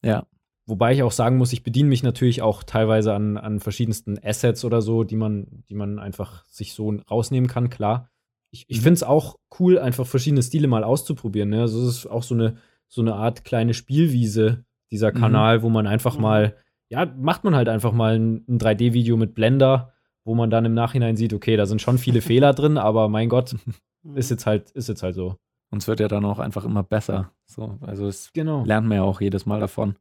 Ja. 0.04 0.26
Wobei 0.66 0.92
ich 0.92 1.02
auch 1.02 1.12
sagen 1.12 1.38
muss, 1.38 1.52
ich 1.52 1.64
bediene 1.64 1.88
mich 1.88 2.02
natürlich 2.02 2.42
auch 2.42 2.62
teilweise 2.62 3.14
an, 3.14 3.36
an 3.36 3.58
verschiedensten 3.60 4.18
Assets 4.22 4.64
oder 4.64 4.80
so, 4.80 5.02
die 5.04 5.16
man, 5.16 5.64
die 5.68 5.74
man 5.74 5.98
einfach 5.98 6.44
sich 6.46 6.74
so 6.74 6.90
rausnehmen 7.10 7.48
kann, 7.48 7.68
klar. 7.70 8.08
Ich, 8.52 8.66
ich 8.68 8.78
Mhm. 8.78 8.82
finde 8.82 8.94
es 8.94 9.02
auch 9.02 9.38
cool, 9.58 9.78
einfach 9.78 10.06
verschiedene 10.06 10.42
Stile 10.42 10.68
mal 10.68 10.84
auszuprobieren. 10.84 11.48
Ne? 11.50 11.62
Also 11.62 11.80
es 11.82 11.98
ist 11.98 12.06
auch 12.06 12.22
so 12.22 12.34
eine, 12.34 12.58
so 12.86 13.00
eine 13.00 13.14
Art 13.14 13.44
kleine 13.44 13.74
Spielwiese, 13.74 14.64
dieser 14.92 15.10
Mhm. 15.12 15.16
Kanal, 15.18 15.62
wo 15.62 15.68
man 15.70 15.86
einfach 15.86 16.16
Mhm. 16.16 16.22
mal, 16.22 16.56
ja, 16.92 17.06
macht 17.06 17.42
man 17.44 17.56
halt 17.56 17.68
einfach 17.68 17.92
mal 17.92 18.14
ein, 18.18 18.44
ein 18.46 18.58
3D-Video 18.58 19.16
mit 19.16 19.34
Blender, 19.34 19.92
wo 20.24 20.34
man 20.34 20.50
dann 20.50 20.64
im 20.66 20.74
Nachhinein 20.74 21.16
sieht, 21.16 21.32
okay, 21.32 21.56
da 21.56 21.64
sind 21.66 21.80
schon 21.82 21.96
viele 21.98 22.20
Fehler 22.30 22.52
drin, 22.52 22.76
aber 22.78 23.08
mein 23.08 23.28
Gott, 23.28 23.56
Mhm. 24.04 24.16
ist 24.16 24.30
jetzt 24.30 24.46
halt, 24.46 24.70
ist 24.72 24.88
jetzt 24.88 25.02
halt 25.04 25.14
so. 25.14 25.36
Und 25.70 25.80
es 25.80 25.86
wird 25.88 26.00
ja 26.00 26.08
dann 26.08 26.24
auch 26.24 26.38
einfach 26.40 26.64
immer 26.64 26.82
besser. 26.82 27.30
So, 27.46 27.78
also 27.80 28.06
es 28.08 28.32
Genau. 28.32 28.64
lernt 28.64 28.86
man 28.88 28.96
ja 28.96 29.02
auch 29.04 29.20
jedes 29.20 29.46
Mal 29.46 29.60
davon. 29.60 29.96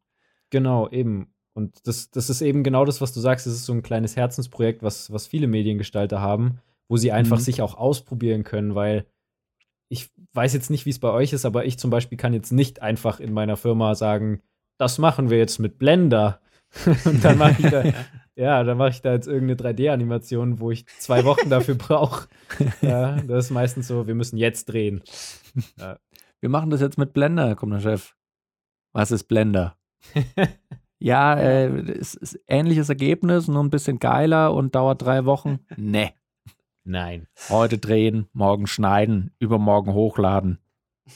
Genau, 0.50 0.90
eben. 0.90 1.34
Und 1.54 1.86
das, 1.88 2.10
das 2.12 2.30
ist 2.32 2.42
eben 2.42 2.64
genau 2.64 2.84
das, 2.84 3.00
was 3.00 3.14
du 3.14 3.20
sagst. 3.20 3.46
Es 3.48 3.54
ist 3.54 3.66
so 3.66 3.74
ein 3.74 3.84
kleines 3.84 4.16
Herzensprojekt, 4.16 4.82
was, 4.84 5.12
was 5.14 5.28
viele 5.28 5.48
Mediengestalter 5.48 6.20
haben, 6.20 6.60
wo 6.90 6.98
sie 6.98 7.12
einfach 7.12 7.38
Mhm. 7.38 7.42
sich 7.42 7.62
auch 7.62 7.76
ausprobieren 7.76 8.44
können, 8.44 8.74
weil 8.76 9.06
ich 9.88 10.10
weiß 10.34 10.54
jetzt 10.54 10.70
nicht, 10.72 10.86
wie 10.86 10.90
es 10.92 11.00
bei 11.00 11.12
euch 11.12 11.32
ist, 11.32 11.46
aber 11.46 11.66
ich 11.66 11.78
zum 11.78 11.92
Beispiel 11.92 12.18
kann 12.18 12.34
jetzt 12.34 12.52
nicht 12.52 12.82
einfach 12.82 13.20
in 13.20 13.34
meiner 13.34 13.56
Firma 13.56 13.94
sagen, 13.96 14.42
das 14.78 14.98
machen 14.98 15.30
wir 15.30 15.38
jetzt 15.38 15.60
mit 15.60 15.78
Blender. 15.78 16.40
Und 17.06 17.24
dann 17.24 17.38
mache 17.38 17.62
ich 17.62 17.70
da, 17.70 17.84
ja, 18.36 18.64
dann 18.64 18.78
mache 18.78 18.90
ich 18.90 19.02
da 19.02 19.14
jetzt 19.14 19.28
irgendeine 19.28 19.74
3D-Animation, 19.74 20.60
wo 20.60 20.72
ich 20.72 20.86
zwei 21.00 21.24
Wochen 21.26 21.50
dafür 21.50 21.76
brauche. 21.76 22.28
Ja, 22.82 23.22
das 23.22 23.46
ist 23.46 23.52
meistens 23.52 23.88
so, 23.88 24.08
wir 24.08 24.16
müssen 24.16 24.38
jetzt 24.38 24.66
drehen. 24.66 25.02
Wir 26.40 26.50
machen 26.50 26.70
das 26.70 26.82
jetzt 26.82 26.98
mit 26.98 27.14
Blender, 27.14 27.56
kommt 27.56 27.74
der 27.74 27.80
Chef. 27.80 28.14
Was 28.94 29.12
ist 29.12 29.26
Blender? 29.26 29.78
ja, 31.00 31.36
äh, 31.36 31.68
es 31.92 32.16
ist 32.16 32.40
ähnliches 32.48 32.90
Ergebnis, 32.90 33.48
nur 33.48 33.64
ein 33.64 33.70
bisschen 33.70 34.00
geiler 34.00 34.54
und 34.54 34.76
dauert 34.76 35.02
drei 35.02 35.26
Wochen. 35.26 35.60
Nee. 35.78 36.12
Nein. 36.84 37.28
Heute 37.50 37.78
drehen, 37.78 38.28
morgen 38.34 38.68
schneiden, 38.68 39.32
übermorgen 39.40 39.94
hochladen. 39.94 40.58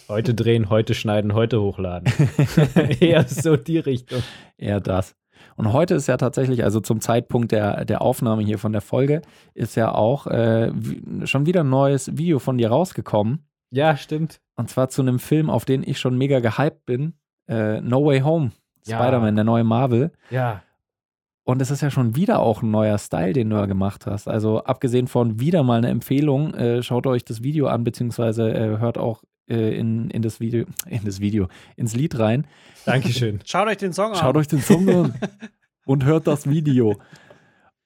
Heute 0.08 0.34
drehen, 0.34 0.70
heute 0.70 0.94
schneiden, 0.94 1.34
heute 1.34 1.62
hochladen. 1.62 2.12
Eher 3.00 3.28
so 3.28 3.56
die 3.56 3.80
Richtung. 3.80 4.22
Eher 4.58 4.80
das. 4.80 5.16
Und 5.56 5.72
heute 5.72 5.96
ist 5.96 6.08
ja 6.08 6.18
tatsächlich, 6.18 6.64
also 6.64 6.80
zum 6.80 7.00
Zeitpunkt 7.00 7.52
der, 7.52 7.86
der 7.86 8.02
Aufnahme 8.02 8.44
hier 8.44 8.60
von 8.60 8.72
der 8.72 8.82
Folge, 8.82 9.22
ist 9.54 9.76
ja 9.76 9.94
auch 9.94 10.28
äh, 10.28 10.72
schon 11.24 11.46
wieder 11.46 11.62
ein 11.62 11.70
neues 11.70 12.18
Video 12.18 12.40
von 12.40 12.58
dir 12.58 12.70
rausgekommen. 12.70 13.48
Ja, 13.72 13.98
stimmt. 13.98 14.42
Und 14.56 14.70
zwar 14.70 14.90
zu 14.90 15.02
einem 15.02 15.20
Film, 15.20 15.50
auf 15.50 15.66
den 15.66 15.84
ich 15.84 16.00
schon 16.00 16.18
mega 16.18 16.40
gehypt 16.40 16.86
bin. 16.86 17.14
Äh, 17.48 17.82
no 17.82 18.06
Way 18.06 18.22
Home. 18.22 18.52
Ja. 18.86 19.00
Spider-Man, 19.00 19.36
der 19.36 19.46
neue 19.46 19.64
Marvel. 19.64 20.12
Ja. 20.30 20.62
Und 21.44 21.62
es 21.62 21.70
ist 21.72 21.82
ja 21.82 21.92
schon 21.92 22.16
wieder 22.16 22.40
auch 22.40 22.64
ein 22.64 22.72
neuer 22.72 22.98
Style, 22.98 23.34
den 23.34 23.50
du 23.50 23.56
da 23.56 23.66
gemacht 23.66 24.08
hast. 24.08 24.28
Also 24.28 24.64
abgesehen 24.64 25.08
von 25.08 25.40
wieder 25.40 25.64
mal 25.64 25.78
eine 25.78 25.90
Empfehlung, 25.90 26.54
äh, 26.56 26.82
schaut 26.82 27.06
euch 27.06 27.24
das 27.24 27.44
Video 27.44 27.68
an, 27.68 27.84
beziehungsweise 27.84 28.52
äh, 28.52 28.80
hört 28.80 28.98
auch 28.98 29.24
äh, 29.48 29.78
in, 29.78 30.10
in 30.10 30.24
das 30.24 30.40
Video, 30.40 30.66
in 30.88 31.06
das 31.06 31.20
Video, 31.20 31.48
ins 31.76 31.96
Lied 31.96 32.18
rein. 32.18 32.48
Dankeschön. 32.86 33.40
Schaut 33.46 33.68
euch 33.68 33.78
den 33.78 33.94
Song 33.94 34.12
an. 34.12 34.16
Schaut 34.16 34.38
euch 34.38 34.48
den 34.48 34.62
Song 34.62 34.90
an 34.90 35.14
und 35.86 36.04
hört 36.06 36.28
das 36.28 36.50
Video. 36.50 36.96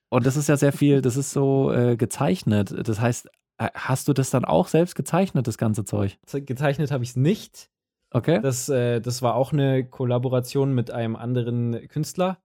Und 0.10 0.26
das 0.26 0.38
ist 0.38 0.50
ja 0.50 0.58
sehr 0.58 0.72
viel, 0.74 1.02
das 1.02 1.18
ist 1.18 1.32
so 1.32 1.72
äh, 1.72 1.95
gezeichnet. 1.95 2.74
Das 2.88 3.00
heißt, 3.00 3.30
hast 3.60 4.08
du 4.08 4.14
das 4.14 4.30
dann 4.32 4.45
auch 4.45 4.68
selbst 4.68 4.95
gezeichnet, 4.95 5.45
das 5.47 5.58
ganze 5.58 5.84
Zeug? 5.86 6.18
Ze- 6.26 6.41
Gezeichnet 6.41 6.91
habe 6.91 7.04
ich 7.04 7.12
es 7.12 7.16
nicht. 7.16 7.70
Okay. 8.12 8.39
Das, 8.41 8.70
äh, 8.70 9.02
das 9.02 9.22
war 9.22 9.36
auch 9.36 9.54
eine 9.54 9.86
Kollaboration 9.86 10.74
mit 10.74 10.89
einem 10.91 11.16
anderen 11.16 11.88
Künstler, 11.89 12.39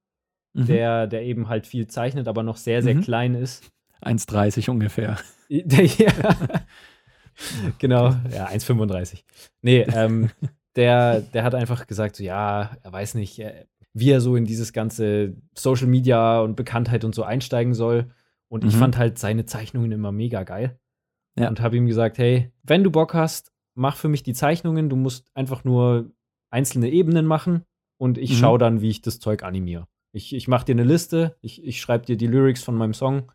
Mhm. 0.56 0.66
der, 0.66 1.06
der 1.06 1.22
eben 1.22 1.48
halt 1.48 1.66
viel 1.66 1.86
zeichnet, 1.86 2.28
aber 2.28 2.42
noch 2.42 2.58
sehr, 2.58 2.82
sehr 2.82 2.94
Mhm. 2.96 3.00
klein 3.02 3.34
ist. 3.34 3.70
1,30 4.02 4.68
ungefähr. 4.70 5.16
Ja. 5.48 6.12
genau, 7.78 8.14
ja, 8.32 8.46
1,35. 8.46 9.24
Nee, 9.62 9.80
ähm, 9.82 10.30
der, 10.76 11.20
der 11.20 11.44
hat 11.44 11.54
einfach 11.54 11.86
gesagt, 11.86 12.16
so, 12.16 12.24
ja, 12.24 12.76
er 12.82 12.92
weiß 12.92 13.14
nicht, 13.14 13.38
äh, 13.38 13.66
wie 13.94 14.10
er 14.10 14.20
so 14.20 14.36
in 14.36 14.44
dieses 14.44 14.72
ganze 14.72 15.36
Social 15.54 15.86
Media 15.86 16.40
und 16.40 16.56
Bekanntheit 16.56 17.04
und 17.04 17.14
so 17.14 17.22
einsteigen 17.22 17.74
soll. 17.74 18.10
Und 18.48 18.64
ich 18.64 18.74
Mhm. 18.74 18.78
fand 18.78 18.98
halt 18.98 19.18
seine 19.18 19.46
Zeichnungen 19.46 19.92
immer 19.92 20.12
mega 20.12 20.42
geil. 20.42 20.78
Ja. 21.38 21.48
Und 21.48 21.60
habe 21.60 21.76
ihm 21.76 21.86
gesagt, 21.86 22.18
hey, 22.18 22.52
wenn 22.62 22.84
du 22.84 22.90
Bock 22.90 23.14
hast, 23.14 23.52
mach 23.74 23.96
für 23.96 24.08
mich 24.08 24.22
die 24.22 24.34
Zeichnungen. 24.34 24.88
Du 24.88 24.96
musst 24.96 25.30
einfach 25.34 25.64
nur 25.64 26.10
einzelne 26.50 26.90
Ebenen 26.90 27.26
machen 27.26 27.64
und 27.98 28.18
ich 28.18 28.30
Mhm. 28.32 28.34
schaue 28.36 28.58
dann, 28.58 28.80
wie 28.80 28.90
ich 28.90 29.00
das 29.02 29.18
Zeug 29.18 29.42
animiere. 29.42 29.88
Ich, 30.12 30.32
ich 30.34 30.46
mache 30.46 30.64
dir 30.66 30.72
eine 30.72 30.84
Liste, 30.84 31.36
ich, 31.40 31.64
ich 31.64 31.80
schreibe 31.80 32.06
dir 32.06 32.16
die 32.16 32.28
Lyrics 32.28 32.62
von 32.62 32.76
meinem 32.76 32.94
Song 32.94 33.32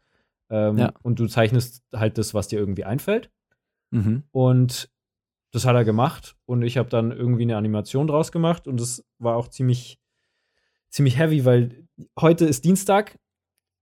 ähm, 0.50 0.78
Ja. 0.78 0.94
und 1.04 1.20
du 1.20 1.28
zeichnest 1.28 1.84
halt 1.94 2.18
das, 2.18 2.34
was 2.34 2.48
dir 2.48 2.58
irgendwie 2.60 2.86
einfällt. 2.86 3.30
Mhm. 3.92 4.24
Und 4.32 4.90
das 5.52 5.66
hat 5.66 5.76
er 5.76 5.84
gemacht 5.84 6.38
und 6.46 6.62
ich 6.62 6.78
habe 6.78 6.90
dann 6.90 7.12
irgendwie 7.12 7.44
eine 7.44 7.58
Animation 7.58 8.08
draus 8.08 8.32
gemacht 8.32 8.68
und 8.68 8.80
das 8.80 9.04
war 9.18 9.36
auch 9.36 9.48
ziemlich, 9.50 10.00
ziemlich 10.90 11.18
heavy, 11.18 11.46
weil 11.46 11.88
heute 12.20 12.46
ist 12.46 12.66
Dienstag 12.66 13.18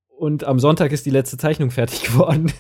und 0.07 0.43
am 0.45 0.59
Sonntag 0.59 0.91
ist 0.91 1.05
die 1.05 1.11
letzte 1.11 1.37
Zeichnung 1.37 1.69
fertig 1.71 2.03
geworden. 2.11 2.51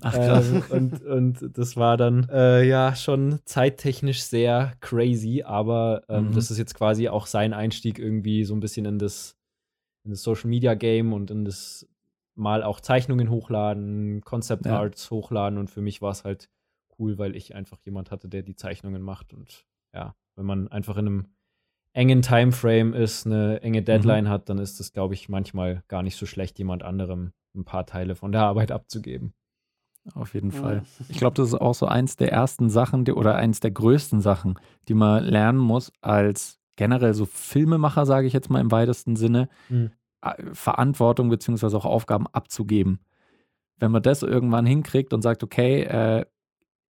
Ach, 0.00 0.12
krass. 0.12 0.50
Ähm, 0.50 0.62
und, 0.70 1.02
und 1.02 1.58
das 1.58 1.76
war 1.76 1.96
dann 1.96 2.28
äh, 2.30 2.62
ja 2.66 2.94
schon 2.94 3.40
zeittechnisch 3.44 4.22
sehr 4.22 4.74
crazy, 4.80 5.42
aber 5.44 6.02
ähm, 6.08 6.28
Mhm. 6.28 6.32
das 6.34 6.50
ist 6.50 6.58
jetzt 6.58 6.74
quasi 6.74 7.08
auch 7.08 7.26
sein 7.26 7.52
Einstieg 7.54 7.98
irgendwie 7.98 8.44
so 8.44 8.54
ein 8.54 8.60
bisschen 8.60 8.84
in 8.84 8.98
das, 8.98 9.36
in 10.04 10.10
das 10.10 10.22
Social 10.22 10.48
Media 10.50 10.74
Game 10.74 11.12
und 11.12 11.30
in 11.30 11.44
das 11.44 11.88
mal 12.34 12.62
auch 12.62 12.80
Zeichnungen 12.80 13.30
hochladen, 13.30 14.20
Concept 14.20 14.66
Ja. 14.66 14.78
Arts 14.78 15.10
hochladen 15.10 15.58
und 15.58 15.70
für 15.70 15.80
mich 15.80 16.00
war 16.02 16.12
es 16.12 16.24
halt 16.24 16.48
cool, 16.98 17.16
weil 17.18 17.34
ich 17.34 17.54
einfach 17.54 17.78
jemand 17.84 18.10
hatte, 18.10 18.28
der 18.28 18.42
die 18.42 18.54
Zeichnungen 18.54 19.02
macht 19.02 19.32
und 19.32 19.64
ja, 19.94 20.14
wenn 20.36 20.46
man 20.46 20.68
einfach 20.68 20.96
in 20.98 21.06
einem 21.08 21.26
engen 21.98 22.22
Timeframe 22.22 22.94
ist, 22.94 23.26
eine 23.26 23.60
enge 23.62 23.82
Deadline 23.82 24.28
hat, 24.28 24.48
dann 24.48 24.58
ist 24.58 24.78
es, 24.80 24.92
glaube 24.92 25.14
ich, 25.14 25.28
manchmal 25.28 25.82
gar 25.88 26.02
nicht 26.02 26.16
so 26.16 26.26
schlecht, 26.26 26.58
jemand 26.58 26.82
anderem 26.84 27.32
ein 27.56 27.64
paar 27.64 27.86
Teile 27.86 28.14
von 28.14 28.30
der 28.30 28.42
Arbeit 28.42 28.70
abzugeben. 28.70 29.34
Auf 30.14 30.32
jeden 30.34 30.50
Ja. 30.52 30.56
Fall. 30.60 30.82
Ich 31.08 31.18
glaube, 31.18 31.34
das 31.34 31.48
ist 31.48 31.54
auch 31.54 31.74
so 31.74 31.86
eins 31.86 32.16
der 32.16 32.30
ersten 32.32 32.70
Sachen 32.70 33.04
die, 33.04 33.12
oder 33.12 33.34
eins 33.34 33.60
der 33.60 33.72
größten 33.72 34.20
Sachen, 34.20 34.58
die 34.86 34.94
man 34.94 35.24
lernen 35.24 35.58
muss 35.58 35.92
als 36.00 36.58
generell 36.76 37.12
so 37.14 37.26
Filmemacher, 37.26 38.06
sage 38.06 38.26
ich 38.28 38.32
jetzt 38.32 38.48
mal 38.48 38.60
im 38.60 38.70
weitesten 38.70 39.16
Sinne, 39.16 39.48
Mhm. 39.68 39.90
Verantwortung 40.52 41.28
beziehungsweise 41.28 41.76
auch 41.76 41.84
Aufgaben 41.84 42.26
abzugeben. 42.28 43.00
Wenn 43.78 43.92
man 43.92 44.02
das 44.02 44.22
irgendwann 44.22 44.66
hinkriegt 44.66 45.12
und 45.12 45.22
sagt, 45.22 45.42
okay, 45.44 45.82
äh, 45.82 46.26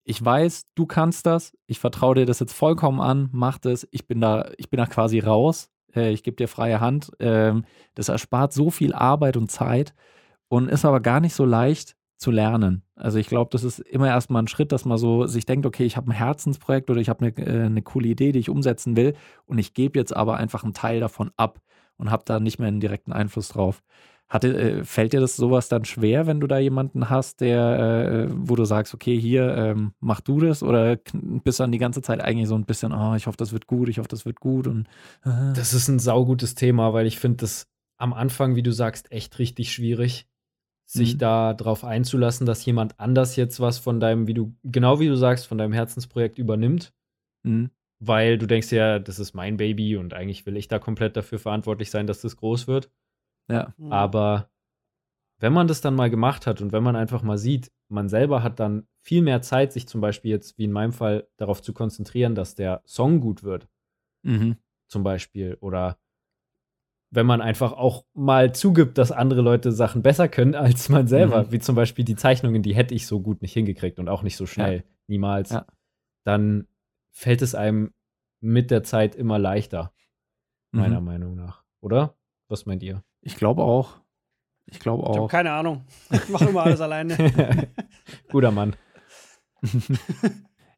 ich 0.08 0.24
weiß, 0.24 0.64
du 0.74 0.86
kannst 0.86 1.26
das, 1.26 1.54
ich 1.66 1.78
vertraue 1.78 2.14
dir 2.14 2.24
das 2.24 2.40
jetzt 2.40 2.54
vollkommen 2.54 2.98
an, 2.98 3.28
mach 3.30 3.58
das, 3.58 3.86
ich 3.90 4.06
bin 4.06 4.22
da, 4.22 4.50
ich 4.56 4.70
bin 4.70 4.78
da 4.78 4.86
quasi 4.86 5.18
raus, 5.18 5.68
äh, 5.94 6.12
ich 6.12 6.22
gebe 6.22 6.34
dir 6.34 6.48
freie 6.48 6.80
Hand. 6.80 7.10
Ähm, 7.20 7.66
das 7.94 8.08
erspart 8.08 8.54
so 8.54 8.70
viel 8.70 8.94
Arbeit 8.94 9.36
und 9.36 9.50
Zeit 9.50 9.94
und 10.48 10.70
ist 10.70 10.86
aber 10.86 11.00
gar 11.00 11.20
nicht 11.20 11.34
so 11.34 11.44
leicht 11.44 11.94
zu 12.16 12.30
lernen. 12.30 12.84
Also 12.96 13.18
ich 13.18 13.28
glaube, 13.28 13.50
das 13.52 13.64
ist 13.64 13.80
immer 13.80 14.08
erstmal 14.08 14.42
ein 14.42 14.48
Schritt, 14.48 14.72
dass 14.72 14.86
man 14.86 14.96
so 14.96 15.26
sich 15.26 15.44
denkt, 15.44 15.66
okay, 15.66 15.84
ich 15.84 15.98
habe 15.98 16.10
ein 16.10 16.14
Herzensprojekt 16.14 16.88
oder 16.88 17.02
ich 17.02 17.10
habe 17.10 17.26
eine, 17.26 17.36
äh, 17.36 17.66
eine 17.66 17.82
coole 17.82 18.08
Idee, 18.08 18.32
die 18.32 18.38
ich 18.38 18.48
umsetzen 18.48 18.96
will 18.96 19.14
und 19.44 19.58
ich 19.58 19.74
gebe 19.74 19.98
jetzt 19.98 20.16
aber 20.16 20.38
einfach 20.38 20.64
einen 20.64 20.72
Teil 20.72 21.00
davon 21.00 21.32
ab 21.36 21.60
und 21.98 22.10
habe 22.10 22.22
da 22.24 22.40
nicht 22.40 22.58
mehr 22.58 22.68
einen 22.68 22.80
direkten 22.80 23.12
Einfluss 23.12 23.50
drauf. 23.50 23.82
Hatte, 24.28 24.48
äh, 24.58 24.84
fällt 24.84 25.14
dir 25.14 25.20
das 25.20 25.36
sowas 25.36 25.68
dann 25.70 25.86
schwer, 25.86 26.26
wenn 26.26 26.38
du 26.40 26.46
da 26.46 26.58
jemanden 26.58 27.08
hast, 27.08 27.40
der, 27.40 28.26
äh, 28.28 28.30
wo 28.30 28.56
du 28.56 28.64
sagst, 28.66 28.92
okay, 28.92 29.18
hier, 29.18 29.56
ähm, 29.56 29.92
mach 30.00 30.20
du 30.20 30.38
das 30.40 30.62
oder 30.62 30.98
bist 31.14 31.60
dann 31.60 31.72
die 31.72 31.78
ganze 31.78 32.02
Zeit 32.02 32.20
eigentlich 32.20 32.46
so 32.48 32.54
ein 32.54 32.66
bisschen, 32.66 32.92
oh, 32.92 33.14
ich 33.14 33.26
hoffe, 33.26 33.38
das 33.38 33.52
wird 33.52 33.66
gut, 33.66 33.88
ich 33.88 33.98
hoffe, 33.98 34.08
das 34.08 34.26
wird 34.26 34.38
gut 34.40 34.66
und 34.66 34.86
äh, 35.24 35.54
Das 35.54 35.72
ist 35.72 35.88
ein 35.88 35.98
saugutes 35.98 36.54
Thema, 36.54 36.92
weil 36.92 37.06
ich 37.06 37.18
finde 37.18 37.38
das 37.38 37.68
am 37.96 38.12
Anfang, 38.12 38.54
wie 38.54 38.62
du 38.62 38.70
sagst, 38.70 39.10
echt 39.12 39.38
richtig 39.38 39.72
schwierig, 39.72 40.28
sich 40.86 41.14
Mhm. 41.14 41.18
da 41.18 41.54
drauf 41.54 41.84
einzulassen, 41.84 42.46
dass 42.46 42.64
jemand 42.66 43.00
anders 43.00 43.36
jetzt 43.36 43.60
was 43.60 43.78
von 43.78 43.98
deinem, 43.98 44.26
wie 44.26 44.34
du, 44.34 44.54
genau 44.62 45.00
wie 45.00 45.08
du 45.08 45.16
sagst, 45.16 45.46
von 45.46 45.58
deinem 45.58 45.72
Herzensprojekt 45.72 46.38
übernimmt. 46.38 46.92
mh, 47.44 47.70
Weil 48.00 48.38
du 48.38 48.46
denkst 48.46 48.70
ja, 48.72 48.98
das 48.98 49.18
ist 49.18 49.34
mein 49.34 49.56
Baby 49.56 49.96
und 49.96 50.14
eigentlich 50.14 50.46
will 50.46 50.56
ich 50.56 50.68
da 50.68 50.78
komplett 50.78 51.16
dafür 51.16 51.38
verantwortlich 51.38 51.90
sein, 51.90 52.06
dass 52.06 52.20
das 52.20 52.36
groß 52.36 52.68
wird. 52.68 52.90
Ja, 53.48 53.74
Mhm. 53.76 53.92
Aber 53.92 54.50
wenn 55.40 55.52
man 55.52 55.68
das 55.68 55.80
dann 55.80 55.94
mal 55.94 56.10
gemacht 56.10 56.46
hat 56.46 56.60
und 56.60 56.72
wenn 56.72 56.82
man 56.82 56.96
einfach 56.96 57.22
mal 57.22 57.38
sieht, 57.38 57.70
man 57.88 58.08
selber 58.08 58.42
hat 58.42 58.58
dann 58.60 58.86
viel 59.00 59.22
mehr 59.22 59.40
Zeit, 59.40 59.72
sich 59.72 59.86
zum 59.88 60.00
Beispiel 60.00 60.30
jetzt, 60.32 60.58
wie 60.58 60.64
in 60.64 60.72
meinem 60.72 60.92
Fall, 60.92 61.28
darauf 61.36 61.62
zu 61.62 61.72
konzentrieren, 61.72 62.34
dass 62.34 62.54
der 62.54 62.82
Song 62.84 63.20
gut 63.20 63.42
wird, 63.44 63.68
mhm, 64.22 64.56
zum 64.88 65.02
Beispiel. 65.04 65.56
Oder 65.60 65.98
wenn 67.10 67.24
man 67.24 67.40
einfach 67.40 67.72
auch 67.72 68.04
mal 68.12 68.54
zugibt, 68.54 68.98
dass 68.98 69.12
andere 69.12 69.40
Leute 69.40 69.72
Sachen 69.72 70.02
besser 70.02 70.28
können 70.28 70.54
als 70.54 70.88
man 70.90 71.06
selber, 71.06 71.44
Mhm. 71.44 71.52
wie 71.52 71.58
zum 71.60 71.74
Beispiel 71.74 72.04
die 72.04 72.16
Zeichnungen, 72.16 72.62
die 72.62 72.74
hätte 72.74 72.94
ich 72.94 73.06
so 73.06 73.20
gut 73.20 73.40
nicht 73.40 73.52
hingekriegt 73.54 73.98
und 73.98 74.08
auch 74.08 74.22
nicht 74.22 74.36
so 74.36 74.44
schnell, 74.44 74.84
niemals, 75.06 75.50
Ja. 75.50 75.66
dann 76.24 76.66
fällt 77.10 77.40
es 77.42 77.54
einem 77.54 77.94
mit 78.40 78.70
der 78.70 78.82
Zeit 78.82 79.14
immer 79.14 79.38
leichter, 79.38 79.92
meiner 80.72 81.00
mhm. 81.00 81.06
Meinung 81.06 81.34
nach. 81.34 81.64
Oder? 81.80 82.14
Was 82.48 82.66
meint 82.66 82.82
ihr? 82.82 83.02
Ich 83.28 83.36
glaube 83.36 83.62
auch. 83.62 84.00
Ich 84.64 84.80
glaube 84.80 85.02
Ich 85.02 85.08
habe 85.10 85.20
auch. 85.20 85.30
keine 85.30 85.52
Ahnung. 85.52 85.84
Ich 86.10 86.30
mache 86.30 86.46
immer 86.46 86.62
alles 86.62 86.80
alleine. 86.80 87.14
Guter 88.30 88.50
Mann. 88.50 88.74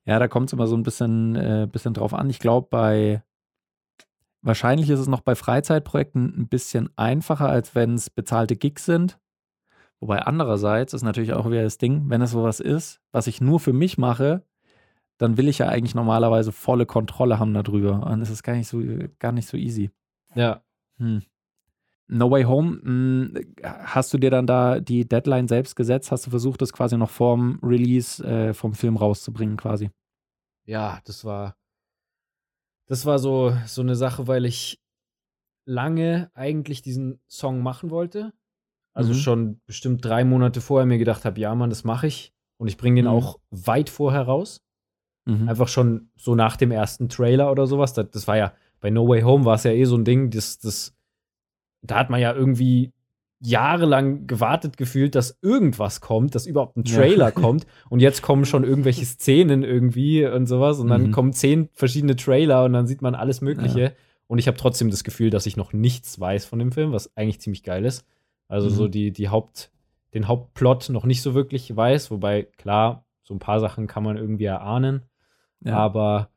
Ja, 0.07 0.18
da 0.18 0.28
kommt 0.28 0.48
es 0.48 0.55
immer 0.55 0.66
so 0.66 0.76
ein 0.76 0.82
bisschen, 0.82 1.36
äh, 1.36 1.68
bisschen 1.70 1.92
drauf 1.92 2.14
an. 2.14 2.30
Ich 2.30 2.38
glaube, 2.38 2.66
bei 2.70 3.22
wahrscheinlich 4.40 4.88
ist 4.88 4.98
es 4.98 5.07
noch 5.09 5.20
bei 5.20 5.34
Freizeitprojekten 5.34 6.24
ein 6.36 6.48
bisschen 6.48 6.88
einfacher, 6.96 7.48
als 7.48 7.74
wenn 7.74 7.94
es 7.94 8.09
bezahlte 8.09 8.57
Gigs 8.57 8.86
sind. 8.86 9.20
Wobei 10.01 10.22
andererseits 10.22 10.94
ist 10.94 11.03
natürlich 11.03 11.34
auch 11.34 11.48
wieder 11.48 11.62
das 11.62 11.76
Ding, 11.78 12.09
wenn 12.09 12.22
es 12.22 12.30
sowas 12.30 12.59
ist, 12.61 13.01
was 13.12 13.26
ich 13.26 13.42
nur 13.42 13.61
für 13.61 13.74
mich 13.74 13.98
mache, 13.98 14.42
dann 15.18 15.36
will 15.36 15.48
ich 15.48 15.59
ja 15.59 15.68
eigentlich 15.68 15.94
normalerweise 15.94 16.51
volle 16.51 16.86
Kontrolle 16.86 17.38
haben 17.38 17.53
darüber. 17.53 18.07
Und 18.07 18.22
es 18.22 18.30
ist 18.30 18.42
gar 18.42 18.55
nicht 18.55 18.68
so, 18.68 18.82
gar 19.18 19.32
nicht 19.32 19.46
so 19.46 19.59
easy. 19.59 19.90
Ja. 20.34 20.64
Hm. 20.96 21.22
No 22.12 22.30
Way 22.30 22.42
Home, 22.44 22.80
mh, 22.82 23.40
hast 23.84 24.12
du 24.12 24.18
dir 24.18 24.30
dann 24.30 24.46
da 24.46 24.80
die 24.80 25.08
Deadline 25.08 25.46
selbst 25.46 25.76
gesetzt? 25.76 26.11
Hast 26.11 26.26
du 26.26 26.30
versucht, 26.30 26.61
das 26.61 26.72
quasi 26.72 26.96
noch 26.96 27.11
vorm 27.11 27.61
Release 27.62 28.22
äh, 28.24 28.52
vom 28.52 28.74
Film 28.74 28.96
rauszubringen, 28.96 29.56
quasi? 29.56 29.90
Ja, 30.66 31.00
das 31.04 31.24
war. 31.24 31.56
Das 32.86 33.06
war 33.06 33.18
so, 33.20 33.56
so 33.66 33.82
eine 33.82 33.94
Sache, 33.94 34.26
weil 34.26 34.44
ich 34.44 34.80
lange 35.64 36.30
eigentlich 36.34 36.82
diesen 36.82 37.20
Song 37.28 37.62
machen 37.62 37.90
wollte. 37.90 38.32
Also 38.92 39.12
Mhm. 39.12 39.16
schon 39.18 39.61
bestimmt 39.66 40.04
drei 40.04 40.24
Monate 40.24 40.61
vorher 40.61 40.86
mir 40.86 40.98
gedacht 40.98 41.24
habe, 41.24 41.40
ja, 41.40 41.54
Mann, 41.54 41.70
das 41.70 41.84
mache 41.84 42.08
ich. 42.08 42.34
Und 42.56 42.66
ich 42.66 42.76
bringe 42.76 42.96
den 42.96 43.04
Mhm. 43.04 43.12
auch 43.12 43.38
weit 43.50 43.88
vorher 43.88 44.22
raus. 44.22 44.62
Mhm. 45.26 45.48
Einfach 45.48 45.68
schon 45.68 46.11
so 46.16 46.34
nach 46.34 46.56
dem 46.56 46.72
ersten 46.72 47.08
Trailer 47.08 47.52
oder 47.52 47.68
sowas. 47.68 47.92
Das, 47.92 48.11
das 48.11 48.26
war 48.26 48.36
ja, 48.36 48.52
bei 48.80 48.90
No 48.90 49.06
Way 49.06 49.22
Home 49.22 49.44
war 49.44 49.54
es 49.54 49.62
ja 49.62 49.70
eh 49.70 49.84
so 49.84 49.96
ein 49.96 50.04
Ding, 50.04 50.30
das, 50.30 50.58
das, 50.58 50.92
da 51.82 51.98
hat 51.98 52.10
man 52.10 52.20
ja 52.20 52.32
irgendwie 52.34 52.92
jahrelang 53.42 54.26
gewartet 54.26 54.76
gefühlt, 54.76 55.14
dass 55.14 55.38
irgendwas 55.40 56.00
kommt, 56.02 56.34
dass 56.34 56.46
überhaupt 56.46 56.76
ein 56.76 56.84
Ja. 56.84 56.96
Trailer 56.96 57.32
kommt. 57.32 57.66
Und 57.88 58.00
jetzt 58.00 58.20
kommen 58.22 58.44
schon 58.44 58.64
irgendwelche 58.64 59.04
Szenen 59.06 59.62
irgendwie 59.62 60.26
und 60.26 60.46
sowas. 60.46 60.78
Und 60.78 60.88
dann 60.88 61.04
Mhm. 61.08 61.10
kommen 61.12 61.32
zehn 61.32 61.68
verschiedene 61.72 62.16
Trailer 62.16 62.64
und 62.64 62.74
dann 62.74 62.86
sieht 62.86 63.00
man 63.00 63.14
alles 63.14 63.40
Mögliche. 63.40 63.94
Und 64.26 64.38
ich 64.38 64.46
habe 64.46 64.58
trotzdem 64.58 64.90
das 64.90 65.04
Gefühl, 65.04 65.30
dass 65.30 65.46
ich 65.46 65.56
noch 65.56 65.72
nichts 65.72 66.20
weiß 66.20 66.44
von 66.44 66.58
dem 66.58 66.70
Film, 66.70 66.92
was 66.92 67.16
eigentlich 67.16 67.40
ziemlich 67.40 67.62
geil 67.62 67.84
ist. 67.86 68.06
Also 68.46 68.68
Mhm. 68.68 68.74
so 68.74 68.88
die, 68.88 69.10
die 69.10 69.30
Haupt, 69.30 69.72
den 70.12 70.28
Hauptplot 70.28 70.90
noch 70.90 71.04
nicht 71.06 71.22
so 71.22 71.34
wirklich 71.34 71.74
weiß, 71.74 72.10
wobei 72.10 72.42
klar, 72.42 73.06
so 73.22 73.32
ein 73.34 73.38
paar 73.38 73.60
Sachen 73.60 73.86
kann 73.86 74.02
man 74.04 74.16
irgendwie 74.18 74.44
erahnen. 74.44 75.02
ja. 75.64 75.76
Aber 75.76 76.28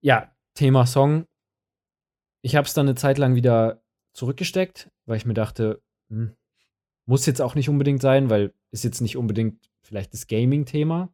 ja, 0.00 0.30
Thema 0.54 0.86
Song. 0.86 1.26
Ich 2.42 2.56
habe 2.56 2.66
es 2.66 2.72
dann 2.74 2.86
eine 2.86 2.94
Zeit 2.94 3.18
lang 3.18 3.34
wieder 3.34 3.82
zurückgesteckt, 4.12 4.90
weil 5.06 5.16
ich 5.16 5.26
mir 5.26 5.34
dachte, 5.34 5.80
hm, 6.10 6.32
muss 7.06 7.26
jetzt 7.26 7.40
auch 7.42 7.54
nicht 7.54 7.68
unbedingt 7.68 8.02
sein, 8.02 8.30
weil 8.30 8.52
ist 8.70 8.84
jetzt 8.84 9.00
nicht 9.00 9.16
unbedingt 9.16 9.68
vielleicht 9.82 10.12
das 10.12 10.26
Gaming-Thema. 10.26 11.08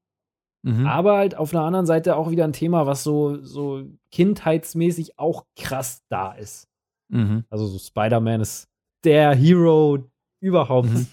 Mhm. 0.63 0.87
Aber 0.87 1.17
halt 1.17 1.37
auf 1.37 1.55
einer 1.55 1.63
anderen 1.65 1.87
Seite 1.87 2.17
auch 2.17 2.31
wieder 2.31 2.45
ein 2.45 2.53
Thema, 2.53 2.87
was 2.87 3.03
so, 3.05 3.41
so 3.43 3.85
kindheitsmäßig 4.11 5.19
auch 5.19 5.47
krass 5.57 6.03
da 6.09 6.33
ist. 6.33 6.69
Mhm. 7.09 7.45
Also 7.49 7.67
so 7.67 7.79
Spider-Man 7.79 8.41
ist 8.41 8.69
der 9.05 9.35
Hero 9.35 9.99
überhaupt 10.41 10.89
Mhm. 10.91 11.07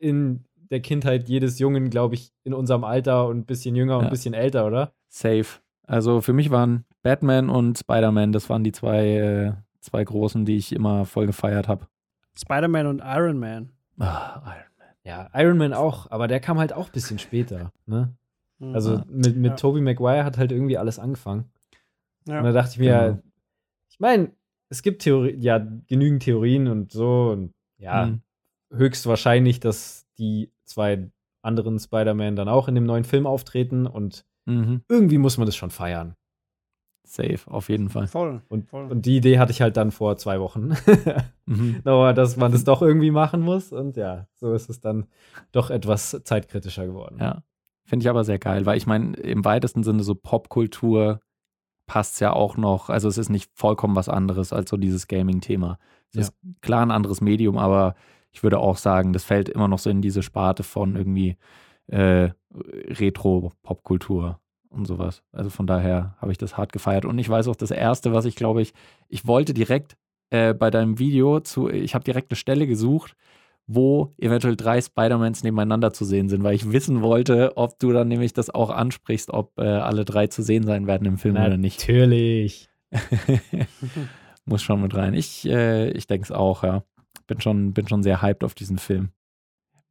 in 0.00 0.44
der 0.70 0.80
Kindheit 0.80 1.28
jedes 1.28 1.58
Jungen, 1.58 1.90
glaube 1.90 2.14
ich, 2.14 2.30
in 2.44 2.52
unserem 2.54 2.84
Alter 2.84 3.26
und 3.28 3.38
ein 3.38 3.46
bisschen 3.46 3.74
jünger 3.74 3.96
und 3.96 4.02
Ja. 4.04 4.08
ein 4.08 4.12
bisschen 4.12 4.34
älter, 4.34 4.66
oder? 4.66 4.92
Safe. 5.08 5.46
Also 5.86 6.20
für 6.20 6.32
mich 6.32 6.50
waren 6.50 6.84
Batman 7.02 7.48
und 7.50 7.78
Spider-Man, 7.78 8.32
das 8.32 8.48
waren 8.50 8.64
die 8.64 8.72
zwei, 8.72 9.06
äh, 9.16 9.52
zwei 9.84 10.02
großen, 10.04 10.44
die 10.44 10.56
ich 10.56 10.72
immer 10.72 11.04
voll 11.04 11.26
gefeiert 11.26 11.68
habe. 11.68 11.86
Spider-Man 12.36 12.86
und 12.86 12.98
Iron 13.04 13.38
Man. 13.38 13.70
Ah, 13.98 14.40
Iron 14.44 14.72
Man. 14.78 14.86
Ja, 15.04 15.30
Iron 15.34 15.58
Man 15.58 15.72
auch, 15.72 16.10
aber 16.10 16.26
der 16.28 16.40
kam 16.40 16.58
halt 16.58 16.72
auch 16.72 16.86
ein 16.86 16.92
bisschen 16.92 17.18
später, 17.18 17.70
ne? 17.86 18.14
Mhm. 18.58 18.74
Also 18.74 19.02
mit, 19.08 19.36
mit 19.36 19.50
Ja. 19.52 19.56
Tobey 19.56 19.80
Maguire 19.80 20.24
hat 20.24 20.38
halt 20.38 20.50
irgendwie 20.52 20.78
alles 20.78 20.98
angefangen. 20.98 21.50
ja. 22.26 22.38
Und 22.38 22.44
da 22.44 22.52
dachte 22.52 22.72
ich 22.72 22.78
mir, 22.78 22.86
Genau. 23.08 23.22
ich 23.90 24.00
meine, 24.00 24.32
es 24.70 24.82
gibt 24.82 25.02
Theorie, 25.02 25.36
ja, 25.38 25.58
genügend 25.86 26.22
Theorien 26.22 26.66
und 26.68 26.90
so. 26.90 27.30
Und 27.32 27.52
ja, 27.78 28.06
Mhm. 28.06 28.22
höchstwahrscheinlich, 28.72 29.60
dass 29.60 30.06
die 30.18 30.50
zwei 30.64 31.10
anderen 31.42 31.78
Spider-Man 31.78 32.36
dann 32.36 32.48
auch 32.48 32.68
in 32.68 32.74
dem 32.74 32.84
neuen 32.86 33.04
Film 33.04 33.26
auftreten 33.26 33.86
und 33.86 34.24
Mhm. 34.46 34.82
irgendwie 34.88 35.18
muss 35.18 35.36
man 35.38 35.46
das 35.46 35.56
schon 35.56 35.70
feiern. 35.70 36.16
Safe, 37.06 37.38
auf 37.46 37.68
jeden 37.68 37.90
Fall. 37.90 38.06
voll. 38.08 38.40
Und, 38.48 38.68
Voll. 38.70 38.90
und 38.90 39.04
die 39.06 39.18
Idee 39.18 39.38
hatte 39.38 39.52
ich 39.52 39.60
halt 39.60 39.76
dann 39.76 39.90
vor 39.92 40.16
zwei 40.16 40.40
Wochen. 40.40 40.72
Mhm. 41.46 41.82
Aber 41.84 42.14
dass 42.14 42.38
man 42.38 42.52
das 42.52 42.64
doch 42.64 42.80
irgendwie 42.80 43.10
machen 43.10 43.42
muss. 43.42 43.70
Und 43.70 43.98
ja, 43.98 44.26
so 44.32 44.54
ist 44.54 44.70
es 44.70 44.80
dann 44.80 45.04
doch 45.52 45.68
etwas 45.68 46.18
zeitkritischer 46.24 46.86
geworden. 46.86 47.18
Ja. 47.20 47.42
Finde 47.84 48.02
ich 48.04 48.08
aber 48.08 48.24
sehr 48.24 48.38
geil, 48.38 48.64
weil 48.64 48.78
ich 48.78 48.86
meine, 48.86 49.14
im 49.18 49.44
weitesten 49.44 49.82
Sinne 49.82 50.02
so 50.04 50.14
Popkultur 50.14 51.20
passt 51.86 52.18
ja 52.22 52.32
auch 52.32 52.56
noch, 52.56 52.88
also 52.88 53.08
es 53.08 53.18
ist 53.18 53.28
nicht 53.28 53.50
vollkommen 53.54 53.94
was 53.94 54.08
anderes 54.08 54.54
als 54.54 54.70
so 54.70 54.78
dieses 54.78 55.06
Gaming-Thema. 55.06 55.78
Es 56.08 56.14
Ja. 56.14 56.20
ist 56.22 56.34
klar 56.62 56.80
ein 56.80 56.90
anderes 56.90 57.20
Medium, 57.20 57.58
aber 57.58 57.94
ich 58.30 58.42
würde 58.42 58.58
auch 58.58 58.78
sagen, 58.78 59.12
das 59.12 59.22
fällt 59.24 59.50
immer 59.50 59.68
noch 59.68 59.78
so 59.78 59.90
in 59.90 60.00
diese 60.00 60.22
Sparte 60.22 60.62
von 60.62 60.96
irgendwie 60.96 61.36
äh, 61.88 62.30
Retro-Popkultur 62.54 64.40
und 64.74 64.86
sowas. 64.86 65.22
Also 65.32 65.50
von 65.50 65.66
daher 65.66 66.16
habe 66.20 66.32
ich 66.32 66.38
das 66.38 66.56
hart 66.56 66.72
gefeiert. 66.72 67.04
Und 67.04 67.18
ich 67.18 67.28
weiß 67.28 67.48
auch, 67.48 67.56
das 67.56 67.70
Erste, 67.70 68.12
was 68.12 68.24
ich 68.24 68.36
glaube 68.36 68.62
ich, 68.62 68.72
ich 69.08 69.26
wollte 69.26 69.54
direkt 69.54 69.96
äh, 70.30 70.54
bei 70.54 70.70
deinem 70.70 70.98
Video 70.98 71.40
zu, 71.40 71.68
ich 71.70 71.94
habe 71.94 72.04
direkt 72.04 72.30
eine 72.30 72.36
Stelle 72.36 72.66
gesucht, 72.66 73.16
wo 73.66 74.12
eventuell 74.18 74.56
drei 74.56 74.80
Spider-Mans 74.80 75.42
nebeneinander 75.42 75.92
zu 75.92 76.04
sehen 76.04 76.28
sind, 76.28 76.42
weil 76.42 76.54
ich 76.54 76.70
wissen 76.70 77.00
wollte, 77.02 77.56
ob 77.56 77.78
du 77.78 77.92
dann 77.92 78.08
nämlich 78.08 78.32
das 78.32 78.50
auch 78.50 78.70
ansprichst, 78.70 79.30
ob 79.30 79.58
äh, 79.58 79.62
alle 79.62 80.04
drei 80.04 80.26
zu 80.26 80.42
sehen 80.42 80.64
sein 80.64 80.86
werden 80.86 81.06
im 81.06 81.18
Film 81.18 81.36
oder 81.36 81.56
nicht. 81.56 81.80
Natürlich. 81.80 82.68
Muss 84.44 84.62
schon 84.62 84.82
mit 84.82 84.94
rein. 84.94 85.14
Ich, 85.14 85.48
äh, 85.48 85.90
ich 85.90 86.06
denke 86.06 86.24
es 86.24 86.32
auch, 86.32 86.62
ja. 86.62 86.84
Bin 87.26 87.40
schon, 87.40 87.72
bin 87.72 87.88
schon 87.88 88.02
sehr 88.02 88.20
hyped 88.20 88.44
auf 88.44 88.54
diesen 88.54 88.76
Film. 88.76 89.08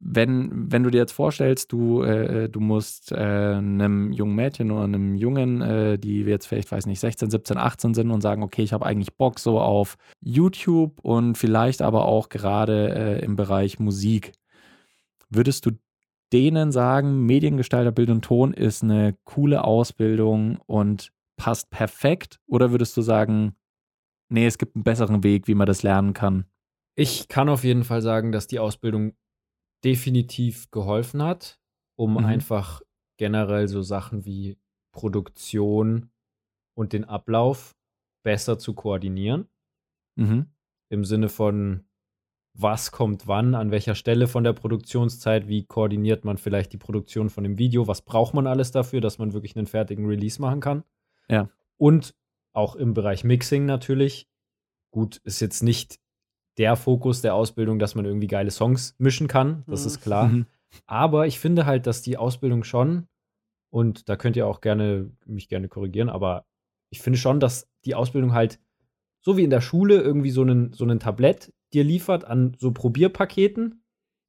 Wenn, 0.00 0.70
wenn 0.70 0.82
du 0.82 0.90
dir 0.90 0.98
jetzt 0.98 1.12
vorstellst, 1.12 1.72
du, 1.72 2.02
äh, 2.02 2.48
du 2.48 2.60
musst 2.60 3.12
äh, 3.12 3.16
einem 3.16 4.12
jungen 4.12 4.34
Mädchen 4.34 4.70
oder 4.70 4.84
einem 4.84 5.14
Jungen, 5.14 5.62
äh, 5.62 5.98
die 5.98 6.20
jetzt 6.20 6.46
vielleicht, 6.46 6.70
weiß 6.70 6.86
nicht, 6.86 7.00
16, 7.00 7.30
17, 7.30 7.56
18 7.56 7.94
sind 7.94 8.10
und 8.10 8.20
sagen, 8.20 8.42
okay, 8.42 8.62
ich 8.62 8.72
habe 8.72 8.84
eigentlich 8.84 9.16
Bock 9.16 9.38
so 9.38 9.60
auf 9.60 9.96
YouTube 10.20 11.00
und 11.00 11.38
vielleicht 11.38 11.80
aber 11.80 12.04
auch 12.04 12.28
gerade 12.28 12.94
äh, 12.94 13.24
im 13.24 13.36
Bereich 13.36 13.78
Musik, 13.78 14.32
würdest 15.30 15.64
du 15.64 15.70
denen 16.32 16.72
sagen, 16.72 17.24
Mediengestalter 17.26 17.92
Bild 17.92 18.10
und 18.10 18.22
Ton 18.22 18.52
ist 18.52 18.82
eine 18.82 19.16
coole 19.24 19.64
Ausbildung 19.64 20.58
und 20.66 21.12
passt 21.36 21.70
perfekt? 21.70 22.40
Oder 22.46 22.70
würdest 22.70 22.96
du 22.96 23.02
sagen, 23.02 23.54
nee, 24.28 24.46
es 24.46 24.58
gibt 24.58 24.76
einen 24.76 24.84
besseren 24.84 25.22
Weg, 25.22 25.46
wie 25.46 25.54
man 25.54 25.66
das 25.66 25.82
lernen 25.82 26.12
kann? 26.12 26.46
Ich 26.96 27.28
kann 27.28 27.48
auf 27.48 27.64
jeden 27.64 27.84
Fall 27.84 28.02
sagen, 28.02 28.32
dass 28.32 28.46
die 28.46 28.58
Ausbildung 28.58 29.14
definitiv 29.84 30.70
geholfen 30.70 31.22
hat, 31.22 31.60
um 31.96 32.12
Mhm. 32.14 32.24
einfach 32.24 32.82
generell 33.18 33.68
so 33.68 33.82
Sachen 33.82 34.24
wie 34.24 34.56
Produktion 34.92 36.10
und 36.74 36.92
den 36.92 37.04
Ablauf 37.04 37.76
besser 38.22 38.58
zu 38.58 38.74
koordinieren. 38.74 39.48
Mhm. 40.16 40.46
Im 40.88 41.04
Sinne 41.04 41.28
von, 41.28 41.84
was 42.56 42.92
kommt 42.92 43.26
wann, 43.26 43.54
an 43.54 43.70
welcher 43.70 43.94
Stelle 43.94 44.28
von 44.28 44.44
der 44.44 44.52
Produktionszeit, 44.52 45.48
wie 45.48 45.64
koordiniert 45.64 46.24
man 46.24 46.38
vielleicht 46.38 46.72
die 46.72 46.78
Produktion 46.78 47.28
von 47.30 47.44
dem 47.44 47.58
Video, 47.58 47.88
was 47.88 48.02
braucht 48.02 48.34
man 48.34 48.46
alles 48.46 48.70
dafür, 48.70 49.00
dass 49.00 49.18
man 49.18 49.32
wirklich 49.32 49.56
einen 49.56 49.66
fertigen 49.66 50.06
Release 50.06 50.40
machen 50.40 50.60
kann. 50.60 50.84
Ja. 51.28 51.48
Und 51.76 52.14
auch 52.52 52.76
im 52.76 52.94
Bereich 52.94 53.24
Mixing 53.24 53.66
natürlich. 53.66 54.28
Gut, 54.92 55.16
ist 55.18 55.40
jetzt 55.40 55.62
nicht 55.62 55.98
der 56.58 56.76
Fokus 56.76 57.20
der 57.22 57.34
Ausbildung, 57.34 57.78
dass 57.78 57.94
man 57.94 58.04
irgendwie 58.04 58.26
geile 58.28 58.50
Songs 58.50 58.94
mischen 58.98 59.26
kann, 59.28 59.64
das 59.66 59.82
Mhm. 59.82 59.86
ist 59.86 60.00
klar. 60.00 60.28
Mhm. 60.28 60.46
Aber 60.86 61.26
ich 61.26 61.38
finde 61.38 61.66
halt, 61.66 61.86
dass 61.86 62.02
die 62.02 62.16
Ausbildung 62.16 62.64
schon, 62.64 63.06
und 63.70 64.08
da 64.08 64.16
könnt 64.16 64.36
ihr 64.36 64.46
auch 64.46 64.60
gerne 64.60 65.10
mich 65.26 65.48
gerne 65.48 65.68
korrigieren, 65.68 66.08
aber 66.08 66.44
ich 66.90 67.00
finde 67.00 67.18
schon, 67.18 67.40
dass 67.40 67.68
die 67.84 67.94
Ausbildung 67.94 68.32
halt 68.32 68.60
so 69.20 69.36
wie 69.36 69.44
in 69.44 69.50
der 69.50 69.60
Schule 69.60 70.00
irgendwie 70.00 70.30
so 70.30 70.42
einen, 70.42 70.72
so 70.72 70.84
einen 70.84 71.00
Tablett 71.00 71.52
dir 71.72 71.82
liefert 71.82 72.24
an 72.24 72.54
so 72.58 72.70
Probierpaketen, 72.72 73.82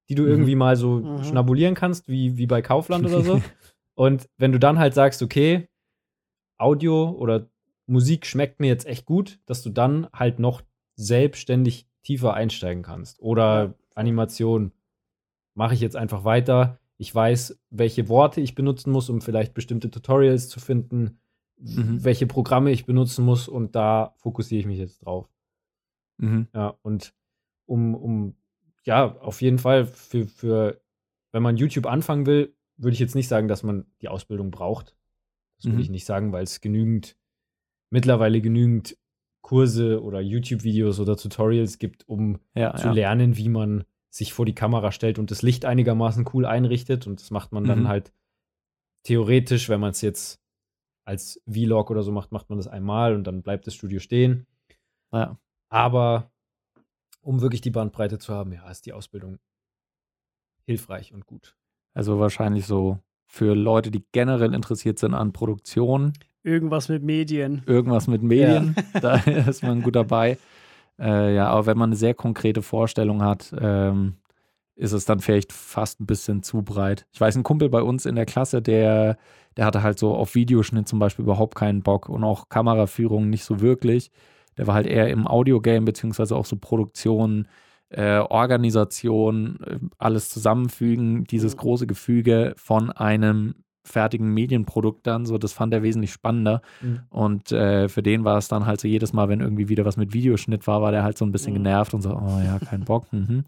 die 0.09 0.15
du 0.15 0.23
Mhm. 0.23 0.29
irgendwie 0.29 0.55
mal 0.55 0.75
so 0.75 0.99
Mhm. 1.01 1.23
schnabulieren 1.23 1.75
kannst, 1.75 2.07
wie, 2.07 2.37
wie 2.37 2.47
bei 2.47 2.61
Kaufland 2.61 3.05
oder 3.05 3.21
so. 3.21 3.41
und 3.93 4.27
wenn 4.37 4.51
du 4.51 4.59
dann 4.59 4.79
halt 4.79 4.93
sagst, 4.93 5.21
okay, 5.21 5.67
Audio 6.57 7.09
oder 7.11 7.49
Musik 7.87 8.25
schmeckt 8.25 8.59
mir 8.59 8.67
jetzt 8.67 8.87
echt 8.87 9.05
gut, 9.05 9.39
dass 9.45 9.61
du 9.61 9.69
dann 9.69 10.07
halt 10.13 10.39
noch 10.39 10.63
selbstständig 10.95 11.87
tiefer 12.05 12.33
einsteigen 12.33 12.83
kannst. 12.83 13.19
Oder. 13.21 13.73
Animation 13.97 14.73
mache 15.53 15.73
ich 15.73 15.79
jetzt 15.79 15.95
einfach 15.95 16.25
weiter. 16.25 16.79
Ich 16.97 17.15
weiß, 17.15 17.57
welche 17.69 18.09
Worte 18.09 18.41
ich 18.41 18.55
benutzen 18.55 18.91
muss, 18.91 19.09
um 19.09 19.21
vielleicht 19.21 19.53
bestimmte 19.53 19.89
Tutorials 19.89 20.49
zu 20.49 20.59
finden, 20.59 21.19
Mhm. 21.57 22.03
welche 22.03 22.27
Programme 22.27 22.71
ich 22.71 22.85
benutzen 22.85 23.23
muss 23.23 23.47
und 23.47 23.73
da 23.75 24.13
fokussiere 24.17 24.59
ich 24.59 24.65
mich 24.65 24.77
jetzt 24.79 25.05
drauf. 25.05 25.29
Mhm. 26.17 26.49
Ja, 26.53 26.77
und 26.81 27.13
um, 27.65 27.95
um 27.95 28.35
ja, 28.83 29.17
auf 29.21 29.41
jeden 29.41 29.59
Fall 29.59 29.85
für, 29.85 30.27
für, 30.27 30.81
wenn 31.31 31.41
man 31.43 31.55
YouTube 31.55 31.85
anfangen 31.85 32.25
will, 32.25 32.53
würde 32.75 32.93
ich 32.95 32.99
jetzt 32.99 33.15
nicht 33.15 33.29
sagen, 33.29 33.47
dass 33.47 33.63
man 33.63 33.85
die 34.01 34.09
Ausbildung 34.09 34.51
braucht. 34.51 34.97
Das 35.55 35.65
würde 35.67 35.77
Mhm. 35.77 35.81
ich 35.83 35.89
nicht 35.89 36.05
sagen, 36.05 36.33
weil 36.33 36.43
es 36.43 36.59
genügend, 36.59 37.15
mittlerweile 37.89 38.41
genügend 38.41 38.97
Kurse 39.45 40.01
oder 40.01 40.21
YouTube-Videos 40.21 40.99
oder 40.99 41.15
Tutorials 41.17 41.77
gibt, 41.77 42.09
um 42.09 42.39
Ja, 42.55 42.73
zu 42.75 42.87
ja. 42.87 42.93
lernen, 42.93 43.37
wie 43.37 43.47
man 43.47 43.83
sich 44.09 44.33
vor 44.33 44.43
die 44.47 44.55
Kamera 44.55 44.91
stellt 44.91 45.19
und 45.19 45.29
das 45.29 45.43
Licht 45.43 45.65
einigermaßen 45.65 46.27
cool 46.33 46.47
einrichtet. 46.47 47.05
Und 47.05 47.21
das 47.21 47.29
macht 47.29 47.51
man 47.51 47.63
dann 47.63 47.81
Mhm. 47.81 47.87
halt 47.87 48.11
theoretisch, 49.03 49.69
wenn 49.69 49.79
man 49.79 49.91
es 49.91 50.01
jetzt 50.01 50.39
als 51.05 51.39
Vlog 51.47 51.91
oder 51.91 52.01
so 52.01 52.11
macht, 52.11 52.31
macht 52.31 52.49
man 52.49 52.57
das 52.57 52.67
einmal 52.67 53.13
und 53.13 53.25
dann 53.25 53.43
bleibt 53.43 53.67
das 53.67 53.75
Studio 53.75 53.99
stehen. 53.99 54.47
ja. 55.13 55.37
Aber 55.69 56.31
um 57.21 57.41
wirklich 57.41 57.61
die 57.61 57.69
Bandbreite 57.71 58.17
zu 58.17 58.33
haben, 58.33 58.51
ja, 58.51 58.67
ist 58.71 58.87
die 58.87 58.93
Ausbildung 58.93 59.37
hilfreich 60.65 61.13
und 61.13 61.27
gut. 61.27 61.55
Also 61.93 62.19
wahrscheinlich 62.19 62.65
so 62.65 62.97
für 63.27 63.53
Leute, 63.53 63.91
die 63.91 64.05
generell 64.11 64.53
interessiert 64.55 64.97
sind 64.97 65.13
an 65.13 65.33
Produktion, 65.33 66.13
Irgendwas 66.45 66.89
mit 66.89 67.01
Medien. 67.01 67.63
irgendwas 67.65 68.07
mit 68.07 68.21
Medien, 68.21 68.75
da 69.01 69.15
ist 69.15 69.63
man 69.63 69.81
gut 69.81 69.95
dabei. 69.95 70.37
Äh, 70.99 71.35
ja, 71.35 71.47
aber 71.47 71.65
wenn 71.65 71.77
man 71.77 71.89
eine 71.89 71.95
sehr 71.95 72.13
konkrete 72.13 72.61
Vorstellung 72.61 73.23
hat, 73.23 73.51
ähm, 73.59 74.13
ist 74.75 74.91
es 74.91 75.05
dann 75.05 75.21
vielleicht 75.21 75.51
fast 75.51 75.99
ein 75.99 76.05
bisschen 76.05 76.43
zu 76.43 76.61
breit. 76.61 77.07
Ich 77.13 77.19
weiß, 77.19 77.35
ein 77.35 77.43
Kumpel 77.43 77.69
bei 77.69 77.81
uns 77.81 78.05
in 78.05 78.15
der 78.15 78.27
Klasse, 78.27 78.61
der, 78.61 79.17
der 79.57 79.65
hatte 79.65 79.81
halt 79.81 79.97
so 79.97 80.13
auf 80.13 80.35
Videoschnitt 80.35 80.87
zum 80.87 80.99
Beispiel 80.99 81.23
überhaupt 81.23 81.55
keinen 81.55 81.81
Bock 81.81 82.09
und 82.09 82.23
auch 82.23 82.47
Kameraführung 82.49 83.29
nicht 83.29 83.43
so 83.43 83.61
wirklich. 83.61 84.11
Der 84.57 84.67
war 84.67 84.75
halt 84.75 84.85
eher 84.85 85.09
im 85.09 85.27
Audiogame, 85.27 85.85
beziehungsweise 85.85 86.35
auch 86.35 86.45
so 86.45 86.57
Produktion, 86.57 87.47
äh, 87.89 88.19
Organisation, 88.19 89.59
äh, 89.65 89.79
alles 89.97 90.29
zusammenfügen, 90.29 91.23
dieses 91.23 91.57
große 91.57 91.87
Gefüge 91.87 92.53
von 92.55 92.91
einem 92.91 93.55
fertigen 93.85 94.33
Medienprodukt 94.33 95.05
dann, 95.07 95.25
so 95.25 95.37
das 95.37 95.53
fand 95.53 95.73
er 95.73 95.83
wesentlich 95.83 96.11
spannender. 96.11 96.61
Mhm. 96.81 96.99
Und 97.09 97.51
äh, 97.51 97.87
für 97.89 98.03
den 98.03 98.23
war 98.23 98.37
es 98.37 98.47
dann 98.47 98.65
halt 98.65 98.79
so 98.81 98.87
jedes 98.87 99.13
Mal, 99.13 99.29
wenn 99.29 99.39
irgendwie 99.41 99.69
wieder 99.69 99.85
was 99.85 99.97
mit 99.97 100.13
Videoschnitt 100.13 100.67
war, 100.67 100.81
war 100.81 100.91
der 100.91 101.03
halt 101.03 101.17
so 101.17 101.25
ein 101.25 101.31
bisschen 101.31 101.53
Mhm. 101.53 101.57
genervt 101.63 101.93
und 101.93 102.01
so, 102.01 102.11
oh 102.11 102.41
ja, 102.43 102.59
kein 102.59 102.83
Bock. 102.85 103.05
Mhm. 103.13 103.45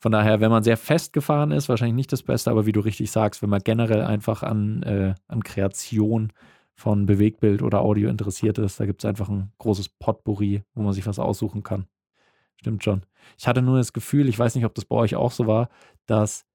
Von 0.00 0.12
daher, 0.12 0.40
wenn 0.40 0.50
man 0.50 0.62
sehr 0.62 0.76
festgefahren 0.76 1.50
ist, 1.50 1.68
wahrscheinlich 1.68 1.96
nicht 1.96 2.12
das 2.12 2.22
Beste, 2.22 2.50
aber 2.52 2.66
wie 2.66 2.72
du 2.72 2.78
richtig 2.80 3.10
sagst, 3.10 3.42
wenn 3.42 3.50
man 3.50 3.62
generell 3.64 4.02
einfach 4.02 4.44
an, 4.44 4.82
äh, 4.84 5.14
an 5.26 5.42
Kreation 5.42 6.32
von 6.74 7.06
Bewegtbild 7.06 7.62
oder 7.62 7.80
Audio 7.80 8.08
interessiert 8.08 8.58
ist, 8.58 8.78
da 8.78 8.86
gibt 8.86 9.02
es 9.02 9.08
einfach 9.08 9.28
ein 9.28 9.50
großes 9.58 9.88
Potpourri, 9.88 10.62
wo 10.74 10.82
man 10.82 10.92
sich 10.92 11.04
was 11.06 11.18
aussuchen 11.18 11.64
kann. 11.64 11.86
Stimmt 12.60 12.84
schon. 12.84 13.02
Ich 13.38 13.48
hatte 13.48 13.60
nur 13.60 13.78
das 13.78 13.92
Gefühl, 13.92 14.28
ich 14.28 14.38
weiß 14.38 14.54
nicht, 14.54 14.64
ob 14.64 14.74
das 14.76 14.84
bei 14.84 14.94
euch 14.94 15.16
auch 15.16 15.32
so 15.32 15.48
war, 15.48 15.68
dass 16.06 16.46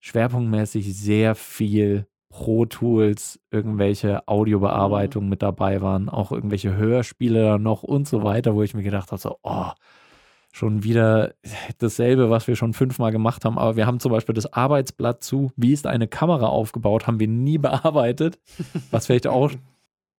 schwerpunktmäßig 0.00 0.96
sehr 0.96 1.34
viel 1.34 2.06
Pro 2.30 2.64
Tools, 2.64 3.38
irgendwelche 3.50 4.26
Audiobearbeitungen 4.26 5.28
mit 5.28 5.42
dabei 5.42 5.82
waren, 5.82 6.08
auch 6.08 6.32
irgendwelche 6.32 6.74
Hörspiele 6.76 7.58
noch 7.58 7.82
und 7.82 8.08
so 8.08 8.22
weiter, 8.22 8.54
wo 8.54 8.62
ich 8.62 8.72
mir 8.72 8.82
gedacht 8.82 9.10
habe, 9.12 9.20
so, 9.20 9.36
oh, 9.42 9.66
schon 10.52 10.82
wieder 10.82 11.34
dasselbe, 11.78 12.30
was 12.30 12.48
wir 12.48 12.56
schon 12.56 12.72
fünfmal 12.72 13.12
gemacht 13.12 13.44
haben. 13.44 13.58
Aber 13.58 13.76
wir 13.76 13.86
haben 13.86 14.00
zum 14.00 14.10
Beispiel 14.12 14.34
das 14.34 14.52
Arbeitsblatt 14.52 15.22
zu, 15.22 15.52
wie 15.56 15.72
ist 15.72 15.86
eine 15.86 16.08
Kamera 16.08 16.46
aufgebaut, 16.46 17.06
haben 17.06 17.20
wir 17.20 17.28
nie 17.28 17.58
bearbeitet, 17.68 18.38
was 18.90 19.06
vielleicht 19.06 19.26
auch 19.26 19.50
ein 19.50 19.58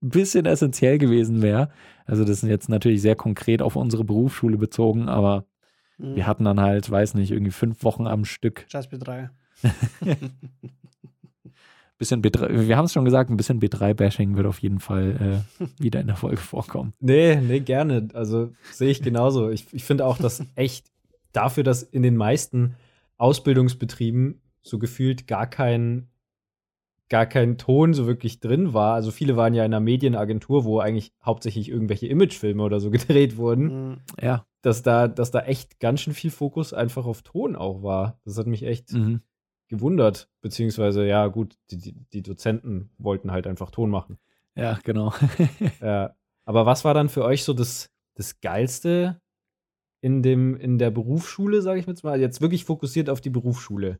bisschen 0.09 0.45
essentiell 0.45 0.97
gewesen 0.97 1.41
wäre. 1.41 1.69
Also 2.05 2.23
das 2.23 2.43
ist 2.43 2.49
jetzt 2.49 2.69
natürlich 2.69 3.01
sehr 3.01 3.15
konkret 3.15 3.61
auf 3.61 3.75
unsere 3.75 4.03
Berufsschule 4.03 4.57
bezogen, 4.57 5.09
aber 5.09 5.45
Mhm. 5.97 6.15
wir 6.15 6.25
hatten 6.25 6.45
dann 6.45 6.59
halt, 6.59 6.89
weiß 6.89 7.13
nicht, 7.13 7.31
irgendwie 7.31 7.51
fünf 7.51 7.83
Wochen 7.83 8.07
am 8.07 8.25
Stück 8.25 8.65
Jasper 8.69 8.97
3. 8.97 9.29
bisschen 12.01 12.21
B3, 12.23 12.67
wir 12.67 12.77
haben 12.77 12.85
es 12.85 12.93
schon 12.93 13.05
gesagt, 13.05 13.29
ein 13.29 13.37
bisschen 13.37 13.61
B3-Bashing 13.61 14.35
wird 14.35 14.47
auf 14.47 14.59
jeden 14.59 14.79
Fall 14.79 15.43
äh, 15.59 15.65
wieder 15.81 16.01
in 16.01 16.07
der 16.07 16.15
Folge 16.15 16.37
vorkommen. 16.37 16.93
Nee, 16.99 17.35
nee, 17.35 17.59
gerne. 17.59 18.09
Also 18.13 18.51
sehe 18.71 18.89
ich 18.89 19.01
genauso. 19.01 19.49
Ich, 19.49 19.67
ich 19.71 19.83
finde 19.83 20.05
auch, 20.05 20.17
dass 20.17 20.43
echt 20.55 20.87
dafür, 21.31 21.63
dass 21.63 21.83
in 21.83 22.01
den 22.01 22.17
meisten 22.17 22.75
Ausbildungsbetrieben 23.17 24.41
so 24.63 24.79
gefühlt 24.79 25.27
gar 25.27 25.47
kein, 25.47 26.09
gar 27.07 27.25
kein 27.25 27.57
Ton 27.57 27.93
so 27.93 28.07
wirklich 28.07 28.39
drin 28.39 28.73
war. 28.73 28.95
Also 28.95 29.11
viele 29.11 29.37
waren 29.37 29.53
ja 29.53 29.63
in 29.63 29.73
einer 29.73 29.79
Medienagentur, 29.79 30.63
wo 30.65 30.79
eigentlich 30.79 31.13
hauptsächlich 31.23 31.69
irgendwelche 31.69 32.07
Imagefilme 32.07 32.63
oder 32.63 32.79
so 32.79 32.89
gedreht 32.91 33.37
wurden. 33.37 33.89
Mhm. 33.89 33.97
Ja. 34.21 34.45
Dass 34.63 34.81
da, 34.83 35.07
dass 35.07 35.31
da 35.31 35.41
echt 35.41 35.79
ganz 35.79 36.01
schön 36.01 36.13
viel 36.13 36.31
Fokus 36.31 36.73
einfach 36.73 37.05
auf 37.05 37.21
Ton 37.21 37.55
auch 37.55 37.83
war. 37.83 38.19
Das 38.25 38.37
hat 38.37 38.47
mich 38.47 38.63
echt 38.63 38.91
Mhm. 38.93 39.21
Gewundert. 39.71 40.29
Beziehungsweise, 40.41 41.05
ja, 41.07 41.25
gut, 41.27 41.55
die, 41.71 41.77
die, 41.77 41.95
die 42.13 42.21
Dozenten 42.21 42.91
wollten 42.99 43.31
halt 43.31 43.47
einfach 43.47 43.71
Ton 43.71 43.89
machen. 43.89 44.19
Ja, 44.55 44.77
genau. 44.83 45.11
Ja. 45.81 46.15
Aber 46.45 46.65
was 46.67 46.85
war 46.85 46.93
dann 46.93 47.09
für 47.09 47.23
euch 47.25 47.43
so 47.43 47.53
das, 47.53 47.89
das 48.15 48.39
Geilste 48.41 49.19
in, 50.01 50.21
dem, 50.21 50.55
in 50.55 50.77
der 50.77 50.91
Berufsschule, 50.91 51.61
sage 51.63 51.79
ich 51.79 51.87
jetzt 51.87 52.03
mal? 52.03 52.19
Jetzt 52.19 52.41
wirklich 52.41 52.65
fokussiert 52.65 53.09
auf 53.09 53.21
die 53.21 53.29
Berufsschule. 53.31 53.99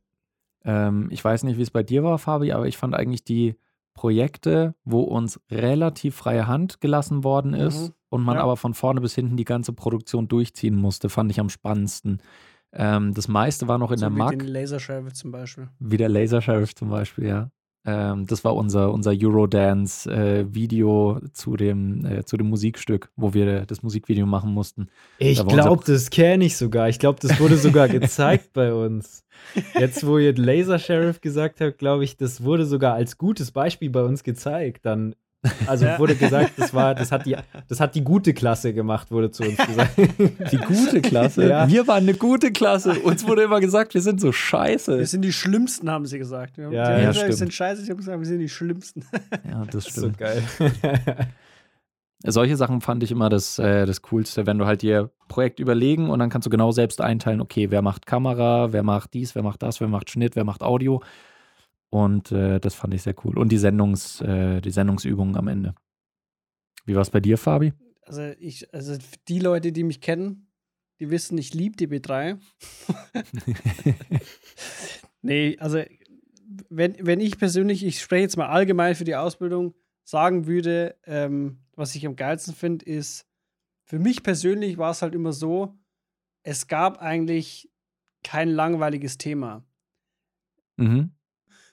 ähm, 0.65 1.07
ich 1.11 1.23
weiß 1.23 1.43
nicht, 1.43 1.57
wie 1.57 1.61
es 1.63 1.71
bei 1.71 1.81
dir 1.83 2.03
war, 2.03 2.17
Fabi, 2.19 2.51
aber 2.51 2.67
ich 2.67 2.77
fand 2.77 2.93
eigentlich 2.93 3.23
die 3.23 3.55
Projekte, 3.93 4.73
wo 4.85 5.01
uns 5.01 5.39
relativ 5.49 6.15
freie 6.15 6.47
Hand 6.47 6.81
gelassen 6.81 7.23
worden 7.23 7.53
ist 7.53 7.89
Mhm. 7.89 7.93
und 8.09 8.23
man 8.23 8.35
Ja. 8.37 8.43
aber 8.43 8.57
von 8.57 8.73
vorne 8.73 9.01
bis 9.01 9.15
hinten 9.15 9.37
die 9.37 9.43
ganze 9.45 9.73
Produktion 9.73 10.27
durchziehen 10.27 10.75
musste, 10.75 11.09
fand 11.09 11.29
ich 11.31 11.39
am 11.39 11.49
spannendsten. 11.49 12.21
Ähm, 12.73 13.13
das 13.13 13.27
meiste 13.27 13.67
war 13.67 13.77
noch 13.77 13.91
in 13.91 13.97
so 13.97 14.05
der 14.05 14.15
wie 14.15 14.19
MAG. 14.19 14.39
den 14.39 14.47
Lasersheriff 14.47 15.13
zum 15.13 15.31
Beispiel. 15.31 15.67
Wie 15.79 15.97
der 15.97 16.09
Laser 16.09 16.41
Sheriff 16.41 16.73
zum 16.73 16.89
Beispiel, 16.89 17.27
ja. 17.27 17.51
Ähm, 17.83 18.27
das 18.27 18.43
war 18.43 18.55
unser, 18.55 18.93
unser 18.93 19.11
Eurodance-Video 19.11 21.19
zu, 21.33 21.57
dem, 21.57 22.05
äh, 22.05 22.23
zu 22.23 22.37
dem 22.37 22.47
Musikstück, 22.47 23.09
wo 23.15 23.33
wir 23.33 23.65
das 23.65 23.81
Musikvideo 23.81 24.27
machen 24.27 24.53
mussten. 24.53 24.87
Ich 25.17 25.43
glaube, 25.45 25.83
das 25.85 26.11
kenne 26.11 26.45
ich 26.45 26.57
sogar. 26.57 26.89
Ich 26.89 26.99
glaube, 26.99 27.19
das 27.19 27.39
wurde 27.39 27.57
sogar 27.57 27.89
gezeigt 27.89 28.53
bei 28.53 28.71
uns. 28.71 29.25
Jetzt, 29.73 30.05
wo 30.05 30.19
ihr 30.19 30.35
Laser 30.35 30.77
Sheriff 30.77 31.21
gesagt 31.21 31.59
habt, 31.59 31.79
glaube 31.79 32.03
ich, 32.03 32.17
das 32.17 32.43
wurde 32.43 32.65
sogar 32.65 32.93
als 32.93 33.17
gutes 33.17 33.49
Beispiel 33.51 33.89
bei 33.89 34.03
uns 34.03 34.23
gezeigt. 34.23 34.85
Dann, 34.85 35.15
also 35.65 35.85
Ja. 35.85 35.97
wurde 35.97 36.15
gesagt, 36.15 36.51
das 36.57 36.73
war, 36.73 36.93
das 36.93 37.11
hat 37.11 37.25
die, 37.25 37.35
das 37.67 37.79
hat 37.79 37.95
die 37.95 38.03
gute 38.03 38.33
Klasse 38.33 38.73
gemacht, 38.73 39.09
wurde 39.11 39.31
zu 39.31 39.43
uns 39.43 39.57
gesagt. 39.57 39.97
Die 40.51 40.57
gute 40.57 41.01
Klasse. 41.01 41.49
Ja. 41.49 41.67
Wir 41.67 41.87
waren 41.87 42.03
eine 42.03 42.13
gute 42.13 42.51
Klasse. 42.51 42.99
Uns 42.99 43.25
wurde 43.27 43.43
immer 43.43 43.59
gesagt, 43.59 43.93
wir 43.95 44.01
sind 44.01 44.21
so 44.21 44.31
scheiße. 44.31 44.97
Wir 44.99 45.07
sind 45.07 45.23
die 45.23 45.33
Schlimmsten, 45.33 45.89
haben 45.89 46.05
sie 46.05 46.19
gesagt. 46.19 46.57
Wir, 46.57 46.65
haben- 46.65 46.73
Ja, 46.73 46.83
die 46.85 46.91
haben 46.93 47.01
ja, 47.01 47.07
gesagt, 47.09 47.27
wir 47.27 47.35
sind 47.35 47.53
scheiße, 47.53 47.83
die 47.83 47.89
haben 47.89 47.97
gesagt, 47.97 48.19
wir 48.19 48.25
sind 48.27 48.39
die 48.39 48.49
Schlimmsten. 48.49 49.03
Ja, 49.49 49.65
das 49.71 49.85
so 49.85 49.89
stimmt. 50.01 50.17
geil. 50.19 50.43
Solche 52.23 52.55
Sachen 52.55 52.81
fand 52.81 53.01
ich 53.01 53.11
immer 53.11 53.29
das, 53.29 53.57
äh, 53.57 53.87
das 53.87 54.03
Coolste, 54.03 54.45
wenn 54.45 54.59
du 54.59 54.67
halt 54.67 54.83
dir 54.83 55.09
Projekt 55.27 55.59
überlegen 55.59 56.11
und 56.11 56.19
dann 56.19 56.29
kannst 56.29 56.45
du 56.45 56.51
genau 56.51 56.71
selbst 56.71 57.01
einteilen, 57.01 57.41
okay, 57.41 57.71
wer 57.71 57.81
macht 57.81 58.05
Kamera, 58.05 58.71
wer 58.73 58.83
macht 58.83 59.15
dies, 59.15 59.33
wer 59.33 59.41
macht 59.41 59.63
das, 59.63 59.81
wer 59.81 59.87
macht 59.87 60.11
Schnitt, 60.11 60.35
wer 60.35 60.43
macht 60.43 60.61
Audio. 60.61 61.01
Und 61.91 62.31
äh, 62.31 62.59
das 62.59 62.73
fand 62.73 62.93
ich 62.93 63.03
sehr 63.03 63.15
cool. 63.23 63.37
Und 63.37 63.51
die, 63.51 63.57
Sendungs, 63.57 64.21
äh, 64.21 64.61
die 64.61 64.71
Sendungsübungen 64.71 65.35
am 65.35 65.47
Ende. 65.49 65.75
Wie 66.85 66.95
war 66.95 67.01
es 67.01 67.09
bei 67.09 67.19
dir, 67.19 67.37
Fabi? 67.37 67.73
Also, 68.03 68.31
ich, 68.39 68.73
also 68.73 68.97
die 69.27 69.39
Leute, 69.39 69.71
die 69.71 69.83
mich 69.83 69.99
kennen, 70.01 70.47
die 70.99 71.09
wissen, 71.09 71.37
ich 71.37 71.53
liebe 71.53 71.75
die 71.75 71.87
B3. 71.87 72.39
nee, 75.21 75.57
also 75.59 75.83
wenn, 76.69 76.95
wenn 77.05 77.19
ich 77.19 77.37
persönlich, 77.37 77.83
ich 77.83 77.99
spreche 77.99 78.23
jetzt 78.23 78.37
mal 78.37 78.47
allgemein 78.47 78.95
für 78.95 79.03
die 79.03 79.15
Ausbildung, 79.15 79.73
sagen 80.03 80.47
würde, 80.47 80.95
ähm, 81.05 81.59
was 81.75 81.95
ich 81.95 82.05
am 82.05 82.15
geilsten 82.15 82.53
finde, 82.53 82.85
ist, 82.85 83.27
für 83.83 83.99
mich 83.99 84.23
persönlich 84.23 84.77
war 84.77 84.91
es 84.91 85.01
halt 85.01 85.13
immer 85.13 85.33
so, 85.33 85.77
es 86.43 86.67
gab 86.67 87.01
eigentlich 87.01 87.69
kein 88.23 88.49
langweiliges 88.49 89.17
Thema. 89.17 89.65
Mhm. 90.77 91.11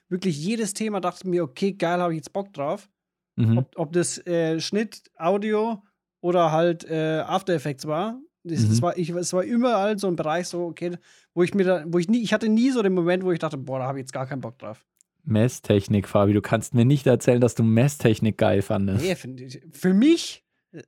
Wirklich 0.09 0.37
jedes 0.43 0.73
Thema 0.73 0.99
dachte 0.99 1.27
mir, 1.29 1.43
okay, 1.43 1.71
geil, 1.73 1.99
habe 2.01 2.13
ich 2.13 2.17
jetzt 2.17 2.33
Bock 2.33 2.51
drauf. 2.53 2.89
Mhm. 3.35 3.57
Ob, 3.59 3.71
ob 3.77 3.93
das 3.93 4.17
äh, 4.27 4.59
Schnitt, 4.59 5.03
Audio 5.17 5.83
oder 6.21 6.51
halt 6.51 6.83
äh, 6.89 7.19
After 7.25 7.53
Effects 7.53 7.85
war. 7.87 8.19
Das 8.43 8.61
Mhm. 8.61 8.81
war 8.81 8.97
ich, 8.97 9.09
es 9.09 9.33
war 9.33 9.43
überall 9.43 9.99
so 9.99 10.07
ein 10.07 10.15
Bereich, 10.15 10.47
so, 10.47 10.65
okay, 10.65 10.97
wo 11.33 11.43
ich 11.43 11.53
mir 11.53 11.63
da, 11.65 11.83
wo 11.87 11.99
ich 11.99 12.07
nie, 12.09 12.21
ich 12.21 12.33
hatte 12.33 12.49
nie 12.49 12.71
so 12.71 12.81
den 12.81 12.93
Moment, 12.93 13.23
wo 13.23 13.31
ich 13.31 13.39
dachte, 13.39 13.57
boah, 13.57 13.79
da 13.79 13.85
habe 13.85 13.99
ich 13.99 14.03
jetzt 14.03 14.13
gar 14.13 14.25
keinen 14.25 14.41
Bock 14.41 14.57
drauf. 14.57 14.85
Messtechnik, 15.25 16.07
Fabi. 16.07 16.33
Du 16.33 16.41
kannst 16.41 16.73
mir 16.73 16.85
nicht 16.85 17.05
erzählen, 17.05 17.41
dass 17.41 17.53
du 17.53 17.63
Messtechnik 17.63 18.37
geil 18.37 18.61
fandest. 18.61 19.03
Nee, 19.03 19.43
ich, 19.45 19.61
für 19.71 19.93
mich, 19.93 20.43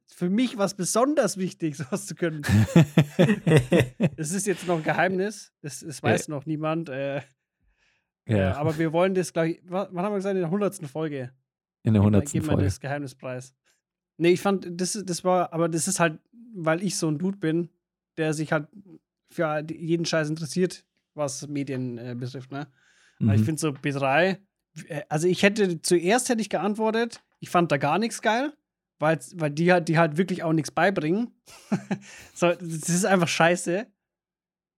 für 0.07 0.29
mich 0.29 0.57
war 0.57 0.65
es 0.65 0.73
besonders 0.73 1.37
wichtig, 1.37 1.75
sowas 1.77 2.05
zu 2.07 2.15
können. 2.15 2.41
Das 4.17 4.31
ist 4.31 4.47
jetzt 4.47 4.67
noch 4.67 4.77
ein 4.77 4.83
Geheimnis. 4.83 5.51
Das, 5.61 5.81
das 5.81 6.01
weiß 6.01 6.27
noch 6.27 6.45
niemand. 6.45 6.89
Äh, 6.89 7.17
äh, 7.17 7.21
ja, 8.27 8.55
aber 8.55 8.77
wir 8.77 8.93
wollen 8.93 9.13
das 9.13 9.33
gleich, 9.33 9.59
wa- 9.65 9.87
wann 9.91 10.05
haben 10.05 10.13
wir 10.13 10.17
gesagt, 10.17 10.35
in 10.35 10.41
der 10.41 10.49
100. 10.51 10.87
Folge? 10.87 11.31
in 11.83 11.93
der 11.93 12.01
Geben 12.01 12.13
wir- 12.13 12.19
100. 12.19 12.31
Geben 12.31 12.45
wir 12.45 12.51
Folge. 12.51 12.63
das 12.65 12.79
Geheimnispreis. 12.79 13.55
Nee, 14.17 14.29
ich 14.31 14.41
fand, 14.41 14.67
das, 14.79 15.01
das 15.05 15.23
war, 15.23 15.51
aber 15.53 15.67
das 15.67 15.87
ist 15.87 15.99
halt, 15.99 16.19
weil 16.53 16.83
ich 16.83 16.95
so 16.97 17.07
ein 17.07 17.17
Dude 17.17 17.37
bin, 17.37 17.69
der 18.17 18.33
sich 18.33 18.51
halt 18.51 18.67
für 19.31 19.65
jeden 19.71 20.05
Scheiß 20.05 20.29
interessiert, 20.29 20.85
was 21.15 21.47
Medien 21.47 21.97
äh, 21.97 22.15
betrifft, 22.17 22.51
ne? 22.51 22.67
Aber 23.19 23.33
ich 23.33 23.41
Mhm. 23.41 23.45
finde 23.45 23.61
so 23.61 23.69
B3, 23.69 24.37
äh, 24.87 25.01
also 25.09 25.27
ich 25.27 25.41
hätte, 25.43 25.81
zuerst 25.81 26.29
hätte 26.29 26.41
ich 26.41 26.49
geantwortet, 26.49 27.21
ich 27.39 27.49
fand 27.49 27.71
da 27.71 27.77
gar 27.77 27.97
nichts 27.97 28.21
geil, 28.21 28.53
weil, 28.99 29.19
weil 29.35 29.49
die 29.49 29.71
halt, 29.71 29.87
die 29.87 29.97
halt 29.97 30.17
wirklich 30.17 30.43
auch 30.43 30.53
nichts 30.53 30.69
beibringen. 30.71 31.31
so, 32.35 32.47
das 32.49 32.61
ist 32.89 33.05
einfach 33.05 33.27
scheiße. 33.27 33.87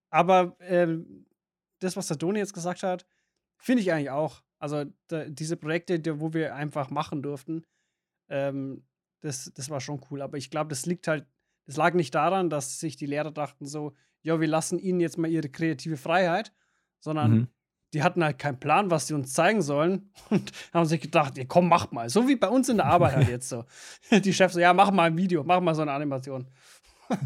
Aber 0.09 0.55
ähm, 0.61 1.25
das, 1.79 1.97
was 1.97 2.07
der 2.07 2.17
Toni 2.17 2.39
jetzt 2.39 2.53
gesagt 2.53 2.83
hat, 2.83 3.05
finde 3.63 3.81
ich 3.81 3.91
eigentlich 3.91 4.09
auch. 4.11 4.41
Also 4.59 4.85
da, 5.07 5.25
diese 5.25 5.57
Projekte, 5.57 5.99
die, 5.99 6.19
wo 6.21 6.33
wir 6.33 6.55
einfach 6.55 6.89
machen 6.89 7.21
durften, 7.21 7.65
ähm, 8.29 8.85
das, 9.21 9.51
das 9.55 9.69
war 9.69 9.79
schon 9.81 10.01
cool. 10.11 10.21
Aber 10.21 10.37
ich 10.37 10.49
glaube, 10.49 10.69
das 10.69 10.85
liegt 10.85 11.07
halt, 11.07 11.25
das 11.65 11.77
lag 11.77 11.93
nicht 11.93 12.13
daran, 12.13 12.49
dass 12.49 12.79
sich 12.79 12.95
die 12.97 13.05
Lehrer 13.05 13.31
dachten 13.31 13.65
so, 13.65 13.93
ja, 14.21 14.39
wir 14.39 14.47
lassen 14.47 14.79
ihnen 14.79 14.99
jetzt 14.99 15.17
mal 15.17 15.29
ihre 15.29 15.49
kreative 15.49 15.97
Freiheit, 15.97 16.53
sondern 16.99 17.31
Mhm. 17.31 17.47
die 17.93 18.03
hatten 18.03 18.23
halt 18.23 18.39
keinen 18.39 18.59
Plan, 18.59 18.89
was 18.89 19.07
sie 19.07 19.13
uns 19.13 19.33
zeigen 19.33 19.61
sollen 19.61 20.11
und 20.29 20.51
haben 20.73 20.85
sich 20.85 21.01
gedacht, 21.01 21.37
ja, 21.37 21.43
komm, 21.45 21.67
mach 21.69 21.91
mal. 21.91 22.09
So 22.09 22.27
wie 22.27 22.35
bei 22.35 22.47
uns 22.49 22.69
in 22.69 22.77
der 22.77 22.85
Arbeit 22.87 23.15
halt 23.15 23.29
jetzt 23.29 23.49
so. 23.49 23.65
Die 24.11 24.33
Chefs 24.33 24.53
so, 24.55 24.59
ja, 24.59 24.73
mach 24.73 24.91
mal 24.91 25.03
ein 25.05 25.17
Video, 25.17 25.43
mach 25.43 25.59
mal 25.61 25.75
so 25.75 25.81
eine 25.83 25.91
Animation. 25.91 26.47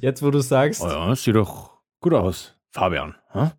Jetzt, 0.00 0.22
wo 0.22 0.30
du 0.30 0.40
sagst, 0.40 0.82
Oh 0.82 0.88
ja, 0.88 1.14
sieht 1.14 1.34
doch 1.36 1.78
gut 2.00 2.14
aus. 2.14 2.54
Fabian. 2.70 3.14
Hä? 3.32 3.50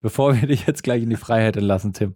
Bevor 0.00 0.34
wir 0.40 0.46
dich 0.48 0.66
jetzt 0.66 0.82
gleich 0.82 1.02
in 1.02 1.10
die 1.10 1.16
Freiheit 1.16 1.56
entlassen, 1.56 1.92
Tim, 1.92 2.14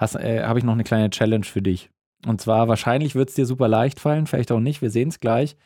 äh, 0.00 0.42
habe 0.42 0.58
ich 0.58 0.64
noch 0.64 0.72
eine 0.72 0.84
kleine 0.84 1.10
Challenge 1.10 1.44
für 1.44 1.62
dich. 1.62 1.90
Und 2.26 2.40
zwar, 2.40 2.68
wahrscheinlich 2.68 3.14
wird 3.14 3.28
es 3.28 3.34
dir 3.34 3.46
super 3.46 3.68
leicht 3.68 4.00
fallen, 4.00 4.26
vielleicht 4.26 4.50
auch 4.50 4.60
nicht, 4.60 4.82
wir 4.82 4.90
sehen 4.90 5.08
es 5.08 5.20
gleich. 5.20 5.56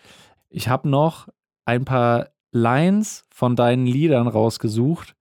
Ich 0.50 0.68
habe 0.68 0.88
noch 0.88 1.28
ein 1.64 1.84
paar 1.84 2.30
Lines 2.50 3.24
von 3.30 3.56
deinen 3.56 3.86
Liedern 3.86 4.28
rausgesucht 4.28 5.14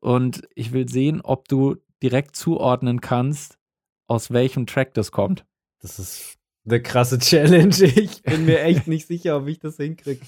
und 0.00 0.42
ich 0.54 0.72
will 0.72 0.88
sehen, 0.88 1.22
ob 1.22 1.48
du 1.48 1.76
direkt 2.02 2.36
zuordnen 2.36 3.00
kannst, 3.00 3.58
aus 4.06 4.30
welchem 4.30 4.66
Track 4.66 4.92
das 4.94 5.10
kommt. 5.10 5.46
das 5.80 5.98
ist 5.98 6.35
eine 6.66 6.80
krasse 6.80 7.18
Challenge. 7.18 7.74
Ich 7.82 8.22
bin 8.22 8.44
mir 8.44 8.60
echt 8.62 8.86
nicht 8.88 9.06
sicher, 9.06 9.36
ob 9.36 9.46
ich 9.46 9.58
das 9.58 9.76
hinkriege. 9.76 10.20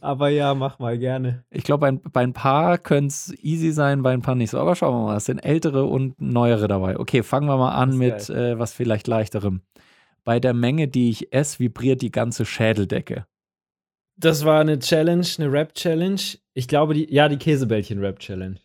Aber 0.00 0.28
ja, 0.28 0.54
mach 0.54 0.78
mal 0.78 0.98
gerne. 0.98 1.44
Ich 1.50 1.64
glaube, 1.64 1.86
ein, 1.86 2.00
bei 2.00 2.22
ein 2.22 2.32
paar 2.32 2.78
könnte 2.78 3.08
es 3.08 3.34
easy 3.42 3.72
sein, 3.72 4.02
bei 4.02 4.12
ein 4.12 4.22
paar 4.22 4.34
nicht 4.34 4.50
so. 4.50 4.58
Aber 4.58 4.74
schauen 4.74 4.94
wir 4.94 5.06
mal, 5.06 5.16
es 5.16 5.26
sind 5.26 5.38
ältere 5.38 5.84
und 5.84 6.20
neuere 6.20 6.68
dabei. 6.68 6.98
Okay, 6.98 7.22
fangen 7.22 7.48
wir 7.48 7.56
mal 7.56 7.72
an 7.72 7.96
mit 7.96 8.30
äh, 8.30 8.58
was 8.58 8.72
vielleicht 8.72 9.06
leichterem. 9.06 9.60
Bei 10.24 10.40
der 10.40 10.54
Menge, 10.54 10.88
die 10.88 11.10
ich 11.10 11.32
esse, 11.32 11.58
vibriert 11.58 12.00
die 12.00 12.12
ganze 12.12 12.44
Schädeldecke. 12.44 13.26
Das 14.16 14.44
war 14.44 14.60
eine 14.60 14.78
Challenge, 14.78 15.26
eine 15.38 15.52
Rap-Challenge. 15.52 16.20
Ich 16.54 16.68
glaube, 16.68 16.94
die, 16.94 17.12
ja, 17.12 17.28
die 17.28 17.38
Käsebällchen-Rap-Challenge. 17.38 18.56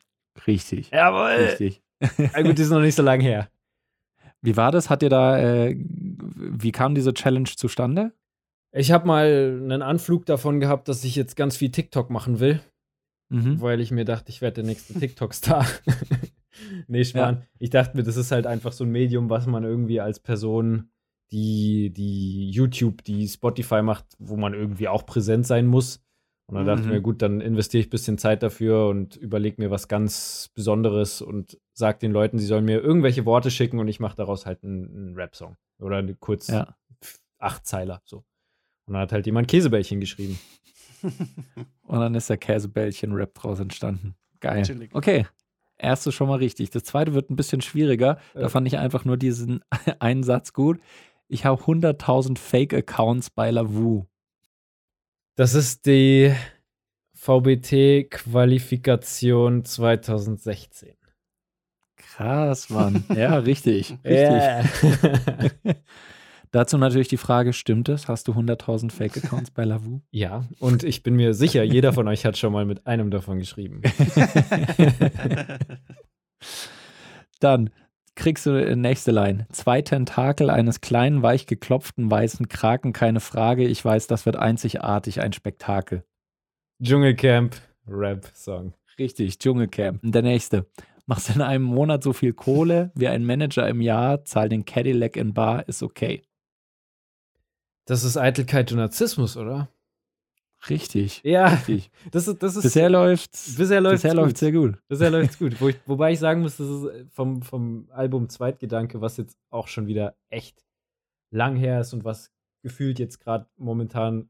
Richtig. 0.45 0.91
Jawohl. 0.91 1.45
Richtig. 1.45 1.81
Ja, 1.99 2.41
gut, 2.43 2.57
die 2.57 2.61
ist 2.61 2.69
noch 2.69 2.81
nicht 2.81 2.95
so 2.95 3.01
lange 3.01 3.23
her. 3.23 3.49
Wie 4.41 4.55
war 4.57 4.71
das? 4.71 4.89
Hat 4.89 5.03
ihr 5.03 5.09
da, 5.09 5.37
äh, 5.39 5.75
wie 5.77 6.71
kam 6.71 6.95
diese 6.95 7.13
Challenge 7.13 7.49
zustande? 7.55 8.13
Ich 8.71 8.91
habe 8.91 9.07
mal 9.07 9.25
einen 9.63 9.81
Anflug 9.81 10.25
davon 10.25 10.59
gehabt, 10.59 10.87
dass 10.87 11.03
ich 11.03 11.15
jetzt 11.15 11.35
ganz 11.35 11.57
viel 11.57 11.71
TikTok 11.71 12.09
machen 12.09 12.39
will, 12.39 12.59
Mhm. 13.29 13.59
weil 13.61 13.81
ich 13.81 13.91
mir 13.91 14.05
dachte, 14.05 14.29
ich 14.29 14.41
werde 14.41 14.55
der 14.55 14.63
nächste 14.65 14.93
TikTok-Star. 14.99 15.65
nee, 16.87 17.03
Schwan. 17.03 17.43
Ich 17.59 17.69
dachte 17.71 17.97
mir, 17.97 18.03
das 18.03 18.17
ist 18.17 18.31
halt 18.31 18.45
einfach 18.47 18.71
so 18.71 18.83
ein 18.83 18.91
Medium, 18.91 19.29
was 19.29 19.47
man 19.47 19.63
irgendwie 19.63 19.99
als 19.99 20.19
Person, 20.19 20.89
die, 21.31 21.91
die 21.91 22.49
YouTube, 22.51 23.03
die 23.03 23.27
Spotify 23.27 23.81
macht, 23.81 24.05
wo 24.19 24.37
man 24.37 24.53
irgendwie 24.53 24.87
auch 24.87 25.05
präsent 25.05 25.45
sein 25.47 25.67
muss. 25.67 26.01
Und 26.47 26.55
dann 26.55 26.65
dachte 26.65 26.81
ich 26.81 26.87
Mhm. 26.87 26.93
mir, 26.93 27.01
gut, 27.01 27.21
dann 27.21 27.41
investiere 27.41 27.81
ich 27.81 27.87
ein 27.87 27.91
bisschen 27.91 28.17
Zeit 28.17 28.41
dafür 28.41 28.87
und 28.87 29.17
überlege 29.17 29.61
mir 29.61 29.69
was 29.69 29.87
ganz 29.89 30.49
Besonderes 30.55 31.21
und 31.21 31.59
sage 31.73 31.99
den 31.99 32.11
Leuten, 32.13 32.39
sie 32.39 32.45
sollen 32.45 32.63
mir 32.65 32.79
irgendwelche 32.81 33.25
Worte 33.25 33.51
schicken 33.51 33.79
und 33.79 33.87
ich 33.89 33.99
mache 33.99 34.15
daraus 34.15 34.45
halt 34.45 34.63
einen, 34.63 34.85
einen 34.95 35.15
Rap-Song. 35.15 35.57
Oder 35.79 35.97
eine 35.97 36.15
kurz 36.15 36.47
Ja. 36.47 36.75
Achtzeiler. 37.37 38.01
So. 38.05 38.23
Und 38.85 38.93
dann 38.93 39.01
hat 39.01 39.11
halt 39.11 39.25
jemand 39.25 39.47
Käsebällchen 39.49 39.99
geschrieben. 39.99 40.39
Und 41.83 41.99
dann 41.99 42.15
ist 42.15 42.29
der 42.29 42.37
Käsebällchen-Rap 42.37 43.33
draus 43.35 43.59
entstanden. 43.59 44.15
Geil. 44.39 44.63
Chillig. 44.63 44.93
Okay. 44.95 45.25
Erste 45.77 46.11
schon 46.11 46.27
mal 46.27 46.35
richtig. 46.39 46.69
Das 46.71 46.83
zweite 46.83 47.13
wird 47.13 47.29
ein 47.29 47.35
bisschen 47.35 47.61
schwieriger. 47.61 48.19
Da 48.33 48.41
Ja. 48.41 48.49
fand 48.49 48.67
ich 48.67 48.77
einfach 48.77 49.05
nur 49.05 49.17
diesen 49.17 49.63
einen 49.99 50.23
Satz 50.23 50.53
gut. 50.53 50.79
Ich 51.27 51.45
habe 51.45 51.61
100.000 51.61 52.37
Fake-Accounts 52.39 53.29
bei 53.29 53.51
Lavu. 53.51 54.05
Das 55.37 55.53
ist 55.53 55.85
die 55.85 56.33
VBT-Qualifikation 57.13 59.63
2016. 59.63 60.95
Krass, 61.95 62.69
Mann. 62.71 63.05
Ja, 63.15 63.37
richtig. 63.45 63.95
Richtig. 64.03 65.51
Dazu 66.51 66.79
natürlich 66.79 67.09
die 67.09 67.17
Frage: 67.17 67.53
Stimmt 67.53 67.87
es? 67.87 68.07
Hast 68.07 68.27
du 68.27 68.31
100.000 68.31 68.91
Fake-Accounts 68.91 69.51
bei 69.51 69.63
Lavu? 69.63 70.01
ja, 70.09 70.43
und 70.57 70.83
ich 70.83 71.03
bin 71.03 71.15
mir 71.15 71.35
sicher, 71.35 71.61
jeder 71.61 71.93
von 71.93 72.07
euch 72.07 72.25
hat 72.25 72.35
schon 72.35 72.51
mal 72.51 72.65
mit 72.65 72.87
einem 72.87 73.11
davon 73.11 73.37
geschrieben. 73.37 73.83
Dann 77.39 77.69
kriegst 78.17 78.45
du 78.45 78.51
äh, 78.51 78.75
nächste 78.75 79.11
Line. 79.11 79.47
Zwei 79.53 79.81
Tentakel 79.81 80.49
eines 80.49 80.81
kleinen, 80.81 81.21
weich 81.21 81.45
geklopften 81.45 82.11
weißen 82.11 82.49
Kraken, 82.49 82.91
keine 82.91 83.21
Frage. 83.21 83.65
Ich 83.65 83.83
weiß, 83.85 84.07
das 84.07 84.25
wird 84.25 84.35
einzigartig, 84.35 85.21
ein 85.21 85.31
Spektakel. 85.31 86.03
Dschungelcamp 86.83 87.55
Rap-Song. 87.87 88.73
Richtig, 88.99 89.39
Dschungelcamp. 89.39 90.01
Der 90.03 90.21
nächste. 90.21 90.65
Machst 91.05 91.33
in 91.33 91.41
einem 91.41 91.63
Monat 91.63 92.03
so 92.03 92.11
viel 92.11 92.33
Kohle 92.33 92.91
wie 92.93 93.07
ein 93.07 93.25
Manager 93.25 93.67
im 93.69 93.79
Jahr, 93.79 94.25
zahl 94.25 94.49
den 94.49 94.65
Cadillac 94.65 95.15
in 95.15 95.33
Bar, 95.33 95.65
ist 95.69 95.81
okay. 95.81 96.23
Das 97.85 98.03
ist 98.03 98.17
Eitelkeit 98.17 98.69
und 98.73 98.79
Narzissmus, 98.79 99.37
oder? 99.37 99.69
Richtig. 100.69 101.21
Ja, 101.23 101.47
Richtig. 101.47 101.89
das 102.11 102.27
ist, 102.27 102.41
das 102.41 102.55
ist 102.55 102.63
Bisher 102.63 102.89
läuft's. 102.89 103.55
bisher 103.55 103.81
läuft's 103.81 104.01
bisher 104.01 104.15
gut. 104.15 104.23
läuft's 104.23 104.39
sehr 104.39 104.51
gut. 104.51 104.77
Bisher 104.87 105.09
läuft's 105.11 105.39
gut. 105.39 105.61
Wo 105.61 105.69
ich, 105.69 105.77
wobei 105.85 106.11
ich 106.13 106.19
sagen 106.19 106.41
muss, 106.41 106.57
das 106.57 106.67
ist 106.67 107.13
vom, 107.13 107.41
vom 107.41 107.87
Album 107.91 108.29
Zweitgedanke, 108.29 109.01
was 109.01 109.17
jetzt 109.17 109.37
auch 109.49 109.67
schon 109.67 109.87
wieder 109.87 110.15
echt 110.29 110.65
lang 111.31 111.55
her 111.55 111.81
ist 111.81 111.93
und 111.93 112.03
was 112.03 112.31
gefühlt 112.63 112.99
jetzt 112.99 113.19
gerade 113.19 113.47
momentan 113.57 114.29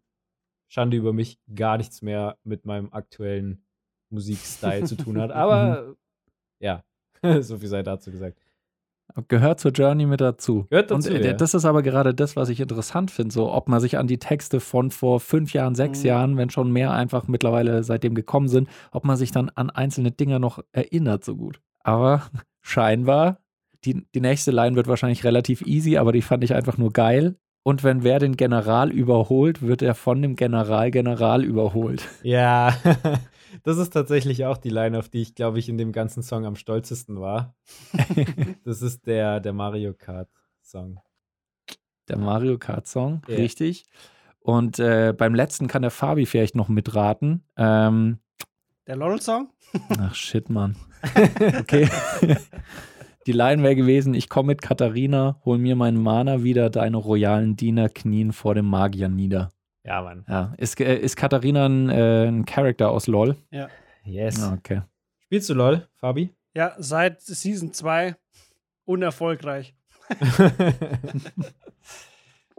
Schande 0.70 0.98
über 0.98 1.14
mich 1.14 1.40
gar 1.54 1.78
nichts 1.78 2.02
mehr 2.02 2.38
mit 2.44 2.66
meinem 2.66 2.92
aktuellen 2.92 3.64
Musikstyle 4.10 4.84
zu 4.86 4.96
tun 4.96 5.20
hat. 5.20 5.32
Aber 5.34 5.96
ja, 6.60 6.84
so 7.42 7.58
viel 7.58 7.70
sei 7.70 7.84
dazu 7.84 8.12
gesagt. 8.12 8.40
Gehört 9.28 9.59
zur 9.59 9.72
Journey 9.72 10.05
mit 10.05 10.22
dazu. 10.22 10.65
Gehört 10.70 10.91
dazu, 10.91 11.09
Und 11.09 11.15
äh, 11.15 11.28
ja. 11.28 11.34
das 11.34 11.53
ist 11.53 11.65
aber 11.65 11.82
gerade 11.82 12.13
das, 12.13 12.36
was 12.36 12.49
ich 12.49 12.59
interessant 12.59 13.09
finde, 13.11 13.34
so 13.34 13.51
ob 13.51 13.68
man 13.68 13.80
sich 13.80 13.97
an 13.97 14.07
die 14.07 14.20
Texte 14.20 14.59
von 14.59 14.91
vor 14.91 15.20
fünf 15.20 15.53
Jahren, 15.53 15.76
sechs 15.76 16.01
Mhm. 16.01 16.05
Jahren, 16.05 16.38
wenn 16.38 16.49
schon 16.49 16.72
mehr 16.72 16.91
einfach 16.91 17.28
mittlerweile 17.28 17.84
seitdem 17.84 18.15
gekommen 18.15 18.47
sind, 18.47 18.70
ob 18.91 19.05
man 19.05 19.18
sich 19.18 19.32
dann 19.32 19.49
an 19.55 19.70
einzelne 19.70 20.11
Dinger 20.11 20.39
noch 20.39 20.59
erinnert 20.72 21.24
so 21.26 21.36
gut. 21.36 21.59
Aber 21.84 22.22
scheinbar, 22.61 23.39
die, 23.86 24.05
die 24.13 24.22
nächste 24.22 24.51
Line 24.51 24.76
wird 24.76 24.88
wahrscheinlich 24.88 25.24
relativ 25.24 25.61
easy, 25.61 25.97
aber 25.97 26.11
die 26.11 26.22
fand 26.22 26.43
ich 26.43 26.53
einfach 26.53 26.78
nur 26.78 26.91
geil. 26.91 27.36
Und 27.63 27.84
wenn 27.84 28.03
wer 28.03 28.20
den 28.20 28.38
General 28.38 28.89
überholt, 28.91 29.61
wird 29.61 29.82
er 29.82 29.93
von 29.93 30.22
dem 30.22 30.36
General 30.38 30.89
General 30.89 31.43
überholt. 31.43 32.01
Ja, 32.24 32.74
das 33.64 33.78
ist 33.78 33.91
tatsächlich 33.93 34.45
auch 34.45 34.58
die 34.58 34.70
Line, 34.70 34.98
auf 34.98 35.10
die 35.10 35.22
ich, 35.22 35.36
glaube 35.36 35.60
ich, 35.60 35.70
in 35.70 35.78
dem 35.78 35.91
ganzen 35.91 36.24
Song 36.24 36.45
am 36.45 36.56
stolzesten 36.56 37.20
war. 37.20 37.56
Das 38.64 38.82
ist 38.82 39.06
der, 39.08 39.39
der 39.39 39.54
Mario 39.54 39.93
Kart-Song. 39.93 41.00
Der 42.08 42.18
Mario 42.18 42.58
Kart 42.58 42.88
Song, 42.88 43.22
Ja. 43.28 43.36
richtig. 43.38 43.86
Und 44.39 44.80
äh, 44.80 45.14
beim 45.18 45.36
letzten 45.36 45.68
kann 45.68 45.82
der 45.82 45.91
Fabi 45.91 46.26
vielleicht 46.26 46.56
noch 46.56 46.70
mitraten. 46.70 47.43
Ähm, 47.58 48.20
Der 48.88 48.95
LOL-Song? 48.95 49.50
Ach 50.00 50.16
shit, 50.16 50.50
Mann. 50.50 50.76
Okay. 51.60 51.89
Die 53.28 53.32
Line 53.34 53.62
wäre 53.62 53.76
gewesen: 53.76 54.14
Ich 54.14 54.30
komme 54.30 54.48
mit 54.48 54.62
Katharina, 54.62 55.39
hol 55.43 55.58
mir 55.58 55.76
meinen 55.76 56.02
Mana 56.02 56.43
wieder, 56.43 56.70
deine 56.70 56.95
royalen 56.98 57.56
Diener 57.58 57.89
knien 57.89 58.32
vor 58.32 58.56
dem 58.56 58.66
Magier 58.66 59.10
nieder. 59.10 59.52
Ja, 59.88 60.02
Mann. 60.02 60.26
Ja, 60.28 60.54
ist, 60.58 60.80
äh, 60.82 60.98
ist 60.98 61.16
Katharina 61.16 61.66
ein, 61.66 61.90
äh, 61.90 62.28
ein 62.28 62.46
Charakter 62.46 62.90
aus 62.90 63.08
LOL? 63.08 63.38
Yes. 64.04 64.38
Ja, 64.38 64.54
okay. 64.54 64.82
Spielst 65.24 65.50
du 65.50 65.54
LOL, 65.54 65.88
Fabi? 65.96 66.36
Ja, 66.54 66.76
seit 66.78 67.22
Season 67.22 67.74
2 67.74 68.16
unerfolgreich. 68.86 69.76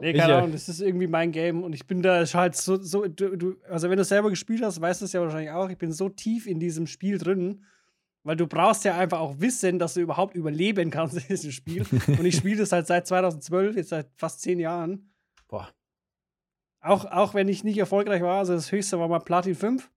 Nee, 0.00 0.12
keine 0.12 0.32
äh, 0.32 0.36
Ahnung, 0.36 0.52
das 0.52 0.68
ist 0.68 0.80
irgendwie 0.80 1.08
mein 1.08 1.32
Game 1.32 1.64
und 1.64 1.72
ich 1.72 1.86
bin 1.86 2.02
da 2.02 2.24
halt 2.24 2.54
so, 2.54 2.80
so 2.80 3.08
du, 3.08 3.36
du, 3.36 3.56
also 3.68 3.90
wenn 3.90 3.96
du 3.96 4.02
es 4.02 4.08
selber 4.08 4.30
gespielt 4.30 4.62
hast, 4.62 4.80
weißt 4.80 5.00
du 5.00 5.06
es 5.06 5.12
ja 5.12 5.20
wahrscheinlich 5.20 5.50
auch, 5.50 5.68
ich 5.70 5.78
bin 5.78 5.90
so 5.90 6.08
tief 6.08 6.46
in 6.46 6.60
diesem 6.60 6.86
Spiel 6.86 7.18
drin, 7.18 7.64
weil 8.22 8.36
du 8.36 8.46
brauchst 8.46 8.84
ja 8.84 8.96
einfach 8.96 9.18
auch 9.18 9.40
Wissen, 9.40 9.80
dass 9.80 9.94
du 9.94 10.00
überhaupt 10.00 10.36
überleben 10.36 10.92
kannst 10.92 11.16
in 11.16 11.26
diesem 11.26 11.50
Spiel. 11.50 11.84
und 12.06 12.24
ich 12.24 12.36
spiele 12.36 12.58
das 12.58 12.70
halt 12.70 12.86
seit 12.86 13.08
2012, 13.08 13.74
jetzt 13.74 13.88
seit 13.88 14.08
fast 14.14 14.40
zehn 14.40 14.60
Jahren. 14.60 15.10
Boah. 15.48 15.68
Auch, 16.80 17.04
auch 17.06 17.34
wenn 17.34 17.48
ich 17.48 17.64
nicht 17.64 17.78
erfolgreich 17.78 18.22
war, 18.22 18.38
also 18.38 18.52
das 18.54 18.70
höchste 18.72 18.98
war 18.98 19.08
mal 19.08 19.18
Platin 19.20 19.54
5 19.54 19.90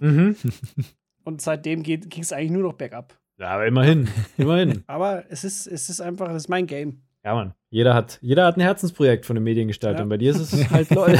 Mhm. 0.00 0.36
und 1.24 1.40
seitdem 1.42 1.82
ging 1.82 2.02
es 2.22 2.32
eigentlich 2.32 2.50
nur 2.52 2.62
noch 2.62 2.74
bergab. 2.74 3.18
Ja, 3.38 3.48
aber 3.48 3.66
immerhin. 3.66 4.08
Immerhin. 4.36 4.84
Aber 4.86 5.24
es 5.30 5.44
ist, 5.44 5.66
es 5.66 5.88
ist 5.88 6.00
einfach, 6.02 6.26
das 6.28 6.42
ist 6.44 6.48
mein 6.48 6.66
Game. 6.66 7.00
Ja, 7.24 7.34
Mann. 7.34 7.54
Jeder 7.70 7.94
hat, 7.94 8.18
jeder 8.20 8.44
hat 8.46 8.56
ein 8.58 8.60
Herzensprojekt 8.60 9.24
von 9.24 9.34
den 9.36 9.42
Mediengestaltern. 9.44 10.02
Ja. 10.04 10.08
Bei 10.08 10.16
dir 10.18 10.30
ist 10.32 10.40
es 10.52 10.70
halt 10.70 10.90
LOL. 10.90 11.18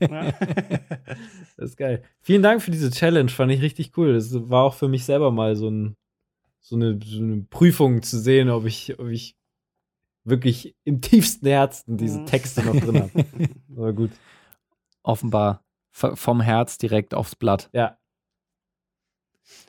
Ja. 0.00 0.32
Das 1.56 1.70
ist 1.70 1.76
geil. 1.76 2.02
Vielen 2.20 2.42
Dank 2.42 2.62
für 2.62 2.70
diese 2.70 2.90
Challenge, 2.90 3.28
fand 3.30 3.50
ich 3.52 3.62
richtig 3.62 3.96
cool. 3.96 4.14
Das 4.14 4.32
war 4.48 4.62
auch 4.64 4.74
für 4.74 4.88
mich 4.88 5.04
selber 5.04 5.30
mal 5.32 5.56
so, 5.56 5.68
ein, 5.68 5.96
so, 6.60 6.76
eine, 6.76 6.98
so 7.04 7.18
eine 7.20 7.42
Prüfung 7.50 8.02
zu 8.02 8.18
sehen, 8.20 8.48
ob 8.50 8.64
ich, 8.66 8.98
ob 9.00 9.08
ich 9.08 9.36
wirklich 10.24 10.74
im 10.84 11.00
tiefsten 11.00 11.46
Herzen 11.46 11.96
diese 11.96 12.20
Mhm. 12.20 12.26
Texte 12.26 12.62
noch 12.64 12.76
drin 12.76 13.02
habe. 13.02 13.24
Aber 13.76 13.92
gut. 13.92 14.10
Offenbar 15.06 15.62
vom 15.92 16.40
Herz 16.40 16.78
direkt 16.78 17.14
aufs 17.14 17.36
Blatt. 17.36 17.70
Ja. 17.72 17.98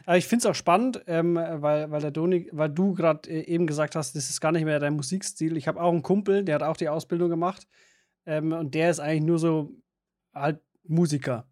Aber 0.05 0.17
ich 0.17 0.25
finde 0.25 0.41
es 0.41 0.45
auch 0.47 0.55
spannend, 0.55 1.03
ähm, 1.05 1.35
weil, 1.35 1.91
weil, 1.91 2.01
der 2.01 2.11
Doni, 2.11 2.49
weil 2.51 2.69
du 2.69 2.93
gerade 2.93 3.29
äh, 3.29 3.43
eben 3.43 3.67
gesagt 3.67 3.95
hast, 3.95 4.15
das 4.15 4.29
ist 4.29 4.41
gar 4.41 4.51
nicht 4.51 4.65
mehr 4.65 4.79
dein 4.79 4.95
Musikstil. 4.95 5.55
Ich 5.55 5.67
habe 5.67 5.81
auch 5.81 5.91
einen 5.91 6.01
Kumpel, 6.01 6.43
der 6.43 6.55
hat 6.55 6.63
auch 6.63 6.77
die 6.77 6.89
Ausbildung 6.89 7.29
gemacht. 7.29 7.67
Ähm, 8.25 8.51
und 8.51 8.73
der 8.73 8.89
ist 8.89 8.99
eigentlich 8.99 9.23
nur 9.23 9.37
so 9.37 9.71
halt 10.33 10.59
Musiker. 10.83 11.47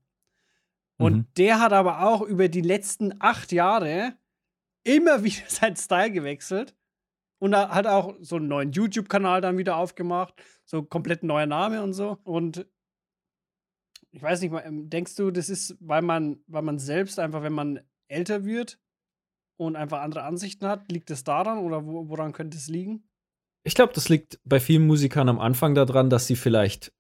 Und 0.98 1.14
Mhm. 1.16 1.28
der 1.38 1.60
hat 1.60 1.74
aber 1.74 2.02
auch 2.08 2.22
über 2.22 2.48
die 2.50 2.62
letzten 2.62 3.14
acht 3.20 3.52
Jahre 3.52 4.14
immer 4.84 5.24
wieder 5.24 5.48
seinen 5.48 5.76
Style 5.76 6.12
gewechselt. 6.12 6.76
Und 7.38 7.54
er 7.54 7.70
hat 7.70 7.86
auch 7.86 8.16
so 8.22 8.38
einen 8.38 8.48
neuen 8.48 8.72
YouTube-Kanal 8.72 9.42
dann 9.42 9.58
wieder 9.58 9.76
aufgemacht. 9.78 10.34
So 10.66 10.82
komplett 10.82 11.22
neuer 11.22 11.46
Name 11.46 11.84
und 11.84 11.94
so. 11.94 12.18
Und 12.24 12.66
ich 14.16 14.22
weiß 14.22 14.42
nicht 14.42 14.54
ähm, 14.64 14.90
denkst 14.90 15.16
du, 15.16 15.30
das 15.30 15.50
ist, 15.50 15.76
weil 15.82 16.02
man, 16.02 16.40
weil 16.48 16.62
man 16.62 16.80
selbst 16.80 17.20
einfach, 17.20 17.44
wenn 17.44 17.54
man 17.54 17.82
älter 18.08 18.46
wird 18.46 18.80
und 19.58 19.76
einfach 19.76 20.02
andere 20.02 20.24
Ansichten 20.24 20.68
hat, 20.68 20.90
liegt 20.92 21.12
es 21.12 21.24
daran 21.24 21.60
oder 21.60 21.86
wo, 21.86 22.08
woran 22.08 22.32
könnte 22.32 22.58
es 22.58 22.68
liegen? 22.68 23.10
Ich 23.64 23.76
glaube, 23.76 23.94
das 23.94 24.10
liegt 24.10 24.40
bei 24.46 24.60
vielen 24.60 24.88
Musikern 24.88 25.28
am 25.28 25.40
Anfang 25.40 25.76
daran, 25.76 26.10
dass 26.10 26.28
sie 26.28 26.36
vielleicht 26.36 26.94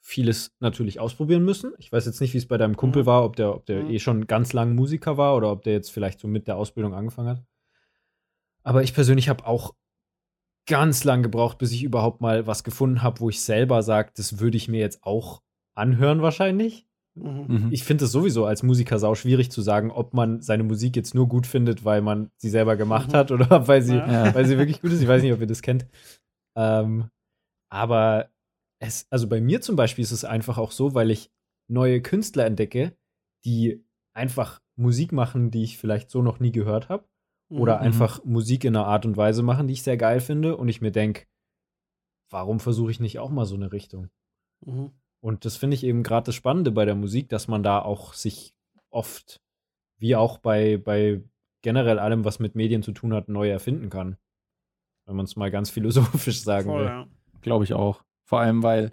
vieles 0.00 0.52
natürlich 0.60 1.00
ausprobieren 1.00 1.44
müssen. 1.44 1.72
Ich 1.78 1.90
weiß 1.90 2.06
jetzt 2.06 2.20
nicht, 2.20 2.34
wie 2.34 2.38
es 2.38 2.48
bei 2.48 2.58
deinem 2.58 2.76
Kumpel 2.76 3.02
Mhm. 3.02 3.06
war, 3.06 3.24
ob 3.24 3.36
der, 3.36 3.54
ob 3.54 3.66
der 3.66 3.84
Mhm. 3.84 3.90
eh 3.90 3.98
schon 3.98 4.26
ganz 4.26 4.52
lang 4.52 4.74
Musiker 4.74 5.16
war 5.16 5.36
oder 5.36 5.50
ob 5.50 5.62
der 5.62 5.72
jetzt 5.72 5.90
vielleicht 5.90 6.20
so 6.20 6.28
mit 6.28 6.48
der 6.48 6.56
Ausbildung 6.56 6.94
angefangen 6.94 7.28
hat. 7.30 7.44
Aber 8.62 8.82
ich 8.82 8.92
persönlich 8.94 9.28
habe 9.28 9.46
auch 9.46 9.74
ganz 10.66 11.04
lang 11.04 11.22
gebraucht, 11.22 11.58
bis 11.58 11.72
ich 11.72 11.82
überhaupt 11.82 12.20
mal 12.20 12.46
was 12.46 12.62
gefunden 12.62 13.02
habe, 13.02 13.20
wo 13.20 13.30
ich 13.30 13.40
selber 13.40 13.82
sage, 13.82 14.12
das 14.16 14.38
würde 14.38 14.56
ich 14.58 14.68
mir 14.68 14.80
jetzt 14.80 15.02
auch 15.02 15.42
anhören 15.78 16.20
wahrscheinlich. 16.22 16.86
Mhm. 17.14 17.44
Mhm. 17.48 17.68
Ich 17.72 17.84
finde 17.84 18.04
es 18.04 18.12
sowieso 18.12 18.44
als 18.44 18.62
Musiker 18.62 18.98
sau 18.98 19.14
schwierig 19.14 19.50
zu 19.50 19.60
sagen, 19.62 19.90
ob 19.90 20.14
man 20.14 20.40
seine 20.42 20.62
Musik 20.64 20.94
jetzt 20.96 21.14
nur 21.14 21.26
gut 21.28 21.46
findet, 21.46 21.84
weil 21.84 22.00
man 22.02 22.30
sie 22.36 22.50
selber 22.50 22.76
gemacht 22.76 23.08
Mhm. 23.08 23.16
hat 23.16 23.30
oder 23.30 23.48
weil 23.68 23.82
sie, 23.82 23.96
Ja. 23.96 24.26
Ja. 24.26 24.34
weil 24.34 24.46
sie 24.46 24.58
wirklich 24.58 24.80
gut 24.82 24.92
ist. 24.92 25.00
Ich 25.02 25.08
weiß 25.08 25.22
nicht, 25.22 25.32
ob 25.32 25.40
ihr 25.40 25.46
das 25.46 25.62
kennt. 25.62 25.86
Ähm, 26.56 27.10
aber 27.70 28.30
es, 28.80 29.06
also 29.10 29.28
bei 29.28 29.40
mir 29.40 29.60
zum 29.60 29.74
Beispiel 29.76 30.02
ist 30.04 30.12
es 30.12 30.24
einfach 30.24 30.58
auch 30.58 30.70
so, 30.70 30.94
weil 30.94 31.10
ich 31.10 31.30
neue 31.68 32.00
Künstler 32.00 32.46
entdecke, 32.46 32.96
die 33.44 33.84
einfach 34.14 34.60
Musik 34.76 35.12
machen, 35.12 35.50
die 35.50 35.64
ich 35.64 35.78
vielleicht 35.78 36.10
so 36.10 36.22
noch 36.22 36.38
nie 36.40 36.52
gehört 36.52 36.88
habe. 36.88 37.04
Oder 37.50 37.76
Mhm. 37.78 37.82
einfach 37.82 38.24
Musik 38.24 38.64
in 38.64 38.76
einer 38.76 38.86
Art 38.86 39.06
und 39.06 39.16
Weise 39.16 39.42
machen, 39.42 39.66
die 39.66 39.72
ich 39.72 39.82
sehr 39.82 39.96
geil 39.96 40.20
finde. 40.20 40.56
Und 40.56 40.68
ich 40.68 40.80
mir 40.80 40.92
denke, 40.92 41.26
warum 42.30 42.60
versuche 42.60 42.90
ich 42.90 43.00
nicht 43.00 43.18
auch 43.18 43.30
mal 43.30 43.46
so 43.46 43.54
eine 43.56 43.72
Richtung? 43.72 44.08
Mhm. 44.64 44.92
Und 45.20 45.44
das 45.44 45.56
finde 45.56 45.74
ich 45.74 45.84
eben 45.84 46.02
gerade 46.02 46.26
das 46.26 46.34
Spannende 46.34 46.70
bei 46.70 46.84
der 46.84 46.94
Musik, 46.94 47.28
dass 47.28 47.48
man 47.48 47.62
da 47.62 47.80
auch 47.80 48.14
sich 48.14 48.54
oft, 48.90 49.40
wie 49.98 50.14
auch 50.16 50.38
bei, 50.38 50.76
bei 50.76 51.22
generell 51.62 51.98
allem, 51.98 52.24
was 52.24 52.38
mit 52.38 52.54
Medien 52.54 52.82
zu 52.82 52.92
tun 52.92 53.12
hat, 53.12 53.28
neu 53.28 53.48
erfinden 53.50 53.90
kann. 53.90 54.16
Wenn 55.06 55.16
man 55.16 55.24
es 55.24 55.36
mal 55.36 55.50
ganz 55.50 55.70
philosophisch 55.74 56.42
sagen 56.42 56.66
Voll, 56.70 56.80
will. 56.80 56.86
ja. 56.86 57.06
Glaube 57.40 57.64
ich 57.64 57.74
auch. 57.74 58.02
Vor 58.24 58.40
allem, 58.40 58.62
weil, 58.62 58.92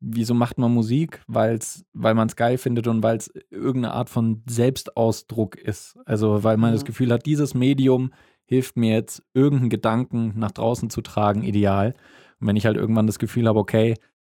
wieso 0.00 0.34
macht 0.34 0.58
man 0.58 0.72
Musik? 0.72 1.22
Weil's, 1.26 1.84
weil 1.92 2.14
man 2.14 2.28
es 2.28 2.36
geil 2.36 2.58
findet 2.58 2.86
und 2.86 3.02
weil 3.02 3.16
es 3.16 3.32
irgendeine 3.50 3.92
Art 3.94 4.08
von 4.10 4.42
Selbstausdruck 4.48 5.56
ist. 5.56 5.98
Also, 6.04 6.44
weil 6.44 6.56
man 6.58 6.70
Mhm. 6.70 6.74
das 6.74 6.84
Gefühl 6.84 7.12
hat, 7.12 7.26
dieses 7.26 7.54
Medium 7.54 8.12
hilft 8.44 8.76
mir 8.76 8.92
jetzt, 8.94 9.22
irgendeinen 9.34 9.70
Gedanken 9.70 10.34
nach 10.38 10.52
draußen 10.52 10.90
zu 10.90 11.00
tragen, 11.00 11.42
ideal. 11.42 11.94
Und 12.40 12.46
wenn 12.46 12.56
ich 12.56 12.66
halt 12.66 12.76
irgendwann 12.76 13.06
das 13.08 13.18
Gefühl 13.18 13.48
habe, 13.48 13.58
okay, 13.58 13.94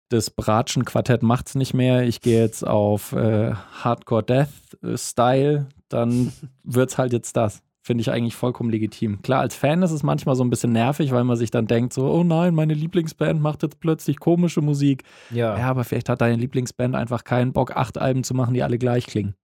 das 0.09 0.29
Bratschen-Quartett 0.29 1.23
macht's 1.23 1.55
nicht 1.55 1.73
mehr, 1.73 2.03
ich 2.03 2.21
gehe 2.21 2.41
jetzt 2.41 2.65
auf 2.67 3.13
äh, 3.13 3.53
Hardcore-Death-Style, 3.83 5.67
dann 5.87 6.31
wird's 6.63 6.97
halt 6.97 7.13
jetzt 7.13 7.35
das. 7.37 7.61
Finde 7.81 8.01
ich 8.01 8.11
eigentlich 8.11 8.35
vollkommen 8.35 8.69
legitim. 8.69 9.21
Klar, 9.21 9.39
als 9.39 9.55
Fan 9.55 9.81
ist 9.81 9.91
es 9.91 10.03
manchmal 10.03 10.35
so 10.35 10.43
ein 10.43 10.49
bisschen 10.49 10.73
nervig, 10.73 11.11
weil 11.11 11.23
man 11.23 11.37
sich 11.37 11.49
dann 11.49 11.65
denkt, 11.65 11.93
so, 11.93 12.11
oh 12.11 12.23
nein, 12.23 12.53
meine 12.53 12.73
Lieblingsband 12.73 13.41
macht 13.41 13.63
jetzt 13.63 13.79
plötzlich 13.79 14.19
komische 14.19 14.61
Musik. 14.61 15.03
Ja, 15.31 15.57
Ja, 15.57 15.69
aber 15.69 15.83
vielleicht 15.83 16.09
hat 16.09 16.21
deine 16.21 16.35
Lieblingsband 16.35 16.95
einfach 16.95 17.23
keinen 17.23 17.53
Bock, 17.53 17.75
acht 17.75 17.97
Alben 17.97 18.23
zu 18.23 18.33
machen, 18.33 18.53
die 18.53 18.63
alle 18.63 18.77
gleich 18.77 19.07
klingen. 19.07 19.35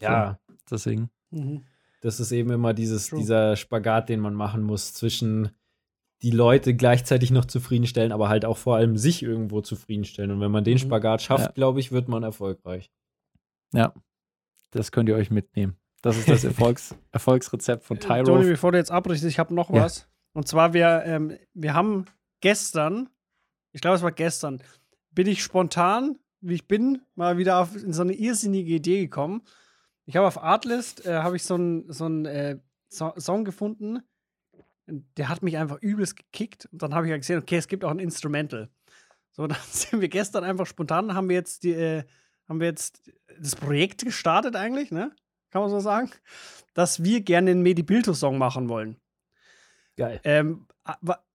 ja. 0.00 0.38
Deswegen. 0.70 1.10
Mhm. 1.30 1.64
Das 2.00 2.20
ist 2.20 2.30
eben 2.32 2.50
immer 2.50 2.72
dieses, 2.72 3.08
True. 3.08 3.18
dieser 3.18 3.56
Spagat, 3.56 4.08
den 4.08 4.20
man 4.20 4.34
machen 4.34 4.62
muss 4.62 4.94
zwischen 4.94 5.50
die 6.22 6.30
Leute 6.30 6.74
gleichzeitig 6.74 7.30
noch 7.30 7.46
zufriedenstellen, 7.46 8.12
aber 8.12 8.28
halt 8.28 8.44
auch 8.44 8.56
vor 8.58 8.76
allem 8.76 8.96
sich 8.96 9.22
irgendwo 9.22 9.60
zufriedenstellen. 9.62 10.30
Und 10.32 10.40
wenn 10.40 10.50
man 10.50 10.64
den 10.64 10.74
Mhm. 10.74 10.78
Spagat 10.78 11.22
schafft, 11.22 11.46
Ja. 11.46 11.52
glaube 11.52 11.80
ich, 11.80 11.92
wird 11.92 12.08
man 12.08 12.22
erfolgreich. 12.22 12.90
Ja, 13.72 13.94
das 14.70 14.92
könnt 14.92 15.08
ihr 15.08 15.16
euch 15.16 15.30
mitnehmen. 15.30 15.76
Das 16.02 16.16
ist 16.18 16.28
das 16.28 16.44
Erfolgs 16.74 16.94
Erfolgsrezept 17.12 17.84
von 17.84 17.98
Tony, 18.00 18.24
Tyro. 18.24 18.38
bevor 18.40 18.72
du 18.72 18.78
jetzt 18.78 18.90
abbrichst, 18.90 19.24
ich 19.24 19.38
habe 19.38 19.54
noch 19.54 19.70
Ja. 19.70 19.82
was. 19.82 20.08
Und 20.32 20.46
zwar, 20.46 20.72
wir, 20.74 21.02
ähm, 21.06 21.36
wir 21.54 21.74
haben 21.74 22.04
gestern, 22.40 23.08
ich 23.72 23.80
glaube, 23.80 23.96
es 23.96 24.02
war 24.02 24.12
gestern, 24.12 24.62
bin 25.10 25.26
ich 25.26 25.42
spontan, 25.42 26.18
wie 26.40 26.54
ich 26.54 26.68
bin, 26.68 27.02
mal 27.16 27.36
wieder 27.38 27.58
auf, 27.60 27.74
in 27.76 27.92
so 27.92 28.02
eine 28.02 28.12
irrsinnige 28.14 28.74
Idee 28.74 29.00
gekommen. 29.00 29.42
Ich 30.06 30.16
habe 30.16 30.26
auf 30.26 30.42
Artlist, 30.42 31.04
äh, 31.06 31.14
habe 31.18 31.36
ich 31.36 31.44
so 31.44 31.54
einen 31.54 31.90
so 31.92 32.04
einen, 32.04 32.24
äh, 32.26 32.58
so 32.88 33.12
Song 33.18 33.44
gefunden, 33.44 34.00
der 35.16 35.28
hat 35.28 35.42
mich 35.42 35.56
einfach 35.56 35.78
übelst 35.80 36.16
gekickt. 36.16 36.68
Und 36.72 36.82
dann 36.82 36.94
habe 36.94 37.06
ich 37.06 37.10
ja 37.10 37.16
gesehen, 37.16 37.38
okay, 37.38 37.56
es 37.56 37.68
gibt 37.68 37.84
auch 37.84 37.90
ein 37.90 37.98
Instrumental. 37.98 38.68
So, 39.32 39.46
dann 39.48 39.58
sind 39.70 40.00
wir 40.00 40.08
gestern 40.08 40.44
einfach 40.44 40.66
spontan, 40.66 41.14
haben 41.14 41.28
wir 41.28 41.36
jetzt 41.36 41.62
die, 41.64 41.72
äh, 41.72 42.04
haben 42.48 42.60
wir 42.60 42.66
jetzt 42.66 43.10
das 43.38 43.56
Projekt 43.56 44.04
gestartet 44.04 44.56
eigentlich, 44.56 44.90
ne? 44.90 45.12
Kann 45.50 45.62
man 45.62 45.70
so 45.70 45.80
sagen? 45.80 46.10
Dass 46.74 47.02
wir 47.02 47.22
gerne 47.22 47.50
einen 47.50 47.62
Medi-Bilto-Song 47.62 48.38
machen 48.38 48.68
wollen. 48.68 48.96
Geil. 49.96 50.20
Ähm, 50.24 50.66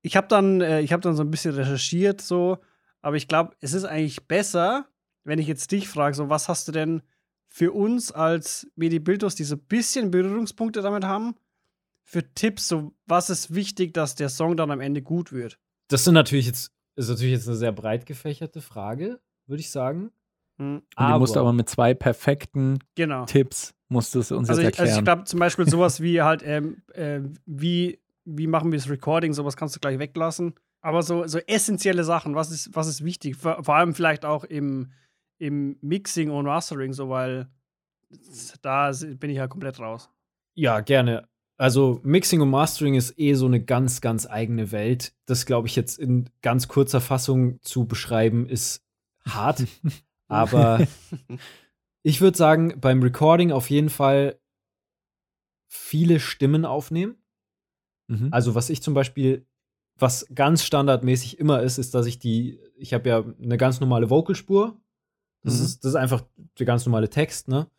ich 0.02 0.16
habe 0.16 0.28
dann, 0.28 0.62
äh, 0.62 0.82
ich 0.82 0.94
habe 0.94 1.02
dann 1.02 1.16
so 1.16 1.24
ein 1.24 1.32
bisschen 1.32 1.54
recherchiert, 1.54 2.22
so, 2.22 2.58
aber 3.02 3.18
ich 3.18 3.28
glaube, 3.28 3.56
es 3.60 3.74
ist 3.74 3.86
eigentlich 3.86 4.28
besser, 4.28 4.88
wenn 5.24 5.40
ich 5.40 5.48
jetzt 5.48 5.72
dich 5.72 5.88
frage, 5.88 6.16
so, 6.16 6.30
was 6.30 6.50
hast 6.50 6.68
du 6.68 6.72
denn 6.72 7.02
für 7.48 7.72
uns 7.72 8.12
als 8.12 8.68
Medi-Bildos, 8.76 9.36
die 9.36 9.44
so 9.44 9.56
ein 9.56 9.64
bisschen 9.64 10.12
Berührungspunkte 10.12 10.82
damit 10.82 11.06
haben, 11.06 11.36
für 12.08 12.34
Tipps, 12.36 12.68
so, 12.68 12.94
was 13.08 13.30
ist 13.30 13.54
wichtig, 13.54 13.94
dass 13.94 14.16
der 14.16 14.30
Song 14.30 14.56
dann 14.56 14.70
am 14.72 14.80
Ende 14.80 15.02
gut 15.02 15.32
wird? 15.32 15.60
Das 15.90 16.04
sind 16.04 16.14
natürlich 16.14 16.46
jetzt, 16.46 16.72
ist 16.96 17.10
natürlich 17.10 17.34
jetzt 17.34 17.48
eine 17.48 17.58
sehr 17.58 17.72
breit 17.72 18.06
gefächerte 18.06 18.62
Frage, 18.62 19.20
würde 19.48 19.60
ich 19.62 19.72
sagen. 19.72 20.12
Hm, 20.58 20.84
Und 20.96 21.08
die 21.08 21.20
musst 21.20 21.36
du 21.36 21.40
aber 21.40 21.52
mit 21.52 21.68
zwei 21.68 21.94
perfekten 21.94 22.80
genau. 22.94 23.26
Tipps, 23.26 23.74
musst 23.90 24.14
du 24.16 24.20
es 24.20 24.32
uns 24.32 24.50
Also 24.50 24.62
jetzt 24.62 24.76
ich, 24.76 24.80
also 24.80 24.90
ich 24.92 24.98
erklären. 24.98 25.04
glaube 25.06 25.24
zum 25.26 25.40
Beispiel 25.40 25.68
sowas 25.70 26.00
wie 26.00 26.22
halt, 26.22 26.44
ähm, 26.46 26.84
äh, 26.94 27.22
wie, 27.46 28.00
wie 28.24 28.48
machen 28.48 28.72
wir 28.72 28.78
das 28.78 28.90
Recording, 28.90 29.34
sowas 29.34 29.58
kannst 29.58 29.76
du 29.76 29.80
gleich 29.80 29.98
weglassen. 30.00 30.54
Aber 30.82 31.02
so, 31.02 31.26
so 31.26 31.40
essentielle 31.40 32.04
Sachen, 32.04 32.36
was 32.36 32.52
ist, 32.52 32.76
was 32.76 32.88
ist 32.88 33.04
wichtig? 33.04 33.36
Vor, 33.36 33.64
vor 33.64 33.76
allem 33.76 33.96
vielleicht 33.96 34.24
auch 34.24 34.44
im, 34.44 34.92
im 35.40 35.78
Mixing 35.82 36.30
und 36.30 36.46
Mastering, 36.46 36.94
so 36.94 37.10
weil 37.10 37.50
da 38.62 38.92
bin 38.92 39.32
ich 39.32 39.38
ja 39.38 39.48
komplett 39.48 39.80
raus. 39.80 40.12
Ja, 40.54 40.80
gerne. 40.82 41.28
Also 41.58 42.02
Mixing 42.04 42.42
und 42.42 42.50
Mastering 42.50 42.96
ist 42.96 43.18
eh 43.18 43.34
so 43.34 43.46
eine 43.46 43.64
ganz, 43.64 44.02
ganz 44.02 44.26
eigene 44.28 44.72
Welt. 44.72 45.14
Das, 45.26 45.46
glaube 45.46 45.68
ich, 45.68 45.76
jetzt 45.76 45.98
in 45.98 46.30
ganz 46.42 46.68
kurzer 46.68 47.00
Fassung 47.00 47.62
zu 47.62 47.86
beschreiben, 47.86 48.48
ist 48.48 48.84
hart. 49.28 49.64
Aber 50.28 50.86
ich 52.04 52.20
würde 52.20 52.38
sagen, 52.38 52.80
beim 52.82 53.02
Recording 53.02 53.52
auf 53.52 53.70
jeden 53.70 53.90
Fall 53.90 54.38
viele 55.68 56.20
Stimmen 56.20 56.66
aufnehmen. 56.66 57.16
Mhm. 58.08 58.30
Also 58.32 58.54
was 58.56 58.70
ich 58.70 58.82
zum 58.82 58.94
Beispiel, 58.94 59.46
was 59.98 60.28
ganz 60.36 60.64
standardmäßig 60.64 61.40
immer 61.40 61.62
ist, 61.64 61.78
ist, 61.78 61.94
dass 61.96 62.06
ich 62.06 62.20
die, 62.20 62.60
ich 62.76 62.94
habe 62.94 63.08
ja 63.10 63.24
eine 63.42 63.58
ganz 63.58 63.80
normale 63.80 64.10
Vocalspur. 64.10 64.78
Das, 65.44 65.60
Mhm. 65.60 65.66
ist, 65.66 65.84
das 65.86 65.90
ist 65.92 65.96
einfach 65.96 66.24
der 66.60 66.66
ganz 66.66 66.86
normale 66.86 67.10
Text, 67.10 67.48
ne? 67.48 67.70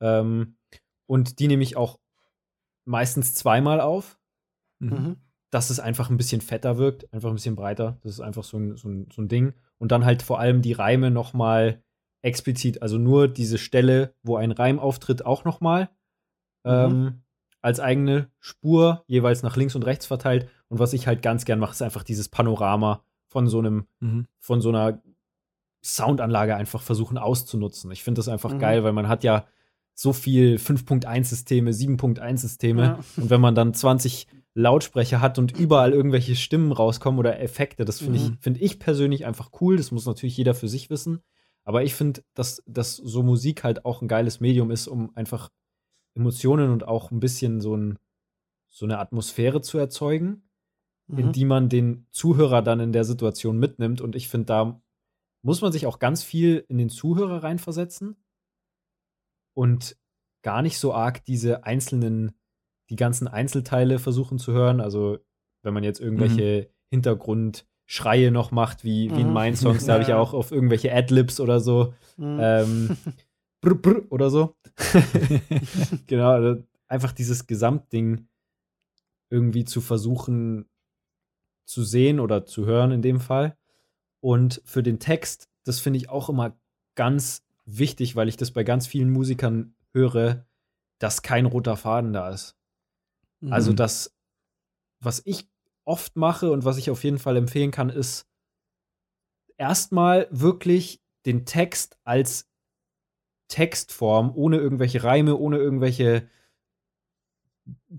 Ähm, 0.00 0.56
und 1.06 1.38
die 1.38 1.48
nehme 1.48 1.62
ich 1.62 1.76
auch 1.76 1.98
meistens 2.84 3.34
zweimal 3.34 3.80
auf, 3.80 4.18
Mhm. 4.80 5.16
dass 5.50 5.70
es 5.70 5.78
einfach 5.80 6.10
ein 6.10 6.16
bisschen 6.16 6.40
fetter 6.40 6.78
wirkt, 6.78 7.12
einfach 7.12 7.28
ein 7.30 7.36
bisschen 7.36 7.56
breiter. 7.56 7.98
Das 8.02 8.12
ist 8.12 8.20
einfach 8.20 8.44
so 8.44 8.58
ein, 8.58 8.76
so 8.76 8.88
ein, 8.88 9.08
so 9.12 9.22
ein 9.22 9.28
Ding. 9.28 9.54
Und 9.78 9.92
dann 9.92 10.04
halt 10.04 10.22
vor 10.22 10.38
allem 10.40 10.62
die 10.62 10.72
Reime 10.72 11.10
noch 11.10 11.32
mal 11.32 11.82
explizit, 12.22 12.82
also 12.82 12.98
nur 12.98 13.28
diese 13.28 13.58
Stelle, 13.58 14.14
wo 14.22 14.36
ein 14.36 14.50
Reim 14.52 14.78
auftritt, 14.78 15.24
auch 15.26 15.44
noch 15.44 15.60
mal 15.60 15.90
ähm, 16.64 17.22
als 17.60 17.78
eigene 17.80 18.30
Spur, 18.40 19.04
jeweils 19.06 19.42
nach 19.42 19.56
links 19.56 19.74
und 19.74 19.84
rechts 19.84 20.06
verteilt. 20.06 20.48
Und 20.68 20.78
was 20.78 20.92
ich 20.92 21.06
halt 21.06 21.22
ganz 21.22 21.44
gern 21.44 21.58
mache, 21.58 21.72
ist 21.72 21.82
einfach 21.82 22.02
dieses 22.02 22.28
Panorama 22.28 23.04
von 23.28 23.46
so 23.46 23.58
einem, 23.58 23.86
Mhm. 24.00 24.26
von 24.40 24.60
so 24.60 24.70
einer 24.70 25.02
Soundanlage 25.84 26.56
einfach 26.56 26.80
versuchen 26.82 27.18
auszunutzen. 27.18 27.90
Ich 27.90 28.02
finde 28.02 28.18
das 28.18 28.28
einfach 28.28 28.52
Mhm. 28.54 28.58
geil, 28.58 28.84
weil 28.84 28.92
man 28.92 29.08
hat 29.08 29.22
ja 29.24 29.46
so 29.94 30.12
viel 30.12 30.56
5.1-Systeme, 30.56 31.70
7.1-Systeme. 31.72 32.82
Ja. 32.82 32.98
Und 33.16 33.30
wenn 33.30 33.40
man 33.40 33.54
dann 33.54 33.74
20 33.74 34.26
Lautsprecher 34.54 35.20
hat 35.20 35.38
und 35.38 35.58
überall 35.58 35.92
irgendwelche 35.92 36.36
Stimmen 36.36 36.72
rauskommen 36.72 37.18
oder 37.18 37.40
Effekte, 37.40 37.84
das 37.84 37.98
finde 38.00 38.18
ich, 38.18 38.30
Mhm. 38.30 38.38
find 38.40 38.60
ich 38.62 38.78
persönlich 38.78 39.24
einfach 39.26 39.50
cool. 39.60 39.76
Das 39.76 39.90
muss 39.90 40.06
natürlich 40.06 40.36
jeder 40.36 40.54
für 40.54 40.68
sich 40.68 40.90
wissen. 40.90 41.20
Aber 41.64 41.82
ich 41.82 41.94
finde, 41.94 42.22
dass, 42.34 42.62
dass 42.66 42.96
so 42.96 43.22
Musik 43.22 43.64
halt 43.64 43.84
auch 43.84 44.02
ein 44.02 44.08
geiles 44.08 44.40
Medium 44.40 44.70
ist, 44.70 44.86
um 44.86 45.10
einfach 45.16 45.50
Emotionen 46.14 46.70
und 46.70 46.86
auch 46.86 47.10
ein 47.10 47.20
bisschen 47.20 47.60
so, 47.60 47.74
ein, 47.76 47.98
so 48.68 48.84
eine 48.86 48.98
Atmosphäre 48.98 49.60
zu 49.60 49.78
erzeugen 49.78 50.42
in 51.08 51.26
Mhm. 51.26 51.32
die 51.32 51.44
man 51.44 51.68
den 51.68 52.06
Zuhörer 52.12 52.62
dann 52.62 52.80
in 52.80 52.92
der 52.92 53.04
Situation 53.04 53.58
mitnimmt. 53.58 54.00
Und 54.00 54.16
ich 54.16 54.28
finde, 54.28 54.46
da 54.46 54.80
muss 55.42 55.60
man 55.60 55.70
sich 55.70 55.86
auch 55.86 55.98
ganz 55.98 56.22
viel 56.22 56.64
in 56.68 56.78
den 56.78 56.88
Zuhörer 56.88 57.42
reinversetzen 57.42 58.16
und 59.54 59.96
gar 60.42 60.60
nicht 60.62 60.78
so 60.78 60.92
arg 60.92 61.24
diese 61.24 61.64
einzelnen, 61.64 62.32
die 62.90 62.96
ganzen 62.96 63.26
Einzelteile 63.28 63.98
versuchen 63.98 64.38
zu 64.38 64.52
hören. 64.52 64.80
Also, 64.80 65.18
wenn 65.62 65.72
man 65.74 65.84
jetzt 65.84 66.00
irgendwelche 66.00 66.70
Hintergrundschreie 66.90 68.30
noch 68.30 68.50
macht, 68.50 68.84
wie, 68.84 69.14
wie 69.16 69.22
in 69.22 69.28
Mhm. 69.28 69.32
meinen 69.32 69.56
Songs, 69.56 69.86
da 69.86 69.94
habe 69.94 70.02
ich 70.02 70.10
Ja. 70.10 70.18
auch 70.18 70.34
auf 70.34 70.50
irgendwelche 70.52 70.92
Adlibs 70.92 71.40
oder 71.40 71.60
so 71.60 71.94
Mhm. 72.18 72.38
ähm, 72.40 72.90
brr, 73.62 73.74
brr 73.76 74.02
oder 74.10 74.28
so. 74.30 74.56
genau, 76.06 76.30
also 76.30 76.62
einfach 76.86 77.12
dieses 77.12 77.46
Gesamtding 77.46 78.28
irgendwie 79.30 79.64
zu 79.64 79.80
versuchen 79.80 80.68
zu 81.64 81.82
sehen 81.82 82.20
oder 82.20 82.44
zu 82.44 82.66
hören 82.66 82.92
in 82.92 83.02
dem 83.02 83.20
Fall. 83.20 83.56
Und 84.20 84.60
für 84.64 84.82
den 84.82 84.98
Text, 85.00 85.48
das 85.64 85.80
finde 85.80 85.96
ich 85.98 86.08
auch 86.10 86.28
immer 86.28 86.56
ganz 86.94 87.43
wichtig, 87.66 88.16
weil 88.16 88.28
ich 88.28 88.36
das 88.36 88.50
bei 88.50 88.64
ganz 88.64 88.86
vielen 88.86 89.10
Musikern 89.10 89.74
höre, 89.92 90.46
dass 90.98 91.22
kein 91.22 91.46
roter 91.46 91.76
Faden 91.76 92.12
da 92.12 92.30
ist. 92.30 92.56
Also 93.50 93.72
Mhm. 93.72 93.76
das, 93.76 94.16
was 95.00 95.22
ich 95.24 95.48
oft 95.84 96.16
mache 96.16 96.50
und 96.50 96.64
was 96.64 96.78
ich 96.78 96.90
auf 96.90 97.04
jeden 97.04 97.18
Fall 97.18 97.36
empfehlen 97.36 97.70
kann, 97.70 97.90
ist 97.90 98.26
erstmal 99.56 100.26
wirklich 100.30 101.02
den 101.26 101.44
Text 101.46 101.98
als 102.04 102.50
Textform, 103.48 104.32
ohne 104.34 104.56
irgendwelche 104.58 105.04
Reime, 105.04 105.36
ohne 105.36 105.58
irgendwelche, 105.58 106.28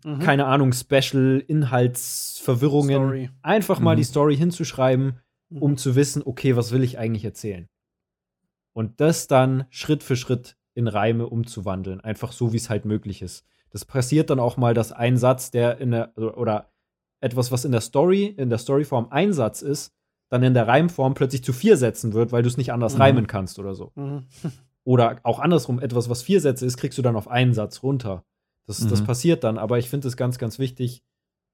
Mhm. 0.04 0.20
keine 0.20 0.46
Ahnung, 0.46 0.74
Special, 0.74 1.44
Inhaltsverwirrungen. 1.48 2.98
Story. 3.02 3.30
Einfach 3.42 3.80
mal 3.80 3.94
Mhm. 3.96 3.98
die 3.98 4.04
Story 4.04 4.36
hinzuschreiben, 4.38 5.20
Mhm. 5.50 5.62
um 5.62 5.78
zu 5.78 5.96
wissen, 5.96 6.24
okay, 6.26 6.56
was 6.56 6.72
will 6.72 6.84
ich 6.84 6.98
eigentlich 6.98 7.26
erzählen? 7.26 7.68
Und 8.76 9.00
das 9.00 9.28
dann 9.28 9.66
Schritt 9.70 10.04
für 10.04 10.16
Schritt 10.18 10.58
in 10.74 10.88
Reime 10.90 11.28
umzuwandeln, 11.28 12.02
einfach 12.02 12.34
so, 12.34 12.52
wie 12.52 12.58
es 12.58 12.70
halt 12.70 12.84
möglich 12.84 13.22
ist. 13.22 13.46
Das 13.70 13.86
passiert 13.86 14.30
dann 14.30 14.40
auch 14.40 14.58
mal, 14.58 14.74
dass 14.74 14.92
ein 14.92 15.16
Satz, 15.18 15.50
der 15.50 15.78
in 15.80 15.92
der, 15.92 16.12
oder 16.18 16.72
etwas, 17.22 17.52
was 17.54 17.64
in 17.64 17.72
der 17.72 17.80
Story, 17.82 18.26
in 18.26 18.50
der 18.50 18.58
Storyform 18.58 19.08
ein 19.12 19.32
Satz 19.32 19.62
ist, 19.62 19.94
dann 20.30 20.44
in 20.44 20.54
der 20.54 20.68
Reimform 20.68 21.14
plötzlich 21.14 21.44
zu 21.44 21.54
vier 21.54 21.78
Sätzen 21.78 22.12
wird, 22.14 22.34
weil 22.34 22.44
du 22.44 22.50
es 22.50 22.58
nicht 22.58 22.74
anders 22.74 22.96
Mhm. 22.96 23.02
reimen 23.02 23.28
kannst 23.28 23.60
oder 23.60 23.74
so. 23.76 23.92
Mhm. 23.96 24.26
Oder 24.84 25.20
auch 25.24 25.40
andersrum, 25.40 25.80
etwas, 25.80 26.10
was 26.10 26.22
vier 26.22 26.40
Sätze 26.42 26.64
ist, 26.66 26.78
kriegst 26.78 26.98
du 26.98 27.02
dann 27.02 27.16
auf 27.16 27.28
einen 27.28 27.54
Satz 27.56 27.82
runter. 27.82 28.24
Das, 28.68 28.86
das 28.86 29.02
Mhm. 29.02 29.06
passiert 29.06 29.44
dann, 29.44 29.58
aber 29.58 29.80
ich 29.80 29.90
finde 29.90 30.08
es 30.08 30.16
ganz, 30.18 30.38
ganz 30.38 30.60
wichtig. 30.60 31.02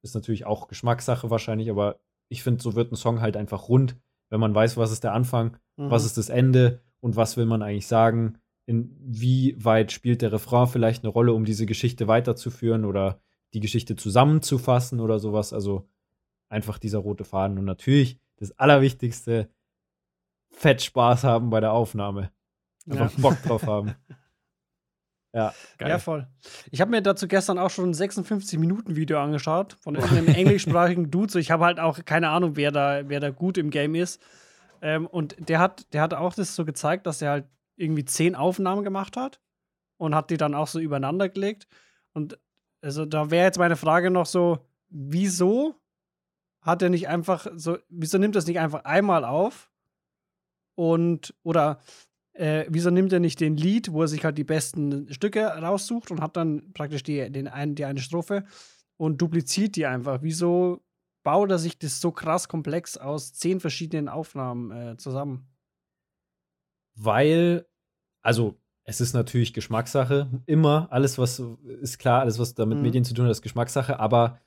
Ist 0.01 0.15
natürlich 0.15 0.45
auch 0.45 0.67
Geschmackssache 0.67 1.29
wahrscheinlich, 1.29 1.69
aber 1.69 1.99
ich 2.27 2.43
finde, 2.43 2.61
so 2.61 2.75
wird 2.75 2.91
ein 2.91 2.95
Song 2.97 3.21
halt 3.21 3.37
einfach 3.37 3.69
rund, 3.69 3.95
wenn 4.29 4.39
man 4.41 4.53
weiß, 4.53 4.75
was 4.75 4.91
ist 4.91 5.03
der 5.05 5.13
Anfang, 5.13 5.55
Mhm. 5.77 5.91
was 5.91 6.03
ist 6.03 6.17
das 6.17 6.27
Ende 6.29 6.81
und 7.01 7.15
was 7.15 7.35
will 7.35 7.45
man 7.45 7.61
eigentlich 7.61 7.87
sagen. 7.87 8.37
Inwieweit 8.65 9.91
spielt 9.91 10.21
der 10.21 10.31
Refrain 10.31 10.67
vielleicht 10.67 11.03
eine 11.03 11.11
Rolle, 11.11 11.33
um 11.33 11.43
diese 11.43 11.65
Geschichte 11.65 12.07
weiterzuführen 12.07 12.85
oder 12.85 13.19
die 13.53 13.59
Geschichte 13.59 13.95
zusammenzufassen 13.95 14.99
oder 14.99 15.19
sowas. 15.19 15.51
Also 15.51 15.89
einfach 16.47 16.77
dieser 16.77 16.99
rote 16.99 17.25
Faden. 17.25 17.57
Und 17.57 17.65
natürlich 17.65 18.19
das 18.37 18.57
Allerwichtigste, 18.57 19.49
fett 20.51 20.81
Spaß 20.81 21.23
haben 21.23 21.49
bei 21.49 21.59
der 21.59 21.73
Aufnahme. 21.73 22.31
Einfach 22.89 23.11
Ja. 23.11 23.21
Bock 23.21 23.41
drauf 23.43 23.63
haben. 23.63 23.95
Ja, 25.33 25.53
Ja, 25.79 25.97
voll. 25.97 26.27
Ich 26.71 26.81
habe 26.81 26.91
mir 26.91 27.01
dazu 27.01 27.25
gestern 27.25 27.57
auch 27.57 27.69
schon 27.69 27.91
ein 27.91 27.93
56-Minuten-Video 27.93 29.17
angeschaut 29.17 29.77
von 29.79 29.95
irgendeinem 29.95 30.27
englischsprachigen 30.35 31.09
Dude. 31.09 31.31
So, 31.31 31.39
ich 31.39 31.51
habe 31.51 31.63
halt 31.63 31.79
auch 31.79 32.03
keine 32.03 32.27
Ahnung, 32.29 32.57
wer 32.57 32.71
da, 32.71 33.07
wer 33.07 33.21
da 33.21 33.29
gut 33.29 33.57
im 33.57 33.69
Game 33.69 33.95
ist. 33.95 34.21
Ähm, 34.81 35.07
und 35.07 35.35
der 35.49 35.59
hat, 35.59 35.91
der 35.93 36.01
hat 36.01 36.13
auch 36.13 36.33
das 36.33 36.55
so 36.55 36.65
gezeigt, 36.65 37.05
dass 37.05 37.21
er 37.21 37.31
halt 37.31 37.45
irgendwie 37.75 38.05
zehn 38.05 38.35
Aufnahmen 38.35 38.83
gemacht 38.83 39.15
hat 39.15 39.39
und 39.97 40.15
hat 40.15 40.29
die 40.29 40.37
dann 40.37 40.55
auch 40.55 40.67
so 40.67 40.79
übereinander 40.79 41.29
gelegt. 41.29 41.67
Und 42.13 42.39
also 42.81 43.05
da 43.05 43.29
wäre 43.31 43.45
jetzt 43.45 43.59
meine 43.59 43.75
Frage 43.75 44.09
noch 44.09 44.25
so, 44.25 44.65
wieso 44.89 45.75
hat 46.61 46.81
er 46.81 46.89
nicht 46.89 47.07
einfach 47.07 47.47
so, 47.55 47.77
wieso 47.89 48.17
nimmt 48.17 48.35
er 48.35 48.39
es 48.39 48.47
nicht 48.47 48.59
einfach 48.59 48.83
einmal 48.83 49.25
auf 49.25 49.71
und 50.75 51.33
oder 51.43 51.79
äh, 52.33 52.65
wieso 52.69 52.89
nimmt 52.89 53.13
er 53.13 53.19
nicht 53.19 53.39
den 53.39 53.57
Lied, 53.57 53.91
wo 53.91 54.01
er 54.01 54.07
sich 54.07 54.23
halt 54.23 54.37
die 54.37 54.43
besten 54.43 55.11
Stücke 55.13 55.45
raussucht 55.45 56.11
und 56.11 56.21
hat 56.21 56.37
dann 56.37 56.71
praktisch 56.73 57.03
die, 57.03 57.29
den 57.31 57.47
einen, 57.47 57.75
die 57.75 57.85
eine 57.85 57.99
Strophe 57.99 58.45
und 58.97 59.21
dupliziert 59.21 59.75
die 59.75 59.85
einfach? 59.85 60.21
Wieso 60.21 60.81
baut 61.23 61.51
er 61.51 61.59
sich 61.59 61.77
das 61.79 62.01
so 62.01 62.11
krass 62.11 62.47
komplex 62.47 62.97
aus 62.97 63.33
zehn 63.33 63.59
verschiedenen 63.59 64.09
Aufnahmen 64.09 64.71
äh, 64.71 64.97
zusammen? 64.97 65.47
weil, 66.95 67.65
also 68.21 68.57
es 68.83 69.01
ist 69.01 69.13
natürlich 69.13 69.53
Geschmackssache. 69.53 70.29
Immer, 70.45 70.87
alles, 70.91 71.17
was 71.17 71.41
ist 71.81 71.99
klar, 71.99 72.21
alles, 72.21 72.39
was 72.39 72.53
da 72.53 72.65
mit 72.65 72.77
Mhm. 72.79 72.83
Medien 72.83 73.05
zu 73.05 73.13
tun 73.13 73.25
hat, 73.25 73.31
ist 73.31 73.41
Geschmackssache. 73.41 73.99
Aber 73.99 74.39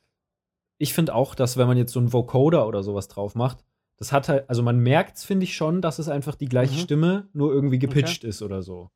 ich 0.79 0.93
finde 0.95 1.15
auch, 1.15 1.35
dass 1.35 1.57
wenn 1.57 1.67
man 1.67 1.77
jetzt 1.79 1.93
so 1.93 2.01
einen 2.01 2.13
Vocoder 2.13 2.67
oder 2.67 2.83
sowas 2.83 3.09
drauf 3.09 3.35
macht, 3.35 3.65
das 3.97 4.13
hat 4.13 4.29
halt, 4.29 4.49
also 4.51 4.63
man 4.63 4.79
merkt 4.81 5.17
es, 5.17 5.25
finde 5.25 5.45
ich 5.45 5.57
schon, 5.57 5.81
dass 5.81 5.99
es 5.99 6.09
einfach 6.09 6.35
die 6.35 6.49
gleiche 6.49 6.75
Mhm. 6.75 6.79
Stimme, 6.79 7.29
nur 7.33 7.53
irgendwie 7.53 7.79
gepitcht 7.79 8.25
ist 8.25 8.43
oder 8.43 8.63
so. 8.63 8.91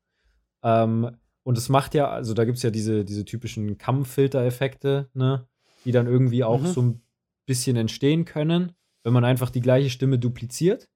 Ähm, 0.61 1.17
und 1.43 1.57
es 1.57 1.69
macht 1.69 1.95
ja, 1.95 2.09
also 2.09 2.33
da 2.33 2.43
gibt 2.45 2.57
es 2.57 2.63
ja 2.63 2.69
diese, 2.69 3.05
diese 3.05 3.25
typischen 3.25 3.77
Kammfilter-Effekte, 3.77 5.09
ne, 5.13 5.47
die 5.85 5.91
dann 5.93 6.05
irgendwie 6.05 6.43
auch 6.43 6.61
Mhm. 6.61 6.65
so 6.67 6.81
ein 6.81 7.01
bisschen 7.49 7.75
entstehen 7.75 8.23
können, 8.25 8.71
wenn 9.03 9.11
man 9.13 9.25
einfach 9.25 9.49
die 9.49 9.59
gleiche 9.61 9.89
Stimme 9.89 10.19
dupliziert. 10.19 10.87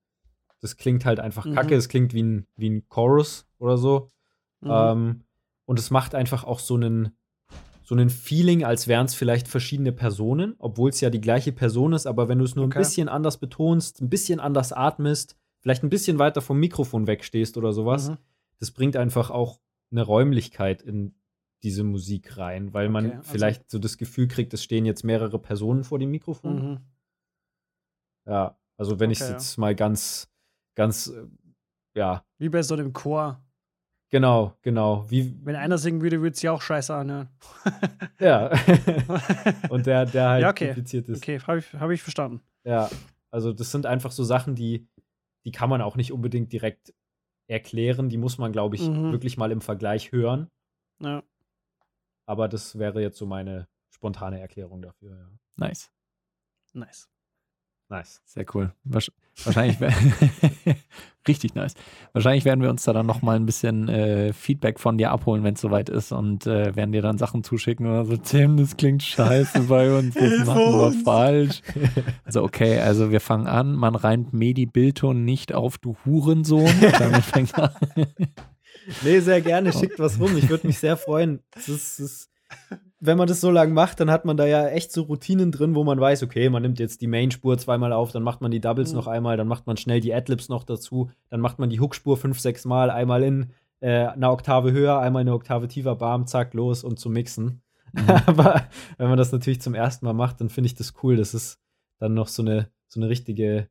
Das 0.61 0.77
klingt 0.77 1.03
halt 1.03 1.19
einfach 1.19 1.45
Mhm. 1.45 1.55
kacke, 1.55 1.75
es 1.75 1.89
klingt 1.89 2.13
wie 2.13 2.23
ein, 2.23 2.45
wie 2.55 2.69
ein 2.69 2.87
Chorus 2.87 3.45
oder 3.59 3.77
so. 3.77 4.11
Mhm. 4.61 4.69
Ähm, 4.69 5.23
und 5.65 5.79
es 5.79 5.89
macht 5.91 6.15
einfach 6.15 6.43
auch 6.45 6.59
so 6.59 6.75
einen, 6.75 7.17
so 7.83 7.95
einen 7.95 8.09
Feeling, 8.09 8.63
als 8.63 8.87
wären 8.87 9.07
es 9.07 9.15
vielleicht 9.15 9.47
verschiedene 9.47 9.91
Personen, 9.91 10.55
obwohl 10.59 10.89
es 10.91 11.01
ja 11.01 11.09
die 11.09 11.19
gleiche 11.21 11.51
Person 11.51 11.91
ist, 11.93 12.05
aber 12.05 12.29
wenn 12.29 12.37
du 12.39 12.45
es 12.45 12.55
nur 12.55 12.65
Okay. 12.65 12.77
ein 12.77 12.81
bisschen 12.81 13.09
anders 13.09 13.37
betonst, 13.39 14.01
ein 14.01 14.09
bisschen 14.09 14.39
anders 14.39 14.71
atmest, 14.71 15.35
vielleicht 15.59 15.83
ein 15.83 15.89
bisschen 15.89 16.19
weiter 16.19 16.41
vom 16.41 16.59
Mikrofon 16.59 17.07
wegstehst 17.07 17.57
oder 17.57 17.73
sowas, 17.73 18.09
Mhm. 18.09 18.17
das 18.59 18.71
bringt 18.71 18.95
einfach 18.95 19.31
auch 19.31 19.59
eine 19.91 20.03
Räumlichkeit 20.03 20.81
in 20.81 21.15
diese 21.63 21.83
Musik 21.83 22.37
rein, 22.37 22.73
weil 22.73 22.89
man 22.89 23.05
Okay, 23.07 23.15
also- 23.17 23.31
vielleicht 23.31 23.71
so 23.71 23.79
das 23.79 23.97
Gefühl 23.97 24.27
kriegt, 24.27 24.53
es 24.53 24.63
stehen 24.63 24.85
jetzt 24.85 25.03
mehrere 25.03 25.39
Personen 25.39 25.83
vor 25.83 25.99
dem 25.99 26.11
Mikrofon. 26.11 26.71
Mhm. 26.71 26.79
Ja, 28.27 28.57
also 28.77 28.99
wenn 28.99 29.11
ich 29.11 29.19
es 29.19 29.23
Okay, 29.23 29.31
ja. 29.31 29.37
jetzt 29.37 29.57
mal 29.57 29.75
ganz, 29.75 30.29
ganz, 30.75 31.07
äh, 31.07 31.25
ja, 31.95 32.25
Wie 32.37 32.49
bei 32.49 32.63
so 32.63 32.73
einem 32.73 32.93
Chor. 32.93 33.41
genau, 34.09 34.55
genau, 34.61 35.09
wie, 35.09 35.35
Wenn 35.45 35.55
einer 35.55 35.77
singen 35.77 36.01
würde, 36.01 36.21
würde 36.21 36.33
es 36.35 36.41
ja 36.41 36.51
auch 36.51 36.61
scheiße 36.61 36.93
anhören. 36.93 37.29
ja. 38.19 38.49
Und 39.69 39.85
der, 39.85 40.05
der 40.05 40.29
halt 40.29 40.41
Ja, 40.41 40.49
okay. 40.49 40.67
dupliziert 40.69 41.07
ist. 41.09 41.17
okay, 41.21 41.39
habe 41.39 41.59
ich, 41.59 41.73
hab 41.73 41.89
ich 41.91 42.01
verstanden. 42.01 42.41
Ja, 42.65 42.89
also 43.31 43.51
das 43.53 43.71
sind 43.71 43.85
einfach 43.85 44.11
so 44.11 44.23
Sachen, 44.23 44.55
die, 44.55 44.87
die 45.45 45.51
kann 45.51 45.69
man 45.69 45.81
auch 45.81 45.95
nicht 45.97 46.11
unbedingt 46.13 46.51
direkt 46.53 46.93
erklären. 47.49 48.07
Die 48.09 48.17
muss 48.17 48.37
man, 48.37 48.51
glaube 48.53 48.75
ich, 48.77 48.87
Mhm. 48.87 49.11
wirklich 49.11 49.37
mal 49.37 49.51
im 49.51 49.59
Vergleich 49.61 50.11
hören. 50.13 50.47
Ja. 51.01 51.23
Aber 52.25 52.47
das 52.47 52.77
wäre 52.77 53.01
jetzt 53.01 53.17
so 53.17 53.25
meine 53.25 53.67
spontane 53.89 54.39
Erklärung 54.39 54.81
dafür. 54.81 55.17
Ja. 55.17 55.29
Nice. 55.55 55.91
Nice. 56.73 57.09
Nice. 57.89 58.21
Sehr 58.25 58.45
cool. 58.53 58.73
Wasch 58.83 59.11
wahrscheinlich 59.43 59.77
richtig 61.27 61.55
nice. 61.55 61.73
Wahrscheinlich 62.13 62.45
werden 62.45 62.61
wir 62.61 62.69
uns 62.69 62.83
da 62.83 62.93
dann 62.93 63.05
noch 63.05 63.21
mal 63.21 63.35
ein 63.35 63.45
bisschen 63.45 63.89
äh, 63.89 64.31
Feedback 64.31 64.79
von 64.79 64.97
dir 64.97 65.11
abholen, 65.11 65.43
wenn 65.43 65.55
es 65.55 65.61
soweit 65.61 65.89
ist 65.89 66.11
und 66.11 66.45
äh, 66.45 66.75
werden 66.75 66.91
dir 66.91 67.01
dann 67.01 67.17
Sachen 67.17 67.43
zuschicken 67.43 67.87
oder 67.87 68.05
so. 68.05 68.17
Tim, 68.17 68.57
das 68.57 68.77
klingt 68.77 69.03
scheiße 69.03 69.61
bei 69.61 69.95
uns. 69.97 70.15
Das 70.15 70.45
machen 70.45 70.79
wir 70.79 70.91
falsch. 71.03 71.61
Also 72.23 72.43
okay, 72.43 72.79
also 72.79 73.11
wir 73.11 73.19
fangen 73.19 73.47
an. 73.47 73.73
Man 73.73 73.95
reimt 73.95 74.33
Medi 74.33 74.65
Bildton 74.65 75.25
nicht 75.25 75.53
auf 75.53 75.77
du 75.77 75.95
Hurensohn. 76.05 76.73
Damit 76.99 77.23
fängt 77.23 77.57
an. 77.57 77.71
Nee, 79.03 79.19
sehr 79.19 79.41
gerne. 79.41 79.71
Schickt 79.73 79.99
was 79.99 80.19
rum. 80.19 80.35
Ich 80.37 80.49
würde 80.49 80.67
mich 80.67 80.77
sehr 80.79 80.97
freuen. 80.97 81.39
Es 81.55 81.69
ist, 81.69 81.99
es 81.99 81.99
ist, 81.99 82.29
wenn 82.99 83.17
man 83.17 83.27
das 83.27 83.41
so 83.41 83.51
lange 83.51 83.73
macht, 83.73 83.99
dann 83.99 84.09
hat 84.11 84.25
man 84.25 84.37
da 84.37 84.45
ja 84.45 84.67
echt 84.67 84.91
so 84.91 85.03
Routinen 85.03 85.51
drin, 85.51 85.75
wo 85.75 85.83
man 85.83 85.99
weiß, 85.99 86.23
okay, 86.23 86.49
man 86.49 86.61
nimmt 86.61 86.79
jetzt 86.79 87.01
die 87.01 87.07
Main-Spur 87.07 87.57
zweimal 87.57 87.91
auf, 87.93 88.11
dann 88.11 88.23
macht 88.23 88.41
man 88.41 88.51
die 88.51 88.61
Doubles 88.61 88.91
Mhm. 88.91 88.97
noch 88.97 89.07
einmal, 89.07 89.37
dann 89.37 89.47
macht 89.47 89.67
man 89.67 89.77
schnell 89.77 89.99
die 89.99 90.13
Adlibs 90.13 90.49
noch 90.49 90.63
dazu, 90.63 91.09
dann 91.29 91.41
macht 91.41 91.59
man 91.59 91.69
die 91.69 91.79
Hookspur 91.79 92.15
fünf, 92.17 92.39
sechs 92.39 92.65
Mal, 92.65 92.89
einmal 92.89 93.23
in 93.23 93.51
äh, 93.81 94.05
eine 94.07 94.29
Oktave 94.29 94.71
höher, 94.71 94.99
einmal 94.99 95.21
eine 95.21 95.33
Oktave 95.33 95.67
tiefer, 95.67 95.95
bam, 95.95 96.27
zack, 96.27 96.53
los 96.53 96.83
und 96.83 96.99
zum 96.99 97.13
Mixen. 97.13 97.61
Aber 98.25 98.63
wenn 98.97 99.09
man 99.09 99.17
das 99.17 99.31
natürlich 99.31 99.61
zum 99.61 99.75
ersten 99.75 100.05
Mal 100.05 100.13
macht, 100.13 100.39
dann 100.41 100.49
finde 100.49 100.67
ich 100.67 100.75
das 100.75 100.93
cool. 101.03 101.15
Das 101.17 101.33
ist 101.33 101.59
dann 101.99 102.13
noch 102.13 102.27
so 102.27 102.41
eine, 102.41 102.69
so 102.87 102.99
eine 102.99 103.09
richtige 103.09 103.67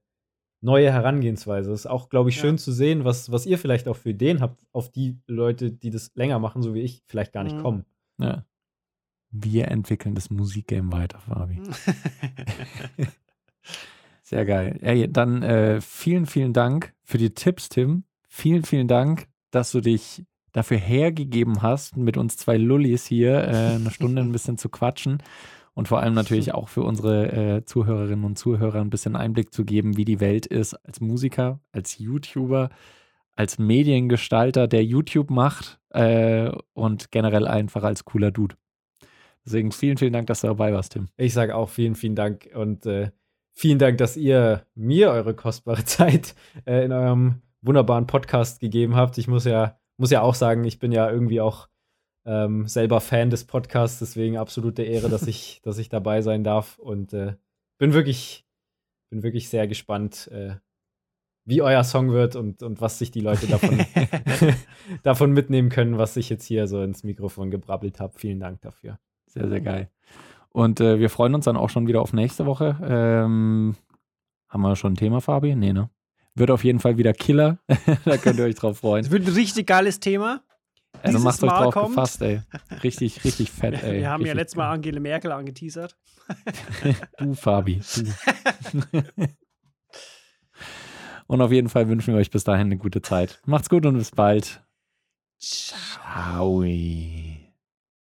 neue 0.63 0.91
Herangehensweise. 0.93 1.71
Das 1.71 1.81
ist 1.81 1.87
auch, 1.87 2.09
glaube 2.09 2.31
ich, 2.31 2.37
Ja. 2.37 2.43
schön 2.43 2.57
zu 2.59 2.73
sehen, 2.73 3.05
was, 3.05 3.31
was 3.31 3.45
ihr 3.47 3.59
vielleicht 3.59 3.89
auch 3.89 3.97
für 3.97 4.11
Ideen 4.11 4.41
habt, 4.41 4.65
auf 4.73 4.91
die 4.91 5.19
Leute, 5.27 5.73
die 5.73 5.91
das 5.91 6.13
länger 6.15 6.39
machen, 6.39 6.63
so 6.63 6.73
wie 6.75 6.81
ich, 6.81 7.03
vielleicht 7.07 7.33
gar 7.33 7.45
nicht 7.45 7.57
Mhm. 7.57 7.63
kommen. 7.63 7.85
Ja. 8.19 8.45
Wir 9.31 9.69
entwickeln 9.69 10.15
das 10.15 10.31
Musikgame 10.31 10.93
weiter, 10.93 11.19
Fabi. 11.21 11.61
Sehr 14.23 14.45
geil. 14.45 14.79
Ey, 14.83 15.11
dann 15.11 15.43
äh, 15.43 15.81
vielen, 15.81 16.27
vielen 16.27 16.53
Dank 16.53 16.95
für 17.03 17.19
die 17.19 17.31
Tipps, 17.35 17.69
Tim. 17.69 18.05
Vielen, 18.29 18.63
vielen 18.65 18.89
Dank, 18.89 19.27
dass 19.51 19.73
du 19.73 19.81
dich 19.81 20.25
dafür 20.53 20.77
hergegeben 20.79 21.63
hast, 21.63 21.97
mit 21.97 22.17
uns 22.17 22.37
zwei 22.37 22.57
Lullis 22.57 23.07
hier 23.07 23.43
äh, 23.45 23.75
eine 23.77 23.91
Stunde 23.91 24.23
ein 24.23 24.33
bisschen 24.33 24.59
zu 24.59 24.69
quatschen 24.69 25.23
und 25.75 25.89
vor 25.89 26.01
allem 26.01 26.15
natürlich 26.15 26.53
auch 26.53 26.69
für 26.69 26.83
unsere 26.83 27.33
äh, 27.33 27.65
Zuhörerinnen 27.65 28.25
und 28.25 28.39
Zuhörer 28.39 28.81
ein 28.81 28.91
bisschen 28.91 29.17
Einblick 29.17 29.53
zu 29.55 29.65
geben, 29.65 29.97
wie 29.97 30.05
die 30.05 30.21
Welt 30.21 30.47
ist 30.47 30.75
als 30.75 31.01
Musiker, 31.01 31.61
als 31.73 31.99
YouTuber, 31.99 32.71
als 33.35 33.59
Mediengestalter, 33.59 34.69
der 34.69 34.85
YouTube 34.85 35.31
macht 35.31 35.81
äh, 35.91 36.51
und 36.75 37.11
generell 37.11 37.47
einfach 37.47 37.83
als 37.83 38.05
cooler 38.05 38.31
Dude. 38.31 38.57
Deswegen 39.45 39.73
vielen, 39.73 39.97
vielen 39.97 40.13
Dank, 40.13 40.27
dass 40.27 40.43
du 40.43 40.47
dabei 40.49 40.73
warst, 40.73 40.93
Tim. 40.93 41.09
Ich 41.17 41.33
sage 41.33 41.57
auch 41.57 41.69
vielen, 41.69 41.95
vielen 41.95 42.15
Dank 42.15 42.49
und 42.55 42.87
äh, 42.87 43.11
vielen 43.55 43.79
Dank, 43.79 43.99
dass 43.99 44.17
ihr 44.17 44.67
mir 44.75 45.11
eure 45.11 45.35
kostbare 45.35 45.85
Zeit 45.87 46.35
äh, 46.67 46.85
in 46.85 46.93
eurem 46.93 47.43
wunderbaren 47.63 48.07
Podcast 48.07 48.61
gegeben 48.61 48.95
habt. 48.95 49.19
Ich 49.19 49.27
muss 49.27 49.45
ja, 49.45 49.79
muss 49.97 50.11
ja 50.11 50.21
auch 50.21 50.35
sagen, 50.35 50.65
ich 50.65 50.79
bin 50.79 50.93
ja 50.93 51.11
irgendwie 51.11 51.41
auch 51.41 51.69
ähm, 52.25 52.69
selber 52.69 53.01
Fan 53.01 53.31
des 53.31 53.45
Podcasts, 53.45 53.99
deswegen 53.99 54.37
absolute 54.37 54.83
Ehre, 54.83 55.09
dass 55.09 55.27
ich, 55.27 55.61
dass 55.63 55.79
ich 55.79 55.89
dabei 55.89 56.23
sein 56.23 56.45
darf 56.45 56.79
und 56.79 57.13
äh, 57.13 57.35
bin 57.79 57.93
wirklich, 57.93 58.45
bin 59.11 59.23
wirklich 59.23 59.49
sehr 59.49 59.67
gespannt, 59.67 60.29
äh, 60.33 60.57
wie 61.45 61.63
euer 61.63 61.83
Song 61.83 62.13
wird 62.13 62.37
und, 62.37 62.63
und 62.63 62.81
was 62.81 62.99
sich 62.99 63.11
die 63.11 63.21
Leute 63.21 63.47
davon, 63.47 63.85
davon 65.03 65.33
mitnehmen 65.33 65.69
können, 65.69 65.99
was 65.99 66.17
ich 66.17 66.29
jetzt 66.29 66.45
hier 66.45 66.67
so 66.69 66.83
ins 66.83 67.03
Mikrofon 67.03 67.51
gebrabbelt 67.51 68.01
habe. 68.01 68.13
Vielen 68.17 68.41
Dank 68.41 68.61
dafür. 68.61 68.99
Sehr, 69.27 69.49
sehr 69.49 69.61
geil. 69.61 69.91
Und 70.51 70.81
äh, 70.81 71.01
wir 71.01 71.11
freuen 71.11 71.35
uns 71.35 71.47
dann 71.47 71.57
auch 71.57 71.71
schon 71.71 71.87
wieder 71.87 72.03
auf 72.03 72.13
nächste 72.13 72.47
Woche. 72.47 72.79
Ähm, 72.83 73.75
haben 74.49 74.63
wir 74.63 74.77
schon 74.77 74.93
ein 74.93 74.97
Thema, 74.97 75.21
Fabi? 75.21 75.57
Nee, 75.57 75.73
ne? 75.73 75.89
Wird 76.35 76.51
auf 76.51 76.63
jeden 76.65 76.79
Fall 76.79 76.99
wieder 76.99 77.13
Killer. 77.15 77.59
da 78.05 78.17
könnt 78.19 78.39
ihr 78.39 78.45
euch 78.45 78.55
drauf 78.55 78.79
freuen. 78.79 79.03
Das 79.03 79.11
wird 79.11 79.27
ein 79.27 79.33
richtig 79.33 79.67
geiles 79.67 79.99
Thema. 79.99 80.43
Also 81.03 81.19
dieses 81.19 81.25
macht 81.25 81.43
euch 81.43 81.51
Mal 81.51 81.63
drauf 81.65 81.75
kommt- 81.75 81.89
gefasst, 81.89 82.23
ey. 82.23 82.41
Richtig, 82.83 83.25
richtig 83.25 83.51
fett, 83.51 83.83
ey. 83.83 84.01
Wir 84.01 84.11
haben 84.11 84.21
ja 84.21 84.27
Richtig 84.33 84.35
letztes 84.35 84.57
Mal. 84.57 84.71
Angela 84.71 85.01
Merkel 85.01 85.33
angeteasert. 85.33 85.97
Du, 87.19 87.35
Fabi, 87.35 87.81
du. 87.95 89.13
Und 91.27 91.41
auf 91.41 91.51
jeden 91.53 91.69
Fall 91.69 91.89
wünschen 91.89 92.15
wir 92.15 92.21
euch 92.21 92.31
bis 92.31 92.45
dahin 92.45 92.67
eine 92.67 92.77
gute 92.77 93.01
Zeit. 93.03 93.41
Macht's 93.47 93.69
gut 93.69 93.87
und 93.87 93.97
bis 93.97 94.11
bald. 94.11 94.63
Ciao. 95.39 96.63